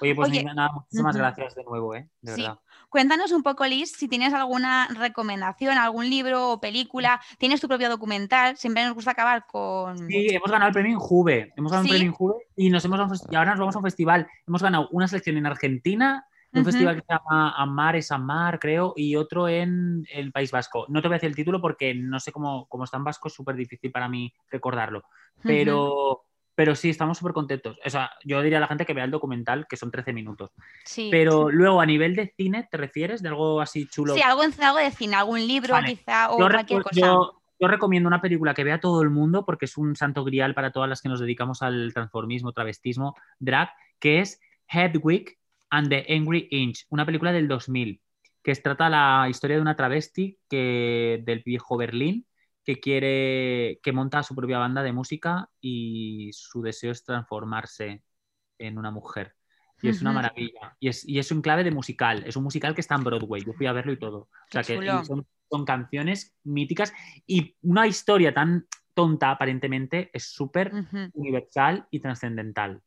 Oye, 0.00 0.14
pues 0.14 0.44
nada, 0.44 0.70
muchísimas 0.72 1.16
gracias 1.16 1.54
de 1.54 1.64
nuevo, 1.64 1.94
¿eh? 1.94 2.08
De 2.20 2.32
verdad. 2.32 2.58
Cuéntanos 2.88 3.32
un 3.32 3.42
poco, 3.42 3.66
Liz, 3.66 3.92
si 3.92 4.08
tienes 4.08 4.32
alguna 4.32 4.88
recomendación, 4.88 5.76
algún 5.76 6.08
libro 6.08 6.52
o 6.52 6.60
película, 6.60 7.20
tienes 7.36 7.60
tu 7.60 7.68
propio 7.68 7.90
documental, 7.90 8.56
siempre 8.56 8.84
nos 8.84 8.94
gusta 8.94 9.10
acabar 9.10 9.44
con... 9.46 10.08
Sí, 10.08 10.28
hemos 10.30 10.50
ganado 10.50 10.68
el 10.68 10.72
premio 10.72 10.92
en 10.92 10.98
Juve, 10.98 11.52
hemos 11.54 11.70
ganado 11.70 11.84
el 11.84 11.90
premio 11.90 12.06
en 12.06 12.14
Juve 12.14 12.34
y, 12.56 12.70
nos 12.70 12.84
hemos, 12.86 13.26
y 13.30 13.36
ahora 13.36 13.50
nos 13.50 13.60
vamos 13.60 13.74
a 13.74 13.78
un 13.78 13.84
festival. 13.84 14.26
Hemos 14.46 14.62
ganado 14.62 14.88
una 14.90 15.06
selección 15.06 15.36
en 15.36 15.44
Argentina, 15.44 16.26
un 16.52 16.64
festival 16.64 16.96
que 16.96 17.02
se 17.02 17.12
llama 17.12 17.54
Amar 17.56 17.96
es 17.96 18.10
Amar, 18.10 18.58
creo, 18.58 18.94
y 18.96 19.16
otro 19.16 19.48
en 19.48 20.06
el 20.10 20.32
País 20.32 20.50
Vasco. 20.50 20.86
No 20.88 21.02
te 21.02 21.08
voy 21.08 21.14
a 21.14 21.18
decir 21.18 21.28
el 21.28 21.36
título 21.36 21.60
porque 21.60 21.94
no 21.94 22.18
sé 22.20 22.32
cómo, 22.32 22.66
cómo 22.68 22.84
está 22.84 22.96
en 22.96 23.04
vasco, 23.04 23.28
es 23.28 23.34
súper 23.34 23.56
difícil 23.56 23.92
para 23.92 24.08
mí 24.08 24.32
recordarlo. 24.50 25.02
Pero, 25.42 26.24
pero 26.54 26.74
sí, 26.74 26.90
estamos 26.90 27.18
súper 27.18 27.34
contentos. 27.34 27.78
O 27.84 27.90
sea, 27.90 28.10
yo 28.24 28.42
diría 28.42 28.58
a 28.58 28.60
la 28.62 28.66
gente 28.66 28.86
que 28.86 28.94
vea 28.94 29.04
el 29.04 29.10
documental, 29.10 29.66
que 29.68 29.76
son 29.76 29.90
13 29.90 30.12
minutos. 30.12 30.50
Sí. 30.84 31.08
Pero 31.10 31.50
luego, 31.50 31.80
a 31.80 31.86
nivel 31.86 32.16
de 32.16 32.32
cine, 32.36 32.66
¿te 32.70 32.76
refieres? 32.76 33.22
¿De 33.22 33.28
algo 33.28 33.60
así 33.60 33.86
chulo? 33.86 34.14
Sí, 34.14 34.22
algo, 34.22 34.42
algo 34.42 34.78
de 34.78 34.90
cine, 34.90 35.16
algún 35.16 35.46
libro 35.46 35.76
quizá 35.86 36.30
o 36.30 36.36
cualquier 36.36 36.82
cosa. 36.82 37.00
Yo, 37.00 37.34
recomiendo 37.60 38.06
una 38.06 38.20
película 38.20 38.54
que 38.54 38.64
vea 38.64 38.80
todo 38.80 39.02
el 39.02 39.10
mundo 39.10 39.44
porque 39.44 39.64
es 39.64 39.76
un 39.76 39.96
santo 39.96 40.24
grial 40.24 40.54
para 40.54 40.70
todas 40.70 40.88
las 40.88 41.02
que 41.02 41.08
nos 41.08 41.18
dedicamos 41.20 41.60
al 41.62 41.92
transformismo, 41.92 42.52
travestismo, 42.52 43.16
drag, 43.40 43.70
que 43.98 44.20
es 44.20 44.40
Hedwig 44.68 45.37
and 45.70 45.88
the 45.88 46.06
Angry 46.08 46.48
Inch, 46.50 46.84
una 46.90 47.06
película 47.06 47.32
del 47.32 47.48
2000, 47.48 48.00
que 48.42 48.54
trata 48.56 48.88
la 48.88 49.26
historia 49.28 49.56
de 49.56 49.62
una 49.62 49.76
travesti 49.76 50.38
que, 50.48 51.22
del 51.24 51.42
viejo 51.44 51.76
Berlín 51.76 52.26
que 52.68 52.80
quiere, 52.80 53.80
que 53.82 53.92
monta 53.92 54.22
su 54.22 54.34
propia 54.34 54.58
banda 54.58 54.82
de 54.82 54.92
música 54.92 55.48
y 55.58 56.28
su 56.34 56.60
deseo 56.60 56.92
es 56.92 57.02
transformarse 57.02 58.02
en 58.58 58.76
una 58.76 58.90
mujer. 58.90 59.34
Y 59.80 59.88
es 59.88 60.02
una 60.02 60.12
maravilla. 60.12 60.76
Y 60.78 60.88
es, 60.88 61.08
y 61.08 61.18
es 61.18 61.30
un 61.30 61.40
clave 61.40 61.64
de 61.64 61.70
musical. 61.70 62.24
Es 62.26 62.36
un 62.36 62.42
musical 62.42 62.74
que 62.74 62.82
está 62.82 62.96
en 62.96 63.04
Broadway. 63.04 63.42
Yo 63.42 63.54
fui 63.54 63.64
a 63.64 63.72
verlo 63.72 63.92
y 63.92 63.98
todo. 63.98 64.18
O 64.18 64.28
sea 64.50 64.62
que 64.62 64.76
son, 65.04 65.26
son, 65.48 65.64
canciones 65.64 66.34
míticas 66.44 66.92
y 67.26 67.56
una 67.62 67.86
historia 67.86 68.34
tan 68.34 68.66
tonta 68.92 69.30
aparentemente 69.30 70.10
es 70.12 70.24
súper 70.24 70.70
universal 71.14 71.86
y 71.90 72.00
trascendental. 72.00 72.82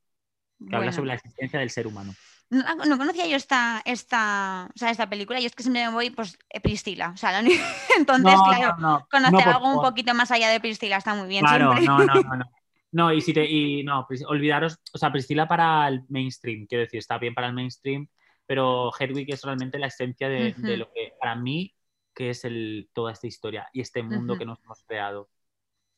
Que 0.70 0.76
habla 0.76 0.92
sobre 0.92 1.08
la 1.08 1.16
existencia 1.16 1.60
del 1.60 1.72
ser 1.72 1.88
humano. 1.88 2.14
No, 2.52 2.98
conocía 2.98 3.28
yo 3.28 3.38
esta, 3.38 3.82
esta, 3.86 4.70
o 4.76 4.78
sea, 4.78 4.92
esta 4.92 5.10
película, 5.10 5.40
y 5.40 5.46
es 5.46 5.56
que 5.56 5.64
siempre 5.64 5.86
me 5.86 5.94
voy, 5.94 6.10
pues, 6.10 6.38
eh, 6.50 6.60
Priscila. 6.60 7.12
O 7.14 7.18
sea, 7.18 7.40
entonces, 7.98 8.36
claro, 8.46 9.08
conocer 9.10 9.48
algo 9.48 9.74
un 9.74 9.82
poquito 9.82 10.14
más 10.14 10.32
allá 10.32 10.50
de 10.50 10.60
Priscila 10.60 10.98
está 10.98 11.16
muy 11.16 11.30
bien. 11.30 11.46
Claro, 11.46 11.74
no, 11.76 11.98
no, 12.06 12.14
no, 12.14 12.46
no. 12.92 13.14
y 13.14 13.22
si 13.22 13.34
te, 13.34 13.50
y 13.50 13.86
no, 13.86 14.06
olvidaros, 14.28 14.80
o 14.94 14.98
sea, 14.98 15.14
Priscila 15.14 15.48
para 15.48 15.88
el 15.88 16.04
mainstream, 16.10 16.68
quiero 16.68 16.84
decir, 16.84 17.00
está 17.00 17.18
bien 17.18 17.34
para 17.34 17.48
el 17.48 17.54
mainstream, 17.54 18.10
pero 18.46 18.92
Hedwig 19.00 19.34
es 19.34 19.44
realmente 19.44 19.80
la 19.80 19.88
esencia 19.88 20.28
de, 20.28 20.54
lo 20.76 20.92
que, 20.92 21.14
para 21.22 21.38
mí, 21.38 21.74
que 22.14 22.32
es 22.32 22.44
el, 22.44 22.90
toda 22.92 23.14
esta 23.14 23.28
historia 23.28 23.70
y 23.72 23.80
este 23.80 24.04
mundo 24.04 24.38
que 24.38 24.46
nos 24.46 24.62
hemos 24.62 24.84
creado. 24.84 25.30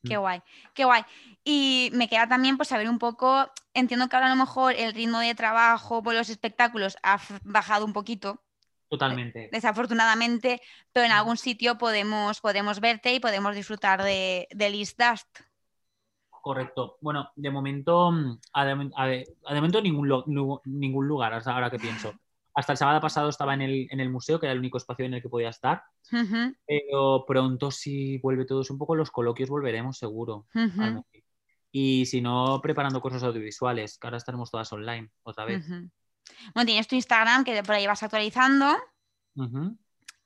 Qué 0.06 0.16
guay, 0.16 0.42
qué 0.74 0.84
guay. 0.84 1.02
Y 1.44 1.90
me 1.94 2.08
queda 2.08 2.28
también 2.28 2.56
pues 2.56 2.68
saber 2.68 2.88
un 2.88 2.98
poco, 2.98 3.50
entiendo 3.72 4.08
que 4.08 4.16
ahora 4.16 4.28
a 4.28 4.30
lo 4.30 4.36
mejor 4.36 4.74
el 4.74 4.94
ritmo 4.94 5.18
de 5.18 5.34
trabajo 5.34 6.02
por 6.02 6.14
los 6.14 6.28
espectáculos 6.30 6.96
ha 7.02 7.20
bajado 7.44 7.84
un 7.84 7.92
poquito. 7.92 8.42
Totalmente. 8.88 9.48
Desafortunadamente, 9.50 10.60
pero 10.92 11.06
en 11.06 11.12
algún 11.12 11.36
sitio 11.36 11.78
podemos, 11.78 12.40
podemos 12.40 12.80
verte 12.80 13.14
y 13.14 13.20
podemos 13.20 13.54
disfrutar 13.54 14.02
de, 14.02 14.46
de 14.50 14.70
List 14.70 15.00
Dust. 15.00 15.26
Correcto. 16.44 16.98
Bueno, 17.00 17.30
de 17.34 17.50
momento, 17.50 18.12
mm, 18.12 18.38
de, 18.54 19.26
momento 19.54 19.80
ningún, 19.80 20.60
ningún 20.66 21.08
lugar, 21.08 21.32
ahora 21.46 21.70
que 21.70 21.78
pienso. 21.78 22.12
Hasta 22.54 22.72
el 22.72 22.78
sábado 22.78 23.00
pasado 23.00 23.28
estaba 23.28 23.54
en 23.54 23.62
el, 23.62 23.88
en 23.90 23.98
el, 24.00 24.10
museo, 24.10 24.38
que 24.38 24.46
era 24.46 24.52
el 24.52 24.60
único 24.60 24.78
espacio 24.78 25.04
en 25.04 25.14
el 25.14 25.22
que 25.22 25.28
podía 25.28 25.48
estar. 25.48 25.82
Pero 26.66 27.24
pronto, 27.26 27.70
si 27.70 28.18
vuelve 28.18 28.44
todo 28.44 28.62
un 28.68 28.78
poco, 28.78 28.94
los 28.94 29.10
coloquios 29.10 29.50
volveremos 29.50 29.98
seguro. 29.98 30.46
Y 31.72 32.06
si 32.06 32.20
no, 32.20 32.60
preparando 32.62 33.00
cosas 33.00 33.24
audiovisuales, 33.24 33.98
que 33.98 34.06
ahora 34.06 34.18
estaremos 34.18 34.50
todas 34.50 34.72
online 34.72 35.10
otra 35.24 35.44
vez. 35.44 35.66
Bueno, 36.54 36.66
tienes 36.66 36.86
tu 36.86 36.94
Instagram 36.94 37.42
que 37.42 37.62
por 37.64 37.74
ahí 37.74 37.86
vas 37.86 38.02
actualizando. 38.02 38.76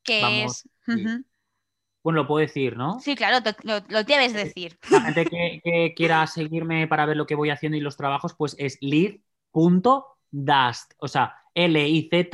Que 0.03 0.45
es. 0.45 0.69
Bueno, 2.03 2.23
lo 2.23 2.27
puedo 2.29 2.47
decir, 2.47 2.77
¿no? 2.77 3.01
Sí, 3.01 3.17
claro, 3.17 3.45
lo, 3.65 3.81
lo, 3.89 4.05
debes 4.05 4.33
decir. 4.33 4.79
La 4.89 5.01
gente 5.01 5.27
que, 5.27 5.61
que, 5.63 5.95
quiera 5.97 6.27
seguirme 6.27 6.87
para 6.87 7.05
ver 7.07 7.17
lo 7.17 7.27
que 7.27 7.35
voy 7.35 7.51
haciendo 7.51 7.77
y 7.77 7.81
los 7.81 7.97
trabajos, 7.97 8.35
pues 8.35 8.55
es 8.59 8.79
lead.dust. 8.81 9.23
O 10.99 11.09
sea, 11.09 11.35
L-I-Z.D-U-S-T. 11.59 12.29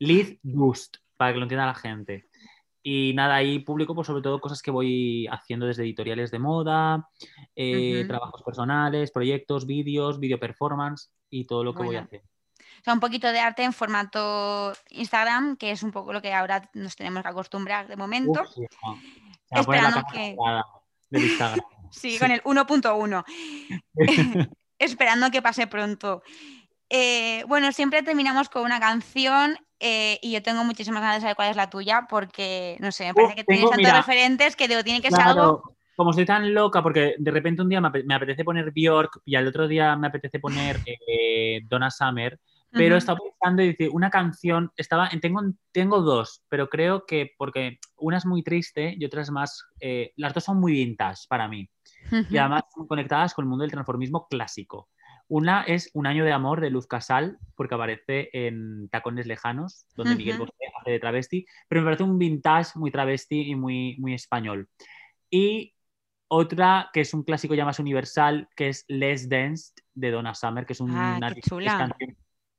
Lead 0.00 0.38
Dust, 0.42 0.96
para 1.16 1.32
que 1.32 1.38
lo 1.38 1.44
entienda 1.44 1.66
la 1.66 1.74
gente. 1.74 2.26
Y 2.82 3.12
nada, 3.14 3.36
ahí 3.36 3.60
publico 3.60 3.94
pues, 3.94 4.08
sobre 4.08 4.22
todo 4.22 4.40
cosas 4.40 4.60
que 4.60 4.72
voy 4.72 5.28
haciendo 5.28 5.66
desde 5.66 5.84
editoriales 5.84 6.32
de 6.32 6.40
moda, 6.40 7.08
eh, 7.54 8.04
trabajos 8.08 8.42
personales, 8.42 9.12
proyectos, 9.12 9.66
vídeos, 9.66 10.18
video 10.18 10.40
performance 10.40 11.12
y 11.30 11.46
todo 11.46 11.62
lo 11.62 11.72
que 11.74 11.84
voy 11.84 11.94
a 11.96 12.02
hacer. 12.02 12.22
O 12.80 12.82
sea, 12.84 12.92
un 12.92 13.00
poquito 13.00 13.30
de 13.30 13.38
arte 13.38 13.62
en 13.62 13.72
formato 13.72 14.72
Instagram, 14.90 15.56
que 15.56 15.70
es 15.70 15.84
un 15.84 15.92
poco 15.92 16.12
lo 16.12 16.20
que 16.20 16.34
ahora 16.34 16.68
nos 16.74 16.96
tenemos 16.96 17.22
que 17.22 17.28
acostumbrar 17.28 17.86
de 17.86 17.96
momento. 17.96 18.42
Esperando 19.48 20.02
que... 20.12 20.36
sí, 21.90 22.18
con 22.18 22.32
el 22.32 22.42
1.1. 22.42 23.24
Esperando 24.78 25.30
que 25.30 25.40
pase 25.40 25.66
pronto. 25.68 26.22
Eh, 26.96 27.42
bueno, 27.48 27.72
siempre 27.72 28.04
terminamos 28.04 28.48
con 28.48 28.62
una 28.62 28.78
canción 28.78 29.56
eh, 29.80 30.20
y 30.22 30.30
yo 30.30 30.42
tengo 30.44 30.62
muchísimas 30.62 31.02
ganas 31.02 31.16
de 31.16 31.20
saber 31.22 31.34
cuál 31.34 31.50
es 31.50 31.56
la 31.56 31.68
tuya 31.68 32.06
porque, 32.08 32.76
no 32.78 32.92
sé, 32.92 33.06
me 33.06 33.14
parece 33.14 33.34
que 33.34 33.42
tienes 33.42 33.68
tantos 33.68 33.92
referentes 33.92 34.54
que 34.54 34.68
digo, 34.68 34.84
tiene 34.84 35.02
que 35.02 35.10
ser 35.10 35.20
algo... 35.20 35.74
Como 35.96 36.10
estoy 36.10 36.24
tan 36.24 36.54
loca, 36.54 36.84
porque 36.84 37.16
de 37.18 37.30
repente 37.32 37.62
un 37.62 37.68
día 37.68 37.80
me, 37.80 38.14
apetece 38.14 38.44
poner 38.44 38.70
Bjork 38.70 39.22
y 39.24 39.34
al 39.34 39.48
otro 39.48 39.66
día 39.66 39.96
me 39.96 40.06
apetece 40.06 40.38
poner 40.38 40.76
eh, 41.08 41.62
Donna 41.64 41.90
Summer, 41.90 42.38
pero 42.70 42.96
estaba 42.96 43.18
pensando 43.18 43.62
y 43.62 43.68
decir, 43.68 43.90
una 43.92 44.10
canción, 44.10 44.70
estaba, 44.76 45.10
tengo, 45.20 45.40
tengo 45.72 46.00
dos, 46.00 46.44
pero 46.48 46.68
creo 46.68 47.06
que 47.06 47.32
porque 47.36 47.78
una 47.96 48.18
es 48.18 48.26
muy 48.26 48.44
triste 48.44 48.94
y 48.96 49.04
otra 49.04 49.22
es 49.22 49.32
más, 49.32 49.64
las 50.16 50.32
dos 50.32 50.44
son 50.44 50.60
muy 50.60 50.72
vintage 50.72 51.26
para 51.28 51.48
mí. 51.48 51.68
Y 52.30 52.36
además 52.36 52.62
son 52.72 52.86
conectadas 52.86 53.34
con 53.34 53.44
el 53.44 53.48
mundo 53.48 53.62
del 53.62 53.72
transformismo 53.72 54.28
clásico. 54.28 54.88
Una 55.28 55.62
es 55.62 55.90
Un 55.94 56.06
año 56.06 56.24
de 56.24 56.32
amor 56.32 56.60
de 56.60 56.70
Luz 56.70 56.86
Casal, 56.86 57.38
porque 57.54 57.74
aparece 57.74 58.28
en 58.32 58.88
Tacones 58.90 59.26
Lejanos, 59.26 59.86
donde 59.96 60.16
Miguel 60.16 60.38
Bosé 60.38 60.52
hace 60.80 60.90
de 60.90 61.00
travesti, 61.00 61.46
pero 61.68 61.80
me 61.80 61.86
parece 61.86 62.02
un 62.02 62.18
vintage 62.18 62.78
muy 62.78 62.90
travesti 62.90 63.50
y 63.50 63.54
muy, 63.54 63.96
muy 63.98 64.14
español. 64.14 64.68
Y 65.30 65.74
otra 66.28 66.90
que 66.92 67.00
es 67.00 67.14
un 67.14 67.22
clásico 67.22 67.54
ya 67.54 67.64
más 67.64 67.78
universal, 67.78 68.48
que 68.56 68.68
es 68.68 68.84
Les 68.88 69.28
Dance 69.28 69.72
de 69.94 70.10
Donna 70.10 70.34
Summer, 70.34 70.66
que 70.66 70.72
es 70.72 70.80
una 70.80 71.18
canción 71.20 72.16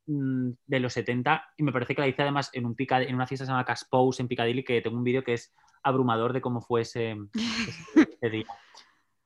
mm, 0.08 0.52
de 0.66 0.80
los 0.80 0.94
70 0.94 1.44
y 1.58 1.64
me 1.64 1.72
parece 1.72 1.94
que 1.94 2.02
la 2.02 2.08
hice 2.08 2.22
además 2.22 2.50
en, 2.54 2.66
un 2.66 2.76
en 2.78 3.16
una 3.16 3.28
fiesta 3.28 3.44
que 3.44 3.48
se 3.48 3.52
llama 3.52 3.66
Caspose 3.66 4.22
en 4.22 4.28
Piccadilly, 4.28 4.64
que 4.64 4.82
tengo 4.82 4.98
un 4.98 5.04
vídeo 5.04 5.24
que 5.24 5.34
es 5.34 5.54
abrumador 5.84 6.34
de 6.34 6.42
cómo 6.42 6.62
fue 6.62 6.82
ese, 6.82 7.16
día. 8.32 8.46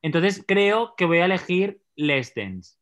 Entonces 0.01 0.43
creo 0.47 0.95
que 0.95 1.05
voy 1.05 1.19
a 1.19 1.25
elegir 1.25 1.81
Les 1.95 2.33
Dance 2.33 2.78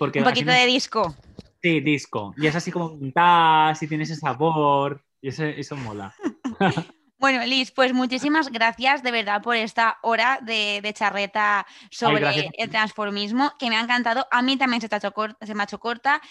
un 0.00 0.24
poquito 0.24 0.50
de 0.50 0.66
disco. 0.66 1.14
Sí, 1.62 1.80
disco. 1.80 2.34
Y 2.36 2.46
es 2.46 2.54
así 2.54 2.70
como 2.70 2.98
pintas 2.98 3.82
y 3.82 3.88
tienes 3.88 4.10
ese 4.10 4.20
sabor. 4.20 5.02
Y 5.20 5.28
eso, 5.28 5.76
mola. 5.76 6.14
Bueno, 7.20 7.44
Liz, 7.44 7.72
pues 7.72 7.92
muchísimas 7.92 8.48
gracias 8.48 9.02
de 9.02 9.10
verdad 9.10 9.42
por 9.42 9.56
esta 9.56 9.98
hora 10.02 10.38
de, 10.40 10.88
charreta 10.94 11.66
sobre 11.90 12.52
el 12.56 12.70
transformismo, 12.70 13.54
que 13.58 13.70
me 13.70 13.76
ha 13.76 13.80
encantado. 13.80 14.28
A 14.30 14.40
mí 14.40 14.56
también 14.56 14.80
se, 14.80 14.88
se 14.88 15.54
me 15.54 15.60
ha 15.60 15.64
hecho 15.64 15.80
corta 15.80 16.22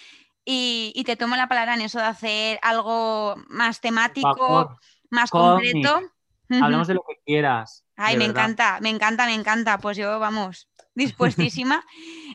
y, 0.49 1.03
te 1.05 1.17
tomo 1.17 1.35
la 1.35 1.49
palabra 1.49 1.73
en 1.73 1.81
eso 1.81 1.99
de 1.99 2.05
hacer 2.05 2.59
algo 2.61 3.35
más 3.49 3.81
temático, 3.81 4.79
más 5.09 5.29
concreto. 5.29 6.01
Hablamos 6.49 6.87
de 6.87 6.93
lo 6.93 7.03
que 7.05 7.17
quieras. 7.25 7.83
Ay, 7.97 8.15
me 8.15 8.23
encanta, 8.23 8.79
me 8.81 8.89
encanta, 8.89 9.25
me 9.25 9.33
encanta. 9.33 9.77
Pues 9.79 9.97
yo, 9.97 10.19
vamos, 10.19 10.69
dispuestísima. 10.95 11.83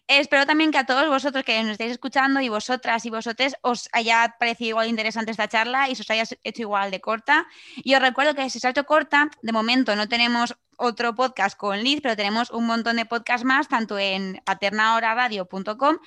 Espero 0.09 0.47
también 0.47 0.73
que 0.73 0.79
a 0.79 0.85
todos 0.85 1.09
vosotros 1.09 1.45
que 1.45 1.63
nos 1.63 1.73
estéis 1.73 1.93
escuchando 1.93 2.41
y 2.41 2.49
vosotras 2.49 3.07
y 3.07 3.11
vosotros 3.11 3.55
os 3.63 3.89
haya 3.93 4.37
parecido 4.39 4.71
igual 4.71 4.89
interesante 4.89 5.31
esta 5.31 5.49
charla 5.49 5.89
y 5.89 5.95
se 5.95 6.03
os 6.03 6.11
haya 6.11 6.25
hecho 6.43 6.63
igual 6.63 6.91
de 6.91 7.01
corta. 7.01 7.47
Y 7.77 7.95
os 7.95 8.03
recuerdo 8.03 8.35
que 8.35 8.51
si 8.51 8.61
se 8.61 8.67
ha 8.67 8.71
hecho 8.71 8.85
corta, 8.85 9.31
de 9.41 9.53
momento 9.53 9.97
no 9.97 10.09
tenemos 10.09 10.55
otro 10.77 11.15
podcast 11.15 11.57
con 11.57 11.83
Liz, 11.83 12.01
pero 12.03 12.17
tenemos 12.17 12.51
un 12.51 12.67
montón 12.67 12.97
de 12.97 13.07
podcasts 13.07 13.45
más, 13.45 13.69
tanto 13.69 13.99
en 13.99 14.43
paternahoraradio.com 14.45 15.99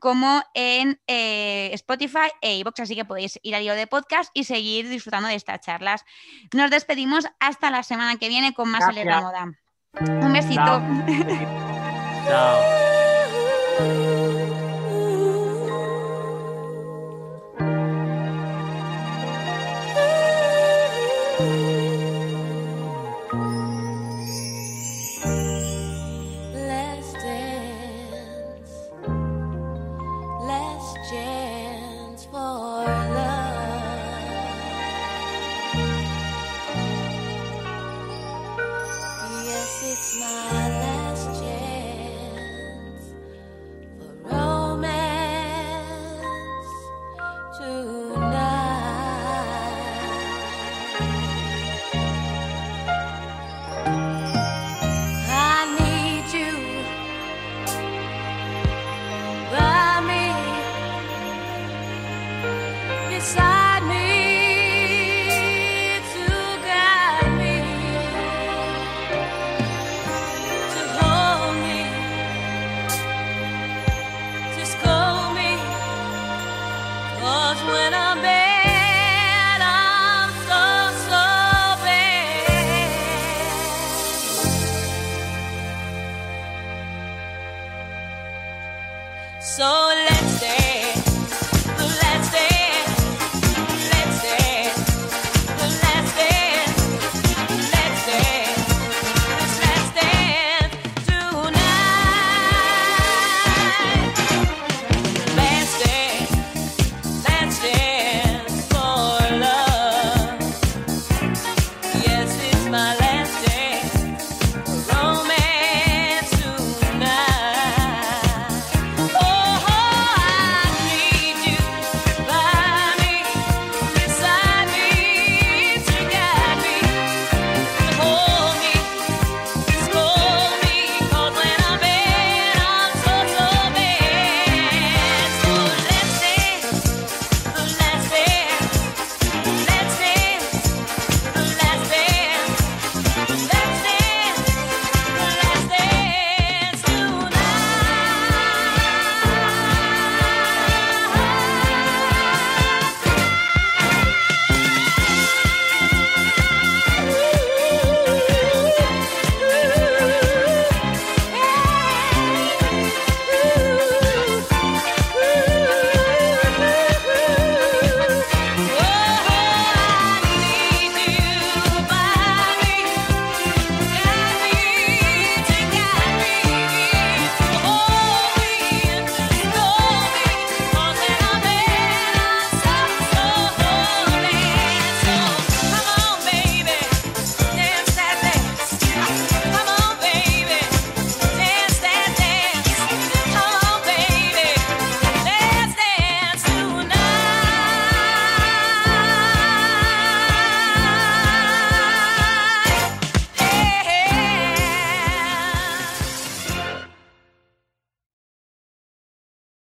como 0.00 0.42
en 0.54 1.00
eh, 1.06 1.70
Spotify 1.74 2.30
e 2.40 2.56
iVoox, 2.58 2.80
así 2.80 2.96
que 2.96 3.04
podéis 3.04 3.38
ir 3.42 3.54
al 3.54 3.62
hilo 3.62 3.74
de 3.74 3.86
podcast 3.86 4.30
y 4.32 4.44
seguir 4.44 4.88
disfrutando 4.88 5.28
de 5.28 5.34
estas 5.34 5.60
charlas. 5.60 6.04
Nos 6.52 6.70
despedimos 6.70 7.26
hasta 7.40 7.70
la 7.70 7.82
semana 7.82 8.16
que 8.16 8.28
viene 8.28 8.54
con 8.54 8.70
más 8.70 8.84
Alerta 8.84 9.20
Moda. 9.20 9.52
Un 10.00 10.32
besito. 10.32 10.82
Chao. 12.26 12.82
Oh. 13.78 14.11